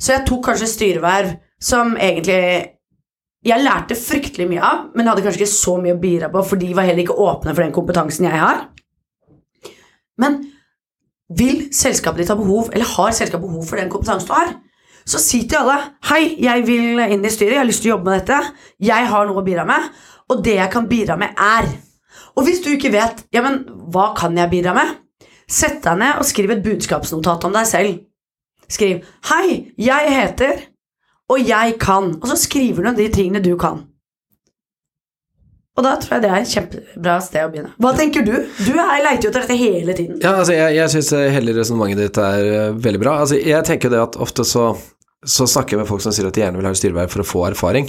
Så 0.00 0.16
jeg 0.16 0.26
tok 0.26 0.46
kanskje 0.48 0.70
styreverv 0.70 1.36
som 1.62 1.94
egentlig 1.94 2.78
jeg 3.42 3.64
lærte 3.64 3.98
fryktelig 3.98 4.46
mye 4.50 4.62
av, 4.62 4.82
men 4.94 5.08
hadde 5.10 5.24
kanskje 5.24 5.42
ikke 5.42 5.52
så 5.52 5.76
mye 5.82 5.96
å 5.96 6.02
bidra 6.02 6.30
på, 6.30 6.44
for 6.46 6.60
de 6.60 6.70
var 6.76 6.86
heller 6.86 7.02
ikke 7.02 7.18
åpne 7.18 7.54
for 7.54 7.64
den 7.64 7.74
kompetansen 7.74 8.28
jeg 8.28 8.38
har. 8.38 8.68
Men 10.22 10.38
vil 11.32 11.64
selskapet 11.74 12.22
ditt 12.22 12.30
ha 12.30 12.36
behov, 12.38 12.70
eller 12.70 12.86
har 12.94 13.16
selskapet 13.16 13.48
behov 13.48 13.66
for 13.66 13.80
den 13.80 13.90
kompetansen 13.90 14.30
du 14.30 14.36
har, 14.36 14.52
så 15.08 15.18
si 15.18 15.40
til 15.50 15.58
alle 15.58 15.78
Hei, 16.06 16.36
jeg 16.38 16.62
vil 16.68 17.00
inn 17.02 17.24
i 17.26 17.32
styret, 17.32 17.56
jeg 17.56 17.62
har 17.64 17.66
lyst 17.66 17.82
til 17.82 17.90
å 17.90 17.96
jobbe 17.96 18.06
med 18.06 18.20
dette. 18.20 18.52
Jeg 18.86 19.08
har 19.10 19.26
noe 19.26 19.40
å 19.40 19.46
bidra 19.46 19.64
med, 19.66 19.88
og 20.30 20.44
det 20.46 20.54
jeg 20.60 20.70
kan 20.70 20.86
bidra 20.90 21.18
med, 21.18 21.34
er 21.34 21.66
Og 22.38 22.46
hvis 22.46 22.62
du 22.64 22.70
ikke 22.70 22.92
vet 22.94 23.24
Ja, 23.34 23.42
men 23.42 23.64
hva 23.92 24.12
kan 24.16 24.36
jeg 24.38 24.52
bidra 24.52 24.76
med? 24.76 24.94
Sett 25.50 25.82
deg 25.84 25.98
ned 25.98 26.20
og 26.20 26.28
skriv 26.28 26.52
et 26.54 26.62
budskapsnotat 26.64 27.48
om 27.48 27.56
deg 27.56 27.66
selv. 27.66 27.98
Skriv 28.70 29.02
Hei, 29.32 29.74
jeg 29.76 30.14
heter 30.14 30.68
og 31.32 31.48
jeg 31.48 31.78
kan. 31.80 32.12
Og 32.20 32.28
så 32.30 32.36
skriver 32.44 32.84
du 32.84 32.92
om 32.92 32.98
de 32.98 33.08
tingene 33.12 33.42
du 33.44 33.54
kan. 33.60 33.82
Og 35.72 35.84
da 35.86 35.94
tror 35.96 36.18
jeg 36.18 36.22
det 36.24 36.30
er 36.30 36.42
et 36.42 36.50
kjempebra 36.52 37.14
sted 37.24 37.46
å 37.46 37.50
begynne. 37.52 37.70
Hva 37.80 37.94
tenker 37.96 38.24
du? 38.26 38.34
Du 38.60 38.72
er, 38.74 38.98
leiter 39.06 39.24
jo 39.24 39.30
etter 39.30 39.46
dette 39.46 39.56
hele 39.56 39.94
tiden. 39.96 40.18
Ja, 40.20 40.34
altså 40.42 40.52
jeg, 40.52 40.74
jeg 40.76 40.92
syns 40.92 41.12
hele 41.32 41.54
resonnementet 41.56 42.10
ditt 42.10 42.20
er 42.20 42.48
eh, 42.48 42.74
veldig 42.88 43.00
bra. 43.00 43.14
Altså 43.24 43.38
jeg 43.40 43.64
tenker 43.64 43.92
det 43.92 44.02
at 44.02 44.18
ofte 44.20 44.44
så, 44.44 44.66
så 45.24 45.48
snakker 45.48 45.78
jeg 45.78 45.82
med 45.82 45.88
folk 45.88 46.04
som 46.04 46.12
sier 46.12 46.28
at 46.28 46.36
de 46.36 46.44
gjerne 46.44 46.60
vil 46.60 46.68
ha 46.68 46.74
et 46.76 46.80
styreverv 46.82 47.14
for 47.14 47.24
å 47.24 47.28
få 47.30 47.46
erfaring. 47.48 47.88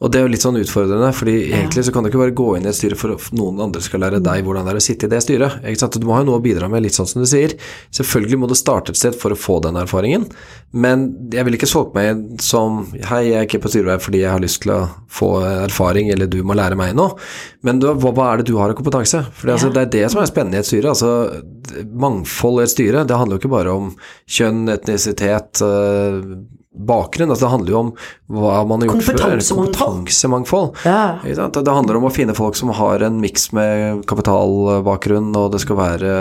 Og 0.00 0.08
det 0.08 0.16
er 0.16 0.24
jo 0.24 0.30
litt 0.32 0.44
sånn 0.44 0.56
utfordrende, 0.56 1.10
fordi 1.12 1.34
egentlig 1.50 1.82
så 1.84 1.92
kan 1.92 2.04
du 2.04 2.08
ikke 2.08 2.22
bare 2.22 2.32
gå 2.36 2.46
inn 2.56 2.64
i 2.64 2.70
et 2.70 2.76
styre 2.78 2.96
for 2.96 3.12
at 3.12 3.26
noen 3.36 3.58
andre 3.66 3.82
skal 3.84 4.00
lære 4.00 4.22
deg 4.24 4.46
hvordan 4.46 4.64
det 4.64 4.72
er 4.72 4.78
å 4.80 4.84
sitte 4.84 5.08
i 5.08 5.12
det 5.12 5.18
styret. 5.20 5.58
Du 5.92 6.06
må 6.08 6.14
ha 6.16 6.22
noe 6.24 6.38
å 6.40 6.44
bidra 6.44 6.70
med, 6.72 6.86
litt 6.86 6.96
sånn 6.96 7.08
som 7.10 7.20
du 7.20 7.28
sier. 7.28 7.52
Selvfølgelig 7.92 8.38
må 8.40 8.48
du 8.48 8.56
starte 8.56 8.94
et 8.94 9.00
sted 9.00 9.18
for 9.20 9.34
å 9.34 9.36
få 9.36 9.58
den 9.66 9.76
erfaringen, 9.76 10.24
men 10.72 11.04
jeg 11.34 11.44
vil 11.44 11.58
ikke 11.58 11.68
solge 11.68 11.92
meg 11.98 12.40
som 12.40 12.80
Hei, 13.10 13.24
jeg 13.26 13.36
er 13.36 13.46
ikke 13.48 13.60
på 13.64 13.70
styreverv 13.72 14.04
fordi 14.04 14.22
jeg 14.22 14.30
har 14.32 14.42
lyst 14.42 14.62
til 14.64 14.72
å 14.72 14.80
få 15.12 15.28
erfaring, 15.66 16.08
eller 16.14 16.30
du 16.30 16.38
må 16.46 16.56
lære 16.56 16.78
meg 16.78 16.94
noe. 16.96 17.18
Men 17.66 17.82
du, 17.82 17.90
hva, 17.90 18.14
hva 18.16 18.30
er 18.30 18.40
det 18.40 18.48
du 18.48 18.54
har 18.60 18.72
av 18.72 18.78
kompetanse? 18.78 19.20
For 19.36 19.52
altså, 19.52 19.68
det 19.74 19.84
er 19.84 19.92
det 19.98 20.06
som 20.14 20.22
er 20.22 20.30
spennende 20.30 20.60
i 20.60 20.62
et 20.62 20.70
styre. 20.70 20.94
Altså, 20.94 21.82
mangfold 21.92 22.62
i 22.62 22.64
et 22.64 22.72
styre, 22.72 23.04
det 23.04 23.20
handler 23.20 23.36
jo 23.36 23.42
ikke 23.44 23.52
bare 23.52 23.76
om 23.76 23.92
kjønn, 24.30 24.64
etnisitet, 24.72 25.60
øh, 25.66 26.24
bakgrunn. 26.70 27.30
Altså, 27.32 27.46
det 27.46 27.50
handler 27.50 27.72
jo 27.72 27.78
om 27.80 27.88
hva 28.30 28.60
man 28.68 28.84
har 28.84 28.92
gjort 28.92 29.02
før. 29.08 29.16
Kompetansemangfold. 29.50 30.76
Ja. 30.86 31.18
Det 31.24 31.74
handler 31.74 31.98
om 31.98 32.06
å 32.06 32.12
finne 32.14 32.34
folk 32.38 32.54
som 32.58 32.70
har 32.78 33.02
en 33.02 33.18
miks 33.22 33.48
med 33.56 34.04
kapitalbakgrunn, 34.10 35.32
og 35.36 35.50
det 35.54 35.60
skal 35.64 35.80
være 35.80 36.12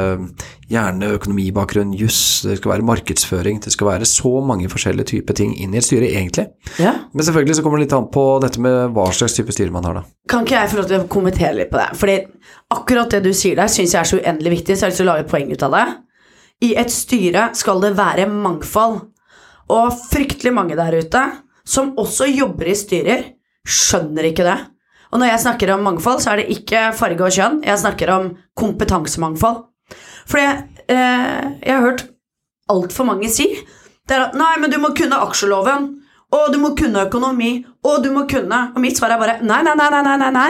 gjerne 0.70 1.12
økonomibakgrunn, 1.18 1.94
juss, 1.98 2.42
det 2.46 2.60
skal 2.60 2.74
være 2.76 2.86
markedsføring, 2.86 3.62
det 3.64 3.74
skal 3.74 3.92
være 3.92 4.06
så 4.10 4.34
mange 4.46 4.70
forskjellige 4.70 5.12
typer 5.16 5.38
ting 5.38 5.54
inn 5.58 5.74
i 5.74 5.80
et 5.82 5.86
styre, 5.86 6.10
egentlig. 6.10 6.48
ja. 6.82 6.96
Men 7.14 7.26
selvfølgelig 7.26 7.58
så 7.58 7.64
kommer 7.66 7.82
det 7.82 7.88
litt 7.88 7.96
an 7.98 8.10
på 8.14 8.26
dette 8.44 8.62
med 8.62 8.94
hva 8.94 9.08
slags 9.16 9.38
type 9.38 9.54
styre 9.56 9.74
man 9.74 9.86
har, 9.90 10.02
da. 10.02 10.04
Kan 10.30 10.46
ikke 10.46 10.60
jeg 10.60 10.74
få 10.74 10.82
lov 10.82 10.90
til 10.92 11.02
å 11.02 11.08
kommentere 11.10 11.56
litt 11.58 11.72
på 11.72 11.80
det? 11.82 11.88
Fordi 11.98 12.18
akkurat 12.74 13.14
det 13.16 13.24
du 13.26 13.32
sier 13.34 13.58
der, 13.58 13.70
syns 13.72 13.96
jeg 13.96 14.02
er 14.02 14.10
så 14.12 14.20
uendelig 14.22 14.60
viktig, 14.60 14.78
så 14.78 14.86
jeg 14.86 14.88
har 14.88 14.94
lyst 14.94 15.02
til 15.02 15.08
å 15.08 15.12
lage 15.14 15.26
et 15.26 15.32
poeng 15.32 15.50
ut 15.54 15.66
av 15.66 15.78
det. 15.78 15.86
I 16.70 16.74
et 16.82 16.92
styre 16.94 17.48
skal 17.58 17.82
det 17.86 17.94
være 17.98 18.28
mangfold. 18.30 19.00
Og 19.70 19.94
fryktelig 20.10 20.54
mange 20.56 20.78
der 20.80 20.98
ute 21.00 21.24
som 21.70 21.94
også 22.02 22.28
jobber 22.32 22.72
i 22.72 22.78
styrer, 22.78 23.26
skjønner 23.68 24.30
ikke 24.32 24.48
det. 24.48 24.58
Og 25.10 25.22
når 25.22 25.32
jeg 25.32 25.44
snakker 25.46 25.74
om 25.74 25.84
mangfold, 25.86 26.22
så 26.22 26.34
er 26.34 26.42
det 26.42 26.54
ikke 26.54 26.90
farge 26.98 27.26
og 27.26 27.34
kjønn. 27.34 27.60
Jeg 27.66 27.82
snakker 27.82 28.12
om 28.14 28.32
kompetansemangfold. 28.58 29.64
For 30.30 30.42
eh, 30.42 30.64
jeg 30.90 31.74
har 31.74 31.86
hørt 31.86 32.08
altfor 32.70 33.08
mange 33.10 33.30
si 33.34 33.48
det 34.10 34.18
er 34.18 34.24
at 34.26 34.38
nei, 34.38 34.56
men 34.58 34.72
du 34.74 34.80
må 34.82 34.90
kunne 34.98 35.20
aksjeloven, 35.22 35.84
og 36.34 36.48
du 36.54 36.58
må 36.62 36.72
kunne 36.78 37.06
økonomi, 37.06 37.52
og 37.86 38.02
du 38.02 38.10
må 38.14 38.24
kunne 38.30 38.58
Og 38.74 38.82
mitt 38.82 38.98
svar 38.98 39.14
er 39.14 39.22
bare 39.22 39.36
nei, 39.46 39.62
nei, 39.66 39.76
nei, 39.78 39.90
nei, 39.94 40.16
nei. 40.18 40.30
nei. 40.34 40.50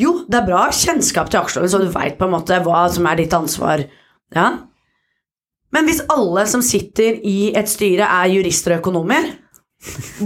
Jo, 0.00 0.22
det 0.28 0.38
er 0.38 0.46
bra 0.48 0.62
kjennskap 0.72 1.28
til 1.28 1.42
aksjeloven, 1.42 1.72
så 1.72 1.80
du 1.82 1.90
veit 1.92 2.16
på 2.16 2.24
en 2.24 2.32
måte 2.32 2.56
hva 2.64 2.86
som 2.92 3.08
er 3.10 3.20
ditt 3.20 3.36
ansvar. 3.36 3.84
Ja. 4.32 4.46
Men 5.70 5.86
hvis 5.86 6.02
alle 6.10 6.46
som 6.50 6.62
sitter 6.64 7.20
i 7.26 7.52
et 7.56 7.70
styre, 7.70 8.06
er 8.06 8.32
jurister 8.32 8.74
og 8.74 8.82
økonomer, 8.82 9.30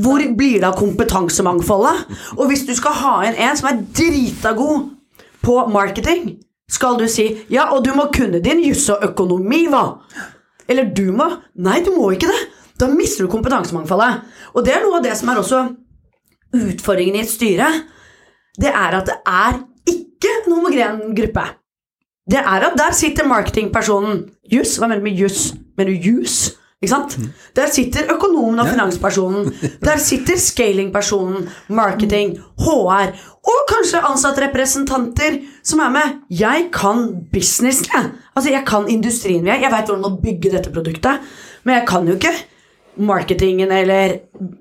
hvor 0.03 0.23
blir 0.35 0.59
det 0.59 0.67
av 0.67 0.79
kompetansemangfoldet? 0.79 2.17
Og 2.39 2.49
hvis 2.51 2.65
du 2.67 2.73
skal 2.75 2.97
ha 2.99 3.15
inn 3.29 3.39
en 3.39 3.59
som 3.59 3.71
er 3.71 3.85
drita 3.95 4.55
god 4.57 4.89
på 5.45 5.59
marketing, 5.71 6.35
skal 6.71 6.97
du 6.99 7.05
si 7.13 7.29
ja, 7.53 7.69
og 7.75 7.85
du 7.85 7.93
må 7.95 8.09
kunne 8.15 8.41
din 8.43 8.65
juss 8.65 8.89
og 8.91 9.05
økonomi, 9.05 9.67
hva? 9.71 9.85
Eller 10.69 10.89
du 10.97 11.11
må 11.13 11.29
Nei, 11.61 11.83
du 11.85 11.93
må 11.95 12.09
ikke 12.15 12.31
det. 12.31 12.41
Da 12.81 12.89
mister 12.91 13.27
du 13.27 13.31
kompetansemangfoldet. 13.31 14.25
Og 14.57 14.65
det 14.67 14.75
er 14.75 14.83
noe 14.83 14.99
av 14.99 15.05
det 15.05 15.13
som 15.19 15.31
er 15.31 15.39
også 15.39 15.61
utfordringen 16.55 17.21
i 17.21 17.23
et 17.23 17.31
styre. 17.31 17.69
Det 18.59 18.73
er 18.73 18.97
at 18.99 19.11
det 19.11 19.19
er 19.29 19.61
ikke 19.93 20.33
en 20.41 20.57
homogen 20.57 21.15
gruppe. 21.15 21.45
Det 22.31 22.41
er 22.41 22.67
at 22.71 22.79
der 22.81 22.97
sitter 22.97 23.29
marketingpersonen. 23.29 24.25
Juss, 24.53 24.77
mener 24.81 25.01
du 25.01 25.07
med 25.07 25.17
juss? 25.19 25.55
Mener 25.79 25.91
du 25.91 26.11
jus? 26.11 26.55
Ikke 26.85 26.93
sant? 26.93 27.17
Der 27.57 27.71
sitter 27.73 28.11
økonomen 28.13 28.61
og 28.61 28.69
finanspersonen. 28.69 29.49
Der 29.81 29.97
sitter 30.03 30.37
scalingpersonen, 30.37 31.49
marketing, 31.69 32.37
HR 32.61 33.15
og 33.45 33.63
kanskje 33.71 34.03
ansattrepresentanter 34.05 35.39
som 35.65 35.81
er 35.85 35.95
med. 35.95 36.19
Jeg 36.31 36.69
kan 36.73 37.07
businessen, 37.33 37.89
jeg. 37.95 38.11
Altså, 38.37 38.51
jeg 38.51 38.65
kan 38.67 38.89
industrien. 38.89 39.45
vi 39.45 39.51
er. 39.51 39.63
jeg 39.65 39.73
veit 39.73 39.89
hvordan 39.89 40.05
å 40.13 40.21
bygge 40.21 40.53
dette 40.53 40.73
produktet, 40.73 41.25
men 41.65 41.79
jeg 41.79 41.89
kan 41.89 42.07
jo 42.09 42.19
ikke 42.19 42.35
marketingen 42.97 43.73
eller 43.73 44.21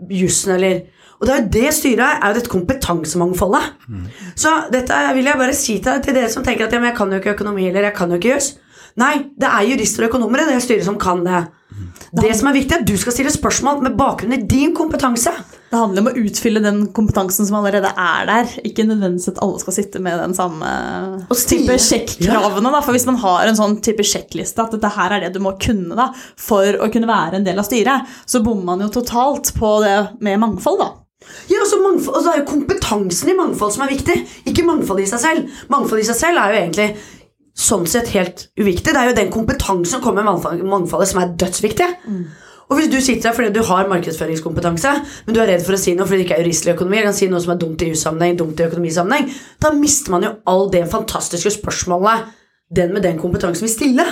jussen 0.10 0.56
eller 0.56 0.82
Og 1.20 1.28
det 1.28 1.34
er 1.34 1.42
jo 1.42 1.50
det 1.54 1.74
styret 1.74 2.04
er, 2.04 2.28
jo 2.28 2.36
dette 2.36 2.52
kompetansemangfoldet. 2.52 3.68
Så 4.36 4.50
dette 4.74 4.96
vil 5.16 5.26
jeg 5.26 5.40
bare 5.40 5.54
si 5.56 5.78
til, 5.80 6.02
til 6.04 6.16
dere 6.18 6.30
som 6.30 6.44
tenker 6.44 6.66
at 6.66 6.74
ja, 6.74 6.80
men 6.80 6.90
jeg 6.92 6.98
kan 6.98 7.12
jo 7.12 7.20
ikke 7.22 7.36
økonomi 7.38 7.68
eller 7.70 7.88
jeg 7.88 7.94
kan 7.96 8.10
jo 8.12 8.16
ikke 8.20 8.34
juss. 8.34 8.58
Nei, 9.02 9.14
det 9.40 9.50
er 9.50 9.68
jurister 9.72 10.06
og 10.06 10.12
økonomer 10.12 10.44
i 10.44 10.52
det 10.52 10.62
styret 10.64 10.86
som 10.86 11.00
kan 11.02 11.24
det. 11.26 11.46
Det 12.14 12.30
som 12.38 12.46
er 12.50 12.54
viktig, 12.54 12.76
er 12.76 12.84
at 12.84 12.86
du 12.86 12.94
skal 13.02 13.16
stille 13.16 13.32
spørsmål 13.34 13.82
med 13.82 13.96
bakgrunn 13.98 14.36
i 14.36 14.44
din 14.46 14.76
kompetanse. 14.78 15.32
Det 15.72 15.80
handler 15.80 16.04
om 16.04 16.10
å 16.12 16.20
utfylle 16.22 16.62
den 16.62 16.84
kompetansen 16.94 17.48
som 17.48 17.58
allerede 17.58 17.90
er 17.90 18.28
der. 18.30 18.52
Ikke 18.70 18.86
nødvendigvis 18.86 19.32
at 19.32 19.40
alle 19.42 19.62
skal 19.64 19.74
sitte 19.80 20.02
med 20.06 20.20
den 20.22 20.36
samme 20.38 20.70
Og 21.26 21.40
type 21.50 21.78
sjekkravene. 21.82 22.70
Da. 22.70 22.82
For 22.86 22.94
hvis 22.94 23.08
man 23.10 23.18
har 23.24 23.50
en 23.50 23.58
sånn 23.58 23.80
type 23.82 24.06
sjekkliste 24.06 24.62
at 24.62 24.76
dette 24.76 24.92
her 24.94 25.16
er 25.16 25.26
det 25.26 25.32
du 25.34 25.42
må 25.42 25.56
kunne 25.58 25.98
da, 25.98 26.12
for 26.38 26.78
å 26.78 26.92
kunne 26.94 27.10
være 27.10 27.40
en 27.40 27.48
del 27.48 27.58
av 27.58 27.66
styret, 27.66 28.14
så 28.30 28.44
bommer 28.46 28.76
man 28.76 28.86
jo 28.86 28.92
totalt 28.94 29.50
på 29.58 29.80
det 29.82 29.98
med 30.22 30.38
mangfold, 30.46 30.84
da. 30.84 30.92
Ja, 31.48 31.64
altså 31.64 31.80
mangfold, 31.80 32.18
altså 32.18 32.30
Det 32.30 32.36
er 32.36 32.42
jo 32.42 32.50
kompetansen 32.52 33.32
i 33.32 33.38
mangfold 33.38 33.74
som 33.74 33.86
er 33.86 33.94
viktig, 33.96 34.20
ikke 34.52 34.66
mangfold 34.68 35.02
i 35.02 35.10
seg 35.10 35.22
selv. 35.24 35.60
Mangfold 35.74 36.04
i 36.04 36.08
seg 36.12 36.20
selv 36.20 36.44
er 36.44 36.54
jo 36.54 36.62
egentlig 36.62 36.90
sånn 37.54 37.86
sett 37.90 38.10
helt 38.16 38.48
uviktig. 38.60 38.94
Det 38.94 39.00
er 39.00 39.12
jo 39.12 39.18
den 39.18 39.32
kompetansen 39.34 40.00
som 40.00 40.02
kommer 40.02 40.26
med 40.26 40.66
mangfoldet, 40.66 41.12
som 41.12 41.22
er 41.22 41.36
dødsviktig. 41.38 41.90
Og 42.72 42.80
hvis 42.80 42.90
du 42.90 43.00
sitter 43.04 43.30
der 43.30 43.36
fordi 43.38 43.54
du 43.54 43.62
har 43.68 43.90
markedsføringskompetanse, 43.92 44.94
men 45.26 45.36
du 45.36 45.42
er 45.42 45.52
redd 45.52 45.66
for 45.66 45.76
å 45.76 45.82
si 45.82 45.94
noe 45.94 46.08
fordi 46.08 46.24
det 46.24 46.26
ikke 46.26 46.38
er 46.40 46.46
juristlig 46.46 46.74
økonomi, 46.74 46.98
eller 46.98 47.12
kan 47.12 47.18
si 47.18 47.28
noe 47.30 47.44
som 47.44 47.54
er 47.54 47.60
dumt 47.62 47.84
i 47.84 47.90
jussammenheng, 47.92 48.38
dumt 48.40 48.60
i 48.60 48.66
økonomisammenheng, 48.66 49.28
da 49.62 49.74
mister 49.78 50.16
man 50.16 50.26
jo 50.26 50.32
all 50.50 50.72
det 50.74 50.88
fantastiske 50.90 51.52
spørsmålet 51.60 52.32
den 52.74 52.94
med 52.96 53.04
den 53.06 53.20
kompetansen 53.22 53.68
vil 53.68 53.74
stille. 53.74 54.06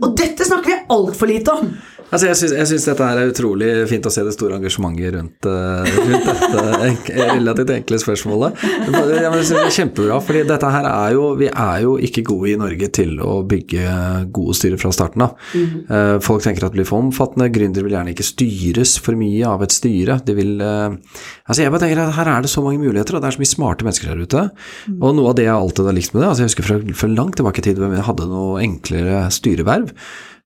Og 0.00 0.16
dette 0.16 0.46
snakker 0.46 0.70
vi 0.70 0.78
altfor 0.94 1.28
lite 1.28 1.52
om. 1.52 1.68
Altså, 2.08 2.30
jeg 2.30 2.64
syns, 2.70 2.86
dette 2.88 3.04
her 3.04 3.18
er 3.20 3.28
utrolig 3.28 3.66
fint 3.90 4.06
å 4.08 4.12
se 4.12 4.22
det 4.24 4.32
store 4.32 4.56
engasjementet 4.56 5.12
rundt, 5.12 5.48
eh, 5.50 5.98
rundt 6.08 6.28
dette 6.28 6.62
enk 6.88 7.10
relativt 7.12 7.72
enkle 7.74 7.98
spørsmålet. 8.00 8.62
Jeg 8.64 8.94
synes 8.94 9.50
det 9.52 9.64
er 9.66 9.74
kjempebra, 9.76 10.16
fordi 10.24 10.44
dette 10.48 10.70
her 10.72 10.88
er 10.88 11.16
jo 11.18 11.26
Vi 11.38 11.50
er 11.50 11.82
jo 11.84 11.96
ikke 12.08 12.24
gode 12.30 12.52
i 12.54 12.56
Norge 12.60 12.88
til 12.96 13.18
å 13.20 13.42
bygge 13.48 13.84
gode 14.34 14.56
styrer 14.56 14.80
fra 14.80 14.92
starten 14.96 15.26
av. 15.26 15.34
Eh, 15.52 16.14
Folk 16.24 16.42
tenker 16.46 16.64
at 16.64 16.72
det 16.72 16.80
blir 16.80 16.88
for 16.88 17.02
omfattende, 17.04 17.50
gründere 17.52 17.84
vil 17.86 17.98
gjerne 17.98 18.14
ikke 18.16 18.26
styres 18.26 18.96
for 19.04 19.18
mye 19.18 19.44
av 19.48 19.66
et 19.66 19.76
styre. 19.76 20.18
De 20.24 20.36
vil 20.38 20.56
eh, 20.64 20.96
Altså, 21.48 21.62
jeg 21.62 21.72
bare 21.72 21.84
tenker 21.84 22.02
at 22.06 22.16
her 22.16 22.28
er 22.32 22.44
det 22.44 22.50
så 22.52 22.64
mange 22.64 22.80
muligheter, 22.82 23.16
og 23.16 23.22
det 23.24 23.28
er 23.30 23.36
så 23.36 23.40
mye 23.44 23.52
smarte 23.52 23.84
mennesker 23.86 24.10
der 24.14 24.24
ute. 24.24 24.42
Og 24.98 25.14
noe 25.16 25.30
av 25.32 25.36
det 25.38 25.46
jeg 25.46 25.54
alltid 25.56 25.88
har 25.88 25.96
likt 25.96 26.12
med 26.16 26.22
det, 26.24 26.28
altså 26.32 26.44
jeg 26.44 26.50
husker 26.52 26.66
fra, 26.68 26.80
fra 27.02 27.12
langt 27.12 27.36
tilbake 27.40 27.62
i 27.62 27.68
tid 27.68 27.80
hvem 27.80 27.94
jeg 27.96 28.04
hadde 28.08 28.28
noe 28.32 28.58
enklere 28.64 29.22
styreverv, 29.32 29.92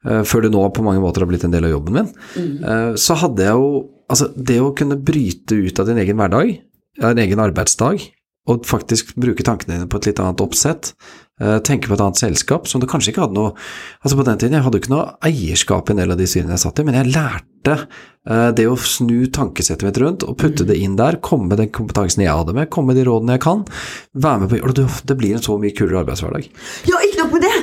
før 0.02 0.42
det 0.42 0.50
nå 0.50 0.62
på 0.74 0.82
mange 0.82 0.98
måter 0.98 1.22
har 1.22 1.28
blitt 1.30 1.44
en 1.46 1.52
del 1.54 1.68
av 1.68 1.76
jobben 1.76 1.94
min, 1.94 2.08
mm. 2.34 2.96
så 2.98 3.14
hadde 3.20 3.44
jeg 3.46 3.54
jo 3.54 3.68
Altså, 4.12 4.26
det 4.36 4.58
å 4.60 4.74
kunne 4.76 4.98
bryte 5.00 5.56
ut 5.56 5.78
av 5.80 5.86
din 5.88 5.96
egen 6.02 6.18
hverdag, 6.20 6.50
ja, 6.98 7.12
en 7.14 7.20
egen 7.22 7.40
arbeidsdag, 7.40 8.02
og 8.50 8.66
faktisk 8.68 9.14
bruke 9.20 9.44
tankene 9.46 9.78
dine 9.78 9.88
på 9.88 10.00
et 10.00 10.10
litt 10.10 10.20
annet 10.20 10.42
oppsett, 10.42 10.90
eh, 10.92 11.21
tenke 11.64 11.88
på 11.88 11.96
et 11.96 12.02
annet 12.04 12.20
selskap, 12.20 12.68
som 12.68 12.80
du 12.80 12.86
kanskje 12.86 13.10
ikke 13.10 13.24
hadde 13.24 13.34
noe 13.34 13.54
Altså 14.02 14.18
på 14.18 14.24
den 14.26 14.38
tiden, 14.38 14.56
jeg 14.56 14.64
hadde 14.66 14.78
jo 14.78 14.82
ikke 14.82 14.92
noe 14.92 15.14
eierskap 15.24 15.88
i 15.88 15.94
en 15.94 16.02
del 16.02 16.12
av 16.12 16.18
de 16.20 16.26
styrene 16.28 16.56
jeg 16.56 16.62
satt 16.64 16.82
i, 16.82 16.84
men 16.86 16.98
jeg 16.98 17.12
lærte 17.14 17.74
eh, 17.78 18.50
det 18.58 18.66
å 18.68 18.76
snu 18.76 19.30
tankesettet 19.32 19.86
mitt 19.86 20.00
rundt 20.02 20.26
og 20.26 20.36
putte 20.38 20.66
det 20.68 20.76
inn 20.82 20.96
der, 20.98 21.20
komme 21.24 21.48
med 21.50 21.62
den 21.62 21.70
kompetansen 21.74 22.24
jeg 22.24 22.34
hadde 22.34 22.54
med, 22.56 22.68
komme 22.74 22.92
med 22.92 23.00
de 23.00 23.06
rådene 23.08 23.38
jeg 23.38 23.44
kan, 23.46 23.64
være 24.26 24.42
med 24.42 24.52
på 24.52 24.60
og 24.66 24.76
det. 24.76 25.16
Blir 25.22 25.38
en 25.38 25.46
så 25.46 25.56
mye 25.62 25.74
kulere 25.78 26.02
arbeidshverdag. 26.02 26.48
Ja, 26.90 27.00
ikke 27.06 27.22
nok 27.22 27.36
med 27.38 27.46
det! 27.46 27.54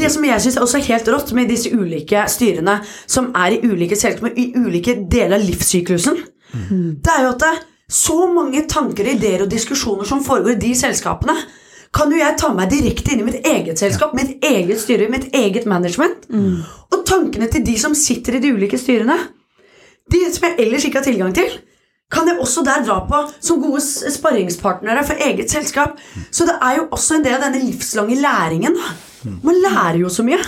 Det 0.00 0.12
som 0.16 0.26
jeg 0.26 0.44
syns 0.44 0.58
er 0.58 0.66
også 0.66 0.84
helt 0.88 1.14
rått 1.14 1.32
med 1.36 1.52
disse 1.52 1.72
ulike 1.72 2.26
styrene, 2.32 2.78
som 3.06 3.30
er 3.38 3.58
i 3.58 3.62
ulike 3.64 3.98
selskaper, 3.98 4.32
i 4.34 4.50
ulike 4.56 4.96
deler 5.12 5.38
av 5.38 5.46
livssyklusen, 5.46 6.22
det 6.52 7.12
er 7.12 7.26
jo 7.26 7.34
at 7.34 7.42
det 7.44 7.52
er 7.52 7.60
så 7.92 8.22
mange 8.32 8.64
tanker, 8.68 9.08
ideer 9.12 9.44
og 9.44 9.52
diskusjoner 9.52 10.08
som 10.08 10.24
foregår 10.24 10.56
i 10.56 10.62
de 10.62 10.72
selskapene, 10.78 11.36
kan 11.92 12.12
jo 12.12 12.16
jeg 12.16 12.38
ta 12.40 12.48
meg 12.56 12.70
direkte 12.72 13.12
inn 13.12 13.20
i 13.20 13.26
mitt 13.26 13.46
eget 13.46 13.78
selskap, 13.82 14.14
mitt 14.16 14.40
eget 14.44 14.80
styre, 14.80 15.10
mitt 15.12 15.28
eget 15.36 15.66
management. 15.68 16.24
Og 16.92 17.02
tankene 17.08 17.50
til 17.52 17.64
de 17.66 17.74
som 17.80 17.94
sitter 17.94 18.38
i 18.38 18.40
de 18.40 18.52
ulike 18.56 18.80
styrene, 18.80 19.18
de 20.12 20.22
som 20.32 20.48
jeg 20.48 20.58
ellers 20.64 20.84
ikke 20.88 21.02
har 21.02 21.06
tilgang 21.06 21.34
til, 21.36 21.52
kan 22.12 22.28
jeg 22.28 22.40
også 22.44 22.60
der 22.64 22.82
dra 22.84 22.98
på 23.08 23.20
som 23.40 23.60
gode 23.62 23.80
sparringspartnere 23.84 25.04
for 25.08 25.20
eget 25.24 25.52
selskap. 25.52 26.00
Så 26.30 26.44
det 26.48 26.58
er 26.60 26.80
jo 26.80 26.88
også 26.92 27.16
en 27.16 27.24
del 27.24 27.38
av 27.38 27.46
denne 27.46 27.62
livslange 27.64 28.18
læringen. 28.20 28.76
Man 29.44 29.60
lærer 29.62 30.00
jo 30.02 30.10
så 30.12 30.24
mye. 30.26 30.40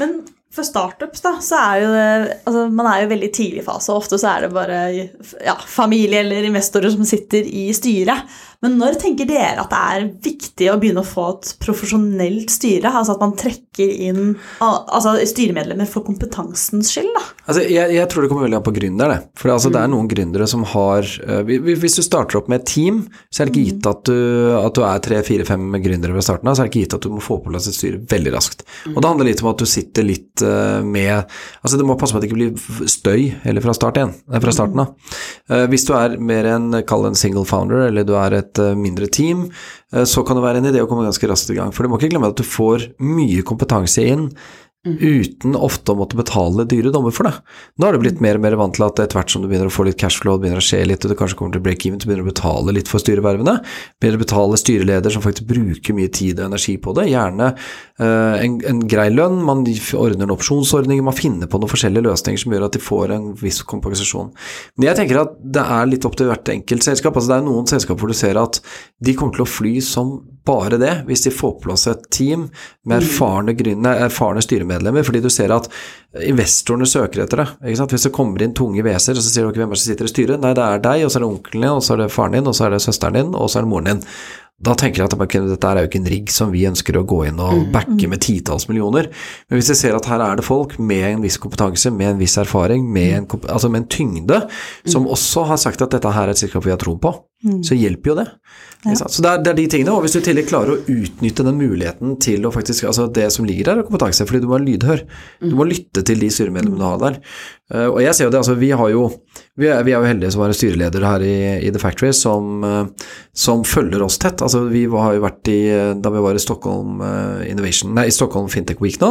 Men 0.00 0.18
for 0.52 0.66
startups, 0.66 1.22
da, 1.22 1.34
så 1.44 1.58
er 1.60 1.80
jo 1.82 1.88
det 1.92 2.36
altså, 2.48 2.62
Man 2.74 2.88
er 2.90 3.02
jo 3.02 3.10
veldig 3.12 3.28
tidlig 3.36 3.64
fase, 3.66 3.92
og 3.92 4.02
ofte 4.02 4.18
så 4.18 4.30
er 4.32 4.46
det 4.46 4.52
bare 4.56 4.78
ja, 5.44 5.54
familie 5.68 6.22
eller 6.24 6.48
investorer 6.48 6.90
som 6.92 7.04
sitter 7.08 7.46
i 7.46 7.68
styret. 7.76 8.24
Men 8.64 8.74
når 8.80 8.96
tenker 8.98 9.28
dere 9.28 9.62
at 9.62 9.70
det 9.70 9.78
er 9.78 10.06
viktig 10.24 10.66
å 10.72 10.78
begynne 10.82 11.04
å 11.04 11.06
få 11.06 11.28
et 11.30 11.50
profesjonelt 11.62 12.50
styre? 12.50 12.90
Altså 12.90 13.14
at 13.14 13.20
man 13.22 13.36
trekker 13.38 13.92
inn 14.08 14.32
altså, 14.58 15.12
styremedlemmer 15.30 15.86
for 15.86 16.02
kompetansens 16.06 16.90
skyld, 16.90 17.12
da? 17.14 17.22
Altså, 17.46 17.62
jeg, 17.70 17.92
jeg 17.94 18.10
tror 18.10 18.24
det 18.24 18.30
kommer 18.32 18.48
veldig 18.48 18.58
an 18.58 18.64
på 18.66 18.74
gründer, 18.74 19.12
det. 19.14 19.18
For 19.38 19.52
altså, 19.54 19.70
det 19.70 19.78
er 19.78 19.92
noen 19.92 20.10
gründere 20.10 20.48
som 20.50 20.64
har 20.72 21.06
eh, 21.22 21.52
Hvis 21.68 22.00
du 22.00 22.02
starter 22.02 22.40
opp 22.40 22.50
med 22.50 22.64
et 22.64 22.66
team, 22.72 23.04
så 23.30 23.44
er 23.44 23.48
det 23.48 23.54
ikke 23.54 23.68
gitt 23.68 23.88
at 23.92 24.02
du, 24.10 24.18
at 24.58 24.74
du 24.74 24.82
er 24.88 25.04
tre, 25.06 25.20
fire, 25.28 25.46
fem 25.46 25.78
gründere 25.78 26.18
ved 26.18 26.26
starten 26.26 26.50
av, 26.50 26.58
så 26.58 26.64
er 26.64 26.68
det 26.68 26.74
ikke 26.74 26.84
gitt 26.88 26.98
at 26.98 27.06
du 27.06 27.14
må 27.14 27.22
få 27.22 27.38
på 27.44 27.54
plass 27.54 27.70
et 27.70 27.78
styre 27.78 28.02
veldig 28.10 28.34
raskt. 28.34 28.66
Og 28.90 28.98
det 28.98 29.12
handler 29.12 29.30
litt 29.30 29.44
om 29.44 29.52
at 29.52 29.62
du 29.62 29.68
sitter 29.70 30.06
litt 30.06 30.42
eh, 30.42 30.80
med 30.82 31.14
Altså, 31.62 31.78
du 31.78 31.86
må 31.86 31.94
passe 31.98 32.14
på 32.14 32.18
at 32.18 32.26
det 32.26 32.32
ikke 32.32 32.40
blir 32.40 32.90
støy 32.90 33.30
eller 33.46 33.62
fra, 33.62 33.76
start 33.76 34.02
igjen, 34.02 34.16
fra 34.42 34.54
starten 34.54 34.82
av. 34.82 35.16
Eh, 35.46 35.64
hvis 35.70 35.86
du 35.86 35.94
er 35.94 36.18
mer 36.18 36.50
enn, 36.56 36.82
kall 36.88 37.06
en 37.06 37.18
single 37.18 37.46
founder, 37.46 37.86
eller 37.86 38.06
du 38.08 38.16
er 38.18 38.40
et 38.40 38.47
eh, 38.62 38.76
mindre 38.78 39.08
team, 39.12 39.46
eh, 39.92 40.06
så 40.08 40.24
kan 40.26 40.38
det 40.38 40.44
være 40.46 40.62
en 40.62 40.70
idé 40.70 40.80
å 40.82 40.88
komme 40.90 41.06
ganske 41.06 41.28
raskt 41.28 41.52
i 41.52 41.58
gang. 41.58 41.74
For 41.74 41.84
du 41.84 41.92
må 41.92 42.00
ikke 42.00 42.12
glemme 42.14 42.30
at 42.32 42.40
du 42.40 42.46
får 42.46 42.90
mye 43.04 43.44
kompetanse 43.46 44.04
inn 44.08 44.30
uten 44.96 45.56
ofte 45.58 45.92
å 45.92 45.98
måtte 45.98 46.18
betale 46.18 46.64
dyre 46.68 46.92
dommer 46.94 47.14
for 47.14 47.28
det. 47.28 47.34
Nå 47.78 47.86
har 47.86 47.96
det 47.96 48.02
blitt 48.02 48.22
mer 48.24 48.38
og 48.38 48.44
mer 48.44 48.56
vant 48.60 48.76
til 48.76 48.86
at 48.86 49.02
etter 49.02 49.18
hvert 49.18 49.32
som 49.32 49.44
du 49.44 49.48
begynner 49.50 49.70
å 49.70 49.74
få 49.74 49.86
litt 49.88 49.98
cashflow, 50.00 50.38
det 50.38 50.46
begynner 50.46 50.62
å 50.62 50.64
skje 50.64 50.80
litt, 50.88 51.04
og 51.04 51.12
du 51.12 51.18
kanskje 51.18 51.38
kommer 51.38 51.56
til 51.56 51.64
break-even, 51.64 52.00
så 52.00 52.08
begynner 52.08 52.24
du 52.24 52.28
å 52.28 52.32
betale 52.32 52.74
litt 52.76 52.90
for 52.90 53.02
styrevervene. 53.02 53.58
Begynner 54.00 54.20
å 54.20 54.24
betale 54.24 54.60
styreleder 54.60 55.14
som 55.14 55.24
faktisk 55.24 55.50
bruker 55.50 55.98
mye 55.98 56.12
tid 56.14 56.40
og 56.40 56.48
energi 56.48 56.78
på 56.82 56.94
det. 56.98 57.08
Gjerne 57.12 57.50
eh, 57.52 58.46
en, 58.46 58.58
en 58.72 58.82
grei 58.90 59.08
lønn, 59.12 59.42
man 59.44 59.66
ordner 59.66 60.28
en 60.28 60.34
opsjonsordning, 60.34 61.04
man 61.04 61.16
finner 61.16 61.50
på 61.50 61.60
noen 61.60 61.72
forskjellige 61.72 62.08
løsninger 62.08 62.44
som 62.44 62.56
gjør 62.56 62.68
at 62.68 62.78
de 62.78 62.82
får 62.84 63.14
en 63.16 63.28
viss 63.38 63.60
kompensasjon. 63.68 64.32
Men 64.76 64.90
jeg 64.90 65.02
tenker 65.02 65.22
at 65.24 65.36
det 65.42 65.66
er 65.78 65.92
litt 65.92 66.08
opp 66.08 66.18
til 66.18 66.30
hvert 66.30 66.54
enkelt 66.54 66.86
selskap. 66.86 67.16
Altså 67.18 67.34
det 67.34 67.38
er 67.40 67.48
noen 67.50 67.70
selskap 67.70 68.00
hvor 68.00 68.10
du 68.10 68.16
ser 68.16 68.40
at 68.40 68.60
de 69.04 69.14
kommer 69.18 69.36
til 69.36 69.46
å 69.46 69.50
fly 69.50 69.78
som 69.84 70.18
bare 70.48 70.80
det, 70.80 70.94
hvis 71.08 71.26
de 71.26 71.34
får 71.34 71.54
på 71.58 71.66
plass 71.68 71.86
et 71.90 72.08
team 72.14 72.48
med 72.88 73.02
erfarne, 73.02 73.52
gründer, 73.58 74.00
erfarne 74.08 74.42
styremedlemmer, 74.44 75.04
fordi 75.06 75.22
du 75.24 75.30
ser 75.32 75.52
at 75.54 75.68
investorene 76.24 76.88
søker 76.88 77.26
etter 77.26 77.44
det. 77.44 77.48
Ikke 77.68 77.82
sant? 77.82 77.94
Hvis 77.94 78.08
det 78.08 78.14
kommer 78.16 78.44
inn 78.44 78.56
tunge 78.56 78.84
veser, 78.86 79.18
og 79.18 79.24
så 79.24 79.30
sier 79.30 79.46
dere 79.46 79.62
hvem 79.62 79.70
er 79.70 79.76
det 79.76 79.84
som 79.84 79.92
sitter 79.92 80.08
i 80.08 80.14
styret? 80.14 80.42
Nei, 80.42 80.56
det 80.56 80.64
er 80.64 80.84
deg, 80.88 81.04
og 81.04 81.12
så 81.12 81.20
er 81.20 81.26
det 81.26 81.32
onkelen 81.34 81.68
din, 81.68 81.76
og 81.76 81.84
så 81.84 81.94
er 81.94 82.04
det 82.04 82.12
faren 82.16 82.38
din, 82.38 82.50
og 82.50 82.56
så 82.56 82.66
er 82.66 82.76
det 82.76 82.84
søsteren 82.84 83.20
din, 83.20 83.32
og 83.36 83.48
så 83.48 83.60
er 83.60 83.66
det 83.68 83.72
moren 83.76 83.90
din. 83.92 84.04
Da 84.58 84.72
tenker 84.74 85.04
jeg 85.04 85.06
at 85.06 85.34
dette 85.46 85.68
er 85.70 85.84
jo 85.84 85.86
ikke 85.86 86.00
en 86.00 86.08
rigg 86.10 86.30
som 86.34 86.50
vi 86.50 86.64
ønsker 86.66 86.96
å 86.98 87.04
gå 87.06 87.20
inn 87.28 87.38
og 87.38 87.68
backe 87.70 88.08
med 88.10 88.18
titalls 88.24 88.66
millioner. 88.66 89.06
Men 89.46 89.60
hvis 89.60 89.70
jeg 89.70 89.78
ser 89.78 89.94
at 89.94 90.08
her 90.10 90.24
er 90.24 90.40
det 90.40 90.46
folk 90.48 90.74
med 90.82 91.04
en 91.12 91.22
viss 91.22 91.38
kompetanse, 91.38 91.92
med 91.94 92.16
en 92.16 92.18
viss 92.18 92.34
erfaring, 92.42 92.88
med 92.90 93.12
en, 93.20 93.28
altså 93.46 93.70
med 93.70 93.84
en 93.84 93.90
tyngde, 93.94 94.40
som 94.82 95.06
også 95.06 95.46
har 95.52 95.62
sagt 95.62 95.84
at 95.86 95.94
dette 95.94 96.10
her 96.10 96.26
er 96.26 96.34
et 96.34 96.42
selskap 96.42 96.66
vi 96.66 96.74
har 96.74 96.82
tro 96.82 96.96
på, 96.98 97.14
så 97.38 97.76
hjelper 97.78 98.10
jo 98.10 98.14
det. 98.18 98.26
Så 98.98 99.22
det 99.22 99.30
er, 99.30 99.40
det 99.42 99.50
er, 99.50 99.56
de 99.58 99.66
tingene, 99.70 99.94
og 99.94 100.04
hvis 100.04 100.14
du 100.14 100.20
i 100.20 100.24
tillegg 100.26 100.48
klarer 100.50 100.74
å 100.74 100.80
utnytte 100.90 101.44
den 101.46 101.58
muligheten 101.58 102.16
til 102.22 102.46
å 102.46 102.52
faktisk 102.54 102.86
Altså 102.88 103.08
det 103.10 103.26
som 103.34 103.46
ligger 103.46 103.66
der, 103.66 103.80
er 103.80 103.86
kompetanse, 103.86 104.26
fordi 104.26 104.42
du 104.42 104.48
må 104.48 104.56
være 104.56 104.66
lydhør. 104.68 105.04
Du 105.42 105.54
må 105.58 105.66
lytte 105.66 106.04
til 106.06 106.22
de 106.22 106.30
styremedlemmene 106.30 106.78
du 106.78 106.86
har 106.86 107.00
der. 107.02 107.18
Uh, 107.68 107.88
og 107.90 107.98
jeg 108.00 108.16
ser 108.16 108.28
jo 108.28 108.32
det, 108.32 108.40
altså 108.40 108.54
vi 108.56 108.70
har 108.72 108.88
jo 108.88 109.02
Vi 109.60 109.66
er, 109.68 109.82
vi 109.84 109.92
er 109.92 110.00
jo 110.00 110.08
heldige 110.08 110.30
som 110.32 110.40
har 110.40 110.48
en 110.48 110.56
styreleder 110.56 111.04
her 111.04 111.24
i, 111.26 111.34
i 111.66 111.72
The 111.74 111.80
Factory 111.82 112.14
som, 112.16 112.62
uh, 112.64 113.10
som, 113.36 113.60
følger 113.66 114.00
oss 114.06 114.16
tett. 114.22 114.40
Altså 114.46 114.62
vi 114.70 114.86
har 114.88 115.18
jo 115.18 115.24
vært 115.26 115.50
i 115.52 115.58
Da 116.00 116.12
vi 116.14 116.22
var 116.24 116.38
i 116.38 116.40
Stockholm 116.40 117.02
Innovation 117.44 117.92
Nei, 117.98 118.06
i 118.08 118.14
Stockholm 118.14 118.48
Fintech 118.48 118.80
Week 118.80 118.96
nå, 119.02 119.10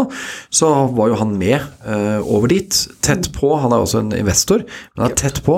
så 0.49 0.71
var 0.95 1.11
jo 1.11 1.19
han 1.19 1.36
med 1.38 1.61
over 2.23 2.49
dit. 2.49 2.73
Tett 3.03 3.30
på. 3.36 3.51
Han 3.61 3.75
er 3.75 3.84
også 3.84 4.01
en 4.01 4.13
investor, 4.17 4.63
men 4.95 5.03
han 5.03 5.13
er 5.13 5.19
tett 5.19 5.41
på. 5.45 5.57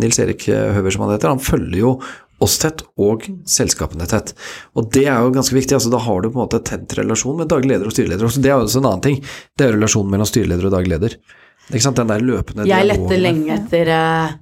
Nils 0.00 0.18
Erik 0.22 0.46
Høver, 0.48 0.92
som 0.94 1.04
han 1.04 1.14
heter, 1.14 1.32
han 1.32 1.42
følger 1.42 1.69
jo 1.78 2.00
oss 2.40 2.56
tett 2.60 2.82
og 3.00 3.26
selskapene 3.48 4.06
tett. 4.08 4.32
Og 4.78 4.88
det 4.94 5.04
er 5.06 5.20
jo 5.20 5.32
ganske 5.34 5.54
viktig. 5.54 5.76
altså 5.76 5.92
Da 5.92 6.00
har 6.00 6.22
du 6.22 6.30
på 6.30 6.38
en 6.38 6.46
måte 6.46 6.62
tett 6.64 6.96
relasjon 6.96 7.36
med 7.36 7.50
daglig 7.52 7.74
leder 7.74 7.90
og 7.90 7.94
styreleder. 7.94 8.26
Også 8.26 8.40
det 8.40 8.50
er 8.50 8.56
jo 8.56 8.64
også 8.64 8.80
en 8.80 8.88
annen 8.90 9.04
ting. 9.04 9.18
Det 9.56 9.66
er 9.66 9.76
relasjonen 9.76 10.14
mellom 10.14 10.28
styreleder 10.28 10.68
og 10.68 10.74
daglig 10.74 10.94
leder. 10.94 11.18
Ikke 11.70 11.84
sant? 11.84 12.00
Den 12.00 12.10
der 12.10 12.24
løpende 12.24 12.66
Jeg 12.68 12.88
lette 12.88 13.18
lenge 13.20 13.52
etter 13.58 13.92
uh, 13.92 14.32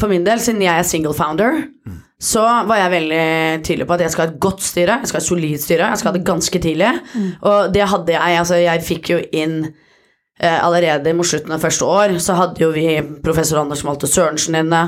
For 0.00 0.12
min 0.12 0.24
del, 0.24 0.40
siden 0.40 0.62
jeg 0.64 0.72
er 0.72 0.86
single 0.86 1.12
founder, 1.16 1.58
mm. 1.84 1.98
så 2.30 2.46
var 2.70 2.84
jeg 2.84 2.94
veldig 2.94 3.26
tydelig 3.66 3.90
på 3.90 3.98
at 3.98 4.06
jeg 4.06 4.14
skal 4.14 4.24
ha 4.24 4.30
et 4.30 4.40
godt 4.46 4.64
styre, 4.64 5.00
jeg 5.02 5.10
skal 5.10 5.20
ha 5.20 5.24
et 5.24 5.28
solid 5.28 5.66
styre, 5.66 5.90
jeg 5.90 6.00
skal 6.00 6.12
ha 6.12 6.16
det 6.16 6.26
ganske 6.30 6.62
tidlig. 6.62 6.94
Mm. 7.12 7.28
Og 7.50 7.74
det 7.74 7.90
hadde 7.92 8.16
jeg. 8.16 8.40
Altså, 8.46 8.62
jeg 8.62 8.86
fikk 8.86 9.12
jo 9.12 9.20
inn 9.42 9.58
uh, 9.66 10.58
allerede 10.62 11.18
mot 11.18 11.28
slutten 11.28 11.58
av 11.58 11.66
første 11.66 11.92
år, 12.00 12.18
så 12.22 12.38
hadde 12.38 12.62
jo 12.62 12.70
vi 12.72 12.88
professor 13.24 13.60
Anders 13.60 13.84
Malte 13.84 14.08
Sørensen 14.08 14.62
inne. 14.62 14.86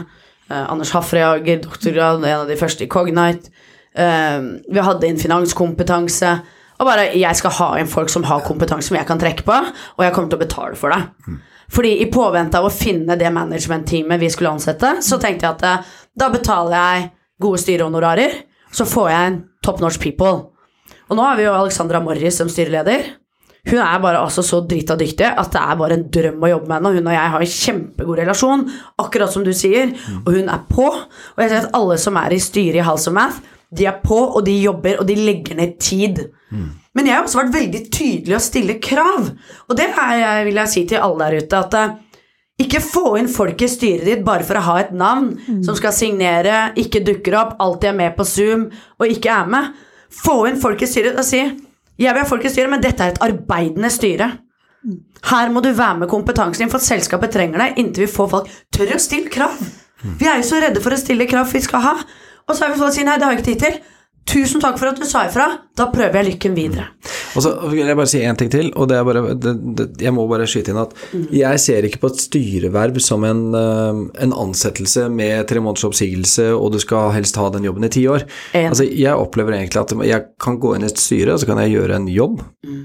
Uh, 0.50 0.64
Anders 0.72 0.92
Hafreager, 0.94 1.60
doktorgrad, 1.62 2.24
en 2.24 2.42
av 2.42 2.50
de 2.50 2.58
første 2.60 2.84
i 2.84 2.90
Cognite. 2.90 3.52
Uh, 3.92 4.58
vi 4.72 4.82
hadde 4.82 5.08
inn 5.08 5.20
finanskompetanse. 5.20 6.34
Og 6.80 6.88
bare 6.88 7.10
jeg 7.14 7.38
skal 7.38 7.54
ha 7.60 7.70
inn 7.78 7.90
folk 7.90 8.10
som 8.10 8.26
har 8.26 8.44
kompetanse 8.46 8.90
som 8.90 8.98
jeg 8.98 9.06
kan 9.06 9.20
trekke 9.20 9.46
på, 9.46 9.56
og 9.96 10.02
jeg 10.02 10.14
kommer 10.16 10.32
til 10.32 10.40
å 10.40 10.42
betale 10.42 10.78
for 10.78 10.94
det. 10.94 11.02
Mm. 11.28 11.40
Fordi 11.72 11.92
i 12.02 12.08
påvente 12.12 12.58
av 12.58 12.66
å 12.68 12.74
finne 12.74 13.16
det 13.20 13.30
management-teamet 13.32 14.20
vi 14.20 14.30
skulle 14.32 14.52
ansette, 14.52 14.96
så 15.04 15.20
tenkte 15.22 15.46
jeg 15.46 15.56
at 15.56 15.66
uh, 15.68 15.92
da 16.18 16.28
betaler 16.32 16.76
jeg 16.76 17.10
gode 17.42 17.62
styrehonorarer, 17.62 18.40
så 18.72 18.88
får 18.88 19.10
jeg 19.12 19.30
en 19.30 19.40
top 19.64 19.82
notch 19.84 20.00
people. 20.02 20.48
Og 21.08 21.18
nå 21.18 21.24
har 21.24 21.38
vi 21.38 21.46
jo 21.46 21.54
Alexandra 21.54 22.00
Morris 22.02 22.38
som 22.40 22.50
styreleder. 22.50 23.04
Hun 23.70 23.78
er 23.78 24.00
bare 24.02 24.18
altså 24.18 24.42
så 24.42 24.58
drita 24.66 24.96
dyktig 24.98 25.28
at 25.28 25.52
det 25.54 25.60
er 25.62 25.78
bare 25.78 25.94
en 25.94 26.08
drøm 26.10 26.42
å 26.42 26.50
jobbe 26.50 26.66
med 26.66 26.76
henne. 26.80 26.92
Hun 26.96 27.10
og 27.12 27.14
jeg 27.14 27.32
har 27.34 27.44
en 27.44 27.52
kjempegod 27.54 28.18
relasjon, 28.18 28.64
akkurat 29.04 29.32
som 29.32 29.46
du 29.46 29.52
sier, 29.54 29.94
og 30.24 30.30
hun 30.34 30.50
er 30.50 30.64
på. 30.66 30.88
Og 30.90 31.42
jeg 31.42 31.52
ser 31.52 31.60
at 31.60 31.76
alle 31.78 31.98
som 32.02 32.18
er 32.18 32.34
i 32.34 32.42
styret 32.42 32.80
i 32.80 32.86
House 32.86 33.06
of 33.10 33.14
Math, 33.16 33.38
de 33.72 33.86
er 33.88 34.00
på, 34.02 34.18
og 34.18 34.42
de 34.44 34.58
jobber, 34.60 34.98
og 35.00 35.06
de 35.08 35.16
legger 35.16 35.56
ned 35.56 35.78
tid. 35.80 36.24
Mm. 36.50 36.68
Men 36.92 37.08
jeg 37.08 37.16
har 37.16 37.24
også 37.24 37.40
vært 37.40 37.54
veldig 37.54 37.82
tydelig 37.94 38.36
å 38.36 38.42
stille 38.42 38.80
krav. 38.82 39.30
Og 39.70 39.78
det 39.78 39.88
er, 39.94 40.42
vil 40.44 40.58
jeg 40.60 40.72
si 40.74 40.84
til 40.90 41.00
alle 41.00 41.30
der 41.30 41.46
ute, 41.46 41.62
at 41.62 41.78
uh, 41.78 41.94
ikke 42.60 42.82
få 42.84 43.06
inn 43.22 43.30
folk 43.32 43.62
i 43.64 43.70
styret 43.70 44.06
ditt 44.10 44.26
bare 44.26 44.44
for 44.46 44.58
å 44.58 44.66
ha 44.66 44.78
et 44.82 44.92
navn 44.94 45.32
mm. 45.38 45.62
som 45.64 45.78
skal 45.78 45.94
signere, 45.96 46.68
ikke 46.78 47.04
dukker 47.06 47.38
opp, 47.38 47.56
alltid 47.62 47.94
er 47.94 48.00
med 48.02 48.16
på 48.18 48.26
Zoom 48.28 48.68
og 49.00 49.06
ikke 49.08 49.32
er 49.32 49.48
med. 49.54 49.72
Få 50.12 50.42
inn 50.50 50.60
folk 50.60 50.82
i 50.84 50.90
styret 50.90 51.16
og 51.16 51.24
si 51.26 51.46
jeg 52.02 52.14
vil 52.14 52.24
ha 52.24 52.28
folk 52.28 52.44
i 52.46 52.50
styret, 52.52 52.70
men 52.72 52.82
dette 52.82 53.04
er 53.04 53.14
et 53.14 53.22
arbeidende 53.24 53.90
styre. 53.92 54.28
Her 55.30 55.52
må 55.54 55.62
du 55.62 55.70
være 55.70 56.02
med 56.02 56.10
kompetansen 56.10 56.64
din, 56.64 56.72
for 56.72 56.82
selskapet 56.82 57.32
trenger 57.34 57.62
deg 57.62 57.78
inntil 57.78 58.06
vi 58.06 58.10
får 58.10 58.30
folk 58.32 58.50
tør 58.74 58.96
å 58.96 59.00
stille 59.02 59.30
krav. 59.32 59.54
Vi 60.02 60.26
er 60.26 60.40
jo 60.40 60.48
så 60.48 60.58
redde 60.62 60.82
for 60.82 60.94
å 60.94 60.98
stille 60.98 61.28
krav 61.30 61.50
vi 61.52 61.62
skal 61.62 61.84
ha. 61.84 61.96
Og 62.48 62.56
så 62.56 62.64
har 62.64 62.72
vi 62.72 62.80
fått 62.80 62.96
si 62.96 63.04
nei, 63.06 63.18
det 63.20 63.28
har 63.28 63.36
jeg 63.36 63.42
ikke 63.42 63.50
tid 63.52 63.62
til. 63.62 63.76
Tusen 64.28 64.62
takk 64.62 64.78
for 64.78 64.92
at 64.92 65.00
du 65.00 65.04
sa 65.08 65.24
ifra. 65.26 65.48
Da 65.76 65.88
prøver 65.92 66.20
jeg 66.20 66.28
lykken 66.30 66.54
videre. 66.54 66.86
Og 67.34 67.44
så 67.44 67.52
vil 67.70 67.82
jeg 67.82 67.98
bare 67.98 68.10
si 68.10 68.20
én 68.22 68.38
ting 68.38 68.50
til, 68.52 68.70
og 68.78 68.88
det 68.90 68.98
er 68.98 69.06
bare 69.06 69.22
det, 69.34 69.52
det, 69.78 69.86
Jeg 70.04 70.14
må 70.14 70.26
bare 70.30 70.46
skyte 70.50 70.72
inn 70.72 70.80
at 70.82 70.92
mm. 71.10 71.24
jeg 71.34 71.62
ser 71.64 71.88
ikke 71.88 72.02
på 72.04 72.10
et 72.12 72.22
styreverv 72.22 73.00
som 73.02 73.24
en, 73.26 73.42
eh, 73.58 74.02
en, 74.24 74.34
ansettelse 74.44 75.08
med 75.12 75.48
tre 75.50 75.62
måneders 75.64 75.88
oppsigelse, 75.88 76.50
og 76.54 76.74
du 76.74 76.80
skal 76.82 77.12
helst 77.16 77.40
ha 77.40 77.48
den 77.54 77.66
jobben 77.66 77.88
i 77.88 77.92
ti 77.92 78.04
år. 78.10 78.26
En. 78.52 78.70
Altså, 78.70 78.86
jeg 78.86 79.16
opplever 79.16 79.58
egentlig 79.58 79.82
at 79.82 79.96
jeg 80.12 80.28
kan 80.42 80.60
gå 80.62 80.76
inn 80.76 80.86
i 80.86 80.92
et 80.92 81.02
styre, 81.02 81.34
og 81.34 81.42
så 81.42 81.48
kan 81.48 81.62
jeg 81.64 81.74
gjøre 81.78 81.98
en 81.98 82.12
jobb. 82.12 82.44
Mm. 82.66 82.84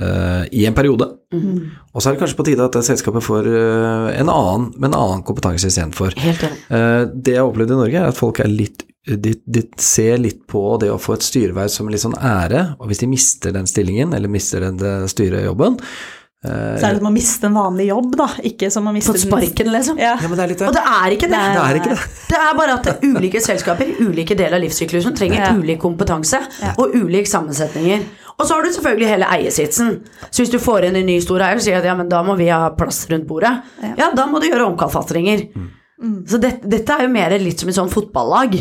Uh, 0.00 0.46
i 0.56 0.62
en 0.64 0.72
periode. 0.72 1.10
Mm. 1.34 1.74
Og 1.92 2.00
så 2.00 2.08
er 2.08 2.14
det 2.14 2.22
kanskje 2.22 2.36
på 2.38 2.44
tide 2.46 2.64
at 2.64 2.76
selskapet 2.86 3.24
får 3.26 3.48
uh, 3.50 4.06
en 4.14 4.30
annen, 4.32 4.70
med 4.78 4.88
en 4.88 4.96
annen 4.96 5.24
kompetanse 5.28 5.68
istedenfor. 5.68 6.14
Uh, 6.16 7.04
det 7.12 7.34
jeg 7.34 7.42
har 7.42 7.50
opplevd 7.50 7.74
i 7.74 7.80
Norge, 7.82 7.98
er 8.00 8.08
at 8.08 8.16
folk 8.16 8.40
er 8.40 8.48
litt 8.48 8.86
de, 9.06 9.34
de, 9.46 9.62
ser 9.80 10.18
litt 10.20 10.46
på 10.50 10.62
det 10.82 10.90
å 10.92 10.98
få 11.00 11.16
et 11.16 11.24
styreverv 11.24 11.72
som 11.72 11.88
en 11.88 11.94
litt 11.94 12.02
sånn 12.02 12.18
ære, 12.20 12.74
og 12.78 12.90
hvis 12.90 13.00
de 13.00 13.08
mister 13.08 13.54
den 13.56 13.68
stillingen, 13.70 14.12
eller 14.16 14.32
mister 14.32 14.66
den 14.66 15.08
styrejobben 15.08 15.78
så 16.40 16.86
er 16.88 16.94
det 16.94 17.00
som 17.02 17.08
å 17.10 17.12
miste 17.12 17.48
en 17.50 17.56
vanlig 17.58 17.86
jobb, 17.90 18.14
da. 18.16 18.26
Ikke 18.48 18.70
som 18.72 18.86
å 18.88 18.92
miste 18.96 19.12
Fått 19.12 19.26
sparken, 19.26 19.68
liksom. 19.74 19.98
Ja. 20.00 20.14
Ja, 20.16 20.28
det 20.38 20.46
det. 20.54 20.68
Og 20.70 20.72
det 20.72 20.84
er 20.88 21.12
ikke 21.12 21.28
det. 21.28 21.40
Det, 21.52 21.64
er 21.66 21.80
ikke 21.82 21.90
det. 21.92 22.06
det 22.30 22.38
er 22.40 22.54
bare 22.56 22.76
at 22.78 23.04
ulike 23.04 23.42
selskaper, 23.44 23.90
ulike 24.00 24.36
deler 24.38 24.56
av 24.56 24.64
livssyklusen, 24.64 25.12
trenger 25.18 25.42
ja. 25.42 25.50
ulik 25.52 25.82
kompetanse 25.82 26.40
og 26.78 26.96
ulike 26.96 27.28
sammensetninger. 27.28 28.08
Og 28.38 28.48
så 28.48 28.56
har 28.56 28.64
du 28.64 28.70
selvfølgelig 28.72 29.10
hele 29.10 29.28
eiesitsen. 29.36 29.92
Så 30.30 30.40
hvis 30.40 30.54
du 30.54 30.56
får 30.64 30.88
inn 30.88 30.96
en 31.02 31.06
ny 31.10 31.18
stor 31.20 31.44
eier 31.44 31.60
og 31.60 31.66
sier 31.66 31.76
at 31.76 31.90
ja, 31.90 31.98
men 31.98 32.08
da 32.08 32.22
må 32.24 32.38
vi 32.40 32.48
ha 32.48 32.70
plass 32.72 33.02
rundt 33.12 33.28
bordet, 33.28 33.52
ja, 34.00 34.08
da 34.16 34.24
må 34.30 34.40
du 34.40 34.48
gjøre 34.48 34.70
omkalfatringer. 34.70 35.44
Mm. 35.52 35.68
Så 36.24 36.40
det, 36.40 36.54
dette 36.64 36.96
er 36.96 37.04
jo 37.04 37.12
mer 37.12 37.36
litt 37.36 37.60
som 37.60 37.68
et 37.68 37.76
sånn 37.76 37.92
fotballag. 37.92 38.56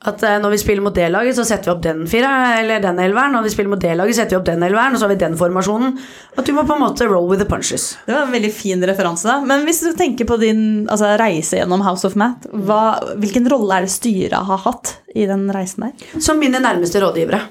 At 0.00 0.22
uh, 0.24 0.38
når 0.40 0.54
vi 0.54 0.58
spiller 0.62 0.80
mot 0.80 0.94
det 0.96 1.10
laget, 1.12 1.36
så 1.36 1.44
setter 1.44 1.68
vi 1.68 1.72
opp 1.74 1.82
den 1.84 2.06
fire, 2.08 2.28
eller 2.62 2.80
den 2.80 2.98
elveren. 3.04 3.34
Når 3.36 3.44
vi 3.44 3.50
spiller 3.52 3.68
mot 3.68 3.82
det 3.82 3.92
laget, 3.98 4.16
setter 4.16 4.32
vi 4.32 4.38
opp 4.38 4.46
den 4.48 4.62
elveren, 4.64 4.94
og 4.96 5.00
så 5.00 5.04
har 5.04 5.12
vi 5.12 5.18
den 5.20 5.36
formasjonen. 5.36 5.98
At 6.40 6.46
du 6.48 6.54
må 6.56 6.64
på 6.64 6.78
en 6.78 6.84
måte 6.86 7.08
roll 7.08 7.26
with 7.28 7.42
the 7.42 7.48
punches. 7.48 7.90
Det 8.06 8.14
var 8.14 8.24
en 8.24 8.32
veldig 8.32 8.52
fin 8.56 8.86
referanse. 8.88 9.28
da. 9.28 9.44
Men 9.44 9.66
hvis 9.68 9.82
du 9.84 9.90
tenker 9.98 10.24
på 10.24 10.38
din 10.40 10.62
altså, 10.88 11.12
reise 11.20 11.58
gjennom 11.60 11.84
House 11.84 12.08
of 12.08 12.16
Math, 12.16 12.48
hva, 12.48 12.84
hvilken 13.20 13.48
rolle 13.52 13.76
er 13.76 13.84
det 13.84 13.92
styret 13.92 14.48
har 14.48 14.62
hatt 14.64 14.94
i 15.12 15.26
den 15.28 15.50
reisen 15.52 15.84
der? 15.84 16.06
Som 16.16 16.40
mine 16.40 16.62
nærmeste 16.64 17.02
rådgivere. 17.04 17.42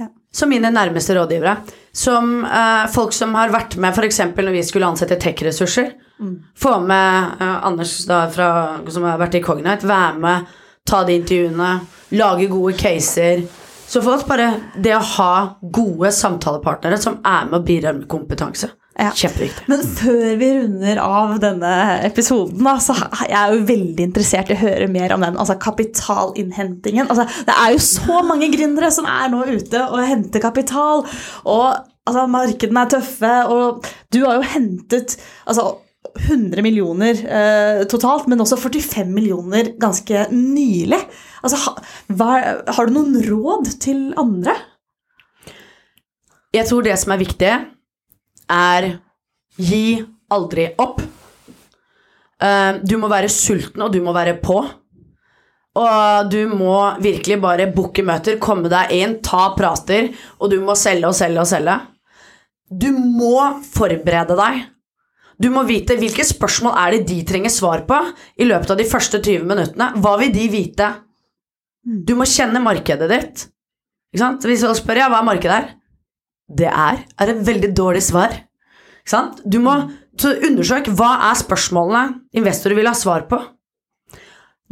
Ja. 0.00 0.08
Som 0.32 0.48
mine 0.54 0.70
nærmeste 0.72 1.18
rådgivere. 1.18 1.58
Som 1.92 2.46
uh, 2.46 2.86
folk 2.94 3.12
som 3.12 3.36
har 3.36 3.52
vært 3.52 3.76
med 3.76 3.92
f.eks. 3.92 4.22
når 4.30 4.56
vi 4.56 4.64
skulle 4.64 4.88
ansette 4.88 5.20
tech-ressurser. 5.20 5.92
Mm. 6.16 6.32
Få 6.56 6.78
med 6.80 7.36
uh, 7.42 7.60
Anders 7.68 7.92
da, 8.08 8.22
fra, 8.32 8.48
som 8.88 9.04
har 9.04 9.20
vært 9.20 9.36
i 9.36 9.42
Cognite, 9.44 9.84
være 9.84 10.24
med 10.24 10.56
ta 10.88 11.04
de 11.06 11.18
intervjuene, 11.20 11.70
lage 12.18 12.48
gode 12.50 12.74
caser. 12.80 13.44
Så 13.88 14.02
for 14.04 14.18
oss 14.18 14.26
bare 14.28 14.50
det 14.76 14.92
å 14.96 15.04
ha 15.14 15.32
gode 15.62 16.10
samtalepartnere 16.12 16.98
som 17.00 17.22
er 17.24 17.48
med 17.48 17.60
og 17.60 17.68
bidrar 17.68 17.96
med 17.96 18.08
kompetanse. 18.10 18.68
Ja. 18.98 19.12
Kjempeviktig. 19.14 19.68
Men 19.70 19.82
før 19.94 20.32
vi 20.40 20.46
runder 20.56 20.98
av 20.98 21.36
denne 21.40 21.72
episoden, 22.08 22.66
så 22.82 22.96
er 22.98 23.28
jeg 23.30 23.54
jo 23.54 23.66
veldig 23.68 24.06
interessert 24.08 24.50
i 24.50 24.56
å 24.56 24.62
høre 24.64 24.88
mer 24.90 25.14
om 25.14 25.22
den. 25.22 25.38
Altså 25.38 25.54
kapitalinnhentingen. 25.62 27.06
Altså, 27.06 27.28
det 27.46 27.54
er 27.54 27.76
jo 27.76 27.84
så 27.84 28.18
mange 28.26 28.50
gründere 28.50 28.90
som 28.94 29.06
er 29.06 29.30
nå 29.30 29.44
ute 29.46 29.84
og 29.86 30.02
henter 30.02 30.42
kapital. 30.42 31.04
Og 31.46 31.66
altså, 32.10 32.26
markedene 32.32 32.84
er 32.84 32.92
tøffe, 32.96 33.34
og 33.54 33.86
du 34.10 34.24
har 34.24 34.40
jo 34.40 34.50
hentet 34.56 35.14
altså, 35.46 35.70
100 36.18 36.62
millioner 36.62 37.18
eh, 37.26 37.82
totalt, 37.90 38.28
men 38.30 38.40
også 38.40 38.58
45 38.60 39.10
millioner 39.12 39.72
ganske 39.80 40.26
nylig. 40.32 41.00
Altså, 41.42 41.58
ha, 41.64 41.74
hva, 42.14 42.30
har 42.74 42.88
du 42.88 42.94
noen 42.94 43.18
råd 43.26 43.72
til 43.82 44.12
andre? 44.18 44.54
Jeg 46.54 46.68
tror 46.70 46.86
det 46.86 46.96
som 47.00 47.12
er 47.12 47.20
viktig, 47.20 47.52
er 48.48 48.88
gi 49.58 49.84
aldri 50.32 50.70
opp. 50.80 51.02
Eh, 52.40 52.78
Du 52.86 52.96
må 53.02 53.10
være 53.10 53.30
sulten, 53.32 53.82
og 53.84 53.92
du 53.92 54.00
må 54.04 54.14
være 54.16 54.38
på. 54.42 54.62
Og 55.78 56.30
du 56.32 56.40
må 56.50 56.78
virkelig 57.02 57.36
bare 57.42 57.68
booke 57.74 58.02
møter, 58.06 58.38
komme 58.42 58.70
deg 58.72 58.94
inn, 58.96 59.18
ta 59.22 59.50
prater, 59.58 60.08
og 60.40 60.50
du 60.50 60.58
må 60.64 60.74
selge 60.78 61.10
og 61.10 61.14
selge 61.14 61.44
og 61.44 61.50
selge. 61.50 61.76
Du 62.68 62.90
må 62.96 63.60
forberede 63.66 64.34
deg. 64.38 64.64
Du 65.38 65.50
må 65.54 65.62
vite 65.68 65.94
hvilke 65.98 66.24
spørsmål 66.26 66.74
er 66.82 66.96
det 66.96 67.04
de 67.10 67.18
trenger 67.26 67.52
svar 67.54 67.84
på 67.86 67.98
i 68.40 68.46
løpet 68.48 68.72
av 68.74 68.80
de 68.80 68.86
første 68.88 69.20
20 69.22 69.46
minuttene. 69.46 69.92
Hva 70.02 70.16
vil 70.18 70.32
de 70.34 70.48
vite? 70.50 70.88
Du 71.84 72.16
må 72.18 72.26
kjenne 72.26 72.62
markedet 72.62 73.08
ditt. 73.12 73.44
Ikke 74.10 74.22
sant? 74.24 74.46
Hvis 74.48 74.64
jeg 74.66 74.80
spør 74.80 75.04
ja, 75.04 75.06
hva 75.12 75.22
er 75.22 75.28
markedet 75.28 75.54
her? 75.54 75.70
Det 76.48 76.68
er, 76.68 77.04
er 77.20 77.32
et 77.32 77.44
veldig 77.46 77.70
dårlig 77.76 78.02
svar. 78.02 78.34
Ikke 79.02 79.14
sant? 79.14 79.42
Du 79.46 79.60
må 79.62 79.76
undersøke 80.18 80.92
hva 80.98 81.14
er 81.28 81.38
spørsmålene 81.38 82.40
investorer 82.40 82.80
vil 82.80 82.90
ha 82.90 82.96
svar 82.98 83.28
på. 83.30 83.38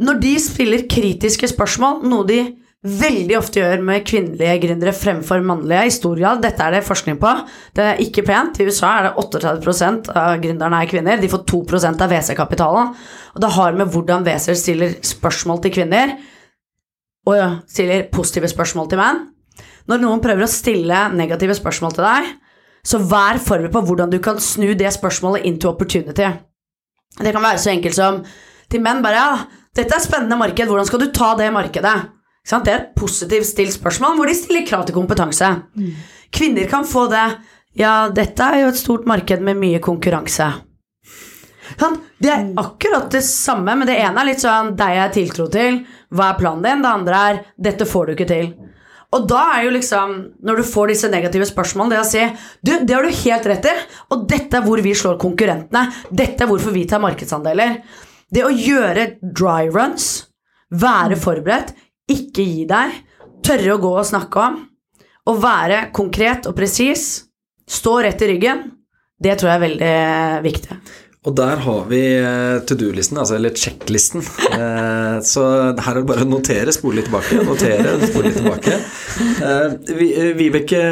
Når 0.03 0.19
de 0.21 0.33
spiller 0.41 0.83
kritiske 0.89 1.47
spørsmål, 1.49 2.03
noe 2.09 2.27
de 2.27 2.41
veldig 2.87 3.35
ofte 3.37 3.61
gjør 3.61 3.83
med 3.85 4.05
kvinnelige 4.07 4.57
gründere 4.63 4.93
fremfor 4.95 5.43
mannlige 5.45 5.85
i 5.87 5.93
stor 5.93 6.17
grad, 6.19 6.41
dette 6.43 6.63
er 6.63 6.77
det 6.77 6.85
forskning 6.87 7.19
på, 7.21 7.33
det 7.77 7.83
er 7.83 8.01
ikke 8.03 8.25
pent. 8.27 8.59
I 8.59 8.67
USA 8.67 8.93
er 8.97 9.07
det 9.07 9.23
38% 9.23 10.09
av 10.13 10.39
gründerne 10.43 10.81
er 10.81 10.89
kvinner. 10.91 11.21
De 11.21 11.29
får 11.31 11.45
2% 11.51 12.03
av 12.03 12.15
WC-kapitalen. 12.15 12.91
Og 13.35 13.43
det 13.43 13.53
har 13.57 13.77
med 13.77 13.93
hvordan 13.93 14.25
WC-er 14.27 14.59
stiller 14.59 14.97
spørsmål 15.05 15.61
til 15.63 15.75
kvinner, 15.79 16.17
og 17.27 17.61
stiller 17.67 18.07
positive 18.13 18.49
spørsmål 18.51 18.91
til 18.91 19.01
menn. 19.01 19.23
Når 19.87 20.03
noen 20.03 20.23
prøver 20.23 20.45
å 20.45 20.51
stille 20.51 21.05
negative 21.15 21.55
spørsmål 21.57 21.95
til 21.95 22.07
deg, 22.07 22.33
så 22.87 22.99
vær 23.03 23.39
forberedt 23.43 23.75
på 23.75 23.83
hvordan 23.89 24.11
du 24.11 24.19
kan 24.23 24.39
snu 24.39 24.71
det 24.79 24.91
spørsmålet 24.95 25.47
into 25.47 25.67
opportunity. 25.69 26.27
Det 27.17 27.33
kan 27.33 27.43
være 27.43 27.59
så 27.59 27.73
enkelt 27.73 27.97
som 27.97 28.21
til 28.71 28.83
menn 28.83 29.03
bare 29.03 29.19
ja, 29.19 29.31
dette 29.75 29.95
er 29.95 30.03
spennende 30.03 30.39
marked, 30.39 30.69
hvordan 30.69 30.87
skal 30.87 31.03
du 31.03 31.11
ta 31.15 31.33
det 31.39 31.49
markedet? 31.55 31.97
Det 32.47 32.71
er 32.71 32.79
et 32.79 32.95
positivt 32.95 33.49
stilt 33.49 33.75
spørsmål 33.75 34.15
hvor 34.17 34.29
de 34.29 34.35
stiller 34.37 34.65
krav 34.67 34.85
til 34.87 34.95
kompetanse. 34.95 35.49
Kvinner 36.31 36.67
kan 36.71 36.87
få 36.87 37.07
det 37.11 37.27
ja, 37.77 38.07
dette 38.09 38.41
er 38.41 38.63
jo 38.63 38.71
et 38.71 38.79
stort 38.79 39.05
marked 39.05 39.43
med 39.45 39.59
mye 39.59 39.81
konkurranse. 39.83 40.47
Sant? 41.77 42.05
Det 42.17 42.31
er 42.33 42.47
akkurat 42.57 43.11
det 43.13 43.21
samme, 43.21 43.75
men 43.77 43.85
det 43.85 43.99
ene 44.01 44.23
er 44.23 44.29
litt 44.31 44.41
sånn 44.41 44.71
deg 44.79 44.95
jeg 44.95 45.03
har 45.03 45.11
tiltro 45.13 45.45
til, 45.53 45.83
hva 46.09 46.31
er 46.31 46.39
planen 46.39 46.63
din? 46.65 46.81
Det 46.81 46.89
andre 46.89 47.19
er 47.27 47.41
dette 47.67 47.85
får 47.85 48.07
du 48.07 48.13
ikke 48.15 48.29
til. 48.31 48.47
Og 49.13 49.27
da 49.29 49.43
er 49.53 49.67
jo 49.67 49.75
liksom, 49.75 50.15
når 50.43 50.57
du 50.59 50.67
får 50.67 50.91
disse 50.91 51.11
negative 51.11 51.45
spørsmålene, 51.47 51.93
det 51.93 52.01
å 52.01 52.07
si 52.09 52.23
du, 52.65 52.73
det 52.81 52.95
har 52.95 53.05
du 53.05 53.19
helt 53.21 53.45
rett 53.51 53.69
i, 53.69 53.75
og 54.09 54.25
dette 54.31 54.57
er 54.57 54.65
hvor 54.65 54.81
vi 54.83 54.95
slår 54.97 55.19
konkurrentene. 55.21 55.85
Dette 56.09 56.43
er 56.43 56.49
hvorfor 56.49 56.73
vi 56.75 56.87
tar 56.89 57.03
markedsandeler. 57.03 57.77
Det 58.33 58.43
å 58.43 58.51
gjøre 58.51 59.11
dry 59.21 59.69
runs, 59.69 60.09
være 60.73 61.15
forberedt, 61.21 61.75
ikke 62.11 62.45
gi 62.45 62.65
deg, 62.69 62.95
tørre 63.45 63.75
å 63.75 63.81
gå 63.83 63.93
og 63.99 64.07
snakke 64.07 64.43
om, 64.43 64.61
og 65.27 65.41
være 65.43 65.87
konkret 65.95 66.47
og 66.47 66.55
presis, 66.57 67.07
stå 67.67 67.99
rett 68.05 68.23
i 68.23 68.31
ryggen, 68.31 68.63
det 69.19 69.35
tror 69.39 69.51
jeg 69.51 69.57
er 69.57 69.65
veldig 69.65 69.93
viktig. 70.45 70.79
Og 71.27 71.33
der 71.35 71.59
har 71.59 71.87
vi 71.89 71.99
eh, 72.21 72.57
to 72.63 72.77
do-listen, 72.79 73.17
altså, 73.19 73.35
eller 73.35 73.55
checklisten. 73.57 74.23
Eh, 74.47 75.17
så 75.27 75.43
her 75.75 75.89
er 75.91 75.99
det 75.99 76.07
bare 76.07 76.23
å 76.23 76.29
notere, 76.29 76.71
spole 76.71 77.01
litt 77.01 77.09
tilbake, 77.09 77.41
notere, 77.43 77.97
spole 78.07 78.29
litt 78.29 78.39
tilbake. 78.39 78.77
Eh, 79.43 79.75
eh, 79.97 80.31
Vibeke 80.37 80.83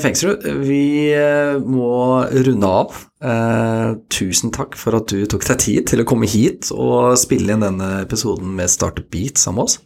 Fengsrud, 0.00 0.46
vi 0.62 0.84
eh, 1.16 1.56
må 1.58 2.20
runde 2.30 2.70
av. 2.70 3.00
Eh, 3.20 3.88
tusen 4.08 4.48
takk 4.48 4.78
for 4.80 4.96
at 4.96 5.12
du 5.12 5.26
tok 5.28 5.44
deg 5.44 5.58
tid 5.60 5.88
til 5.90 6.00
å 6.00 6.06
komme 6.08 6.28
hit 6.30 6.70
og 6.72 7.18
spille 7.20 7.52
inn 7.52 7.60
denne 7.60 7.88
episoden 8.00 8.54
med 8.56 8.72
Startup 8.72 9.04
Beat 9.12 9.36
sammen 9.36 9.60
med 9.60 9.68
oss. 9.68 9.76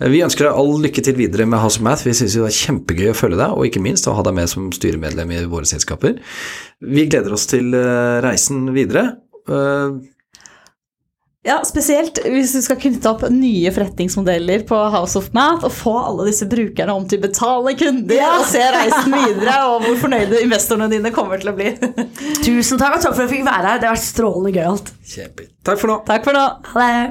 Eh, 0.00 0.10
vi 0.10 0.24
ønsker 0.26 0.48
deg 0.48 0.58
all 0.58 0.74
lykke 0.82 1.04
til 1.06 1.14
videre 1.18 1.46
med 1.46 1.62
House 1.62 1.78
of 1.78 1.86
Math. 1.86 2.02
Vi 2.08 2.16
syns 2.18 2.34
det 2.34 2.42
er 2.48 2.56
kjempegøy 2.58 3.12
å 3.12 3.18
følge 3.18 3.38
deg, 3.38 3.54
og 3.54 3.68
ikke 3.68 3.84
minst 3.84 4.08
å 4.10 4.16
ha 4.18 4.24
deg 4.26 4.34
med 4.34 4.50
som 4.50 4.66
styremedlem 4.74 5.30
i 5.36 5.44
våre 5.52 5.68
selskaper. 5.70 6.18
Vi 6.82 7.06
gleder 7.06 7.36
oss 7.36 7.46
til 7.52 7.70
eh, 7.78 8.18
reisen 8.24 8.66
videre. 8.74 9.12
Ja, 11.42 11.56
spesielt 11.66 12.20
hvis 12.22 12.52
du 12.54 12.60
skal 12.62 12.76
knytte 12.78 13.10
opp 13.10 13.24
nye 13.34 13.70
forretningsmodeller 13.74 14.62
på 14.68 14.76
House 14.94 15.18
of 15.18 15.24
Math 15.34 15.64
og 15.66 15.72
få 15.74 15.94
alle 15.98 16.28
disse 16.28 16.46
brukerne 16.46 16.94
om 16.94 17.08
til 17.10 17.18
betalende 17.24 17.74
kunder 17.80 18.14
Ja. 18.14 18.28
og 18.38 18.46
se 18.46 18.62
reisen 18.62 19.10
videre 19.16 19.56
og 19.72 19.82
hvor 19.82 19.98
fornøyde 20.04 20.38
investorene 20.44 20.86
dine 20.92 21.10
kommer 21.10 21.42
til 21.42 21.50
å 21.50 21.56
bli. 21.58 21.72
Tusen 22.46 22.78
takk, 22.78 22.94
og 22.94 23.02
takk 23.02 23.16
for 23.16 23.24
at 23.24 23.26
jeg 23.26 23.32
fikk 23.40 23.48
være 23.50 23.72
her. 23.72 23.82
Det 23.82 23.90
har 23.90 23.96
vært 23.98 24.06
strålende 24.06 24.54
gøyalt. 24.54 24.94
Kjempe. 25.16 25.48
Takk 25.66 25.82
for 25.82 25.90
nå. 25.90 25.98
Takk 26.06 26.30
for 26.30 26.38
nå. 26.38 26.46
Ha 26.76 26.86
det. 26.86 27.02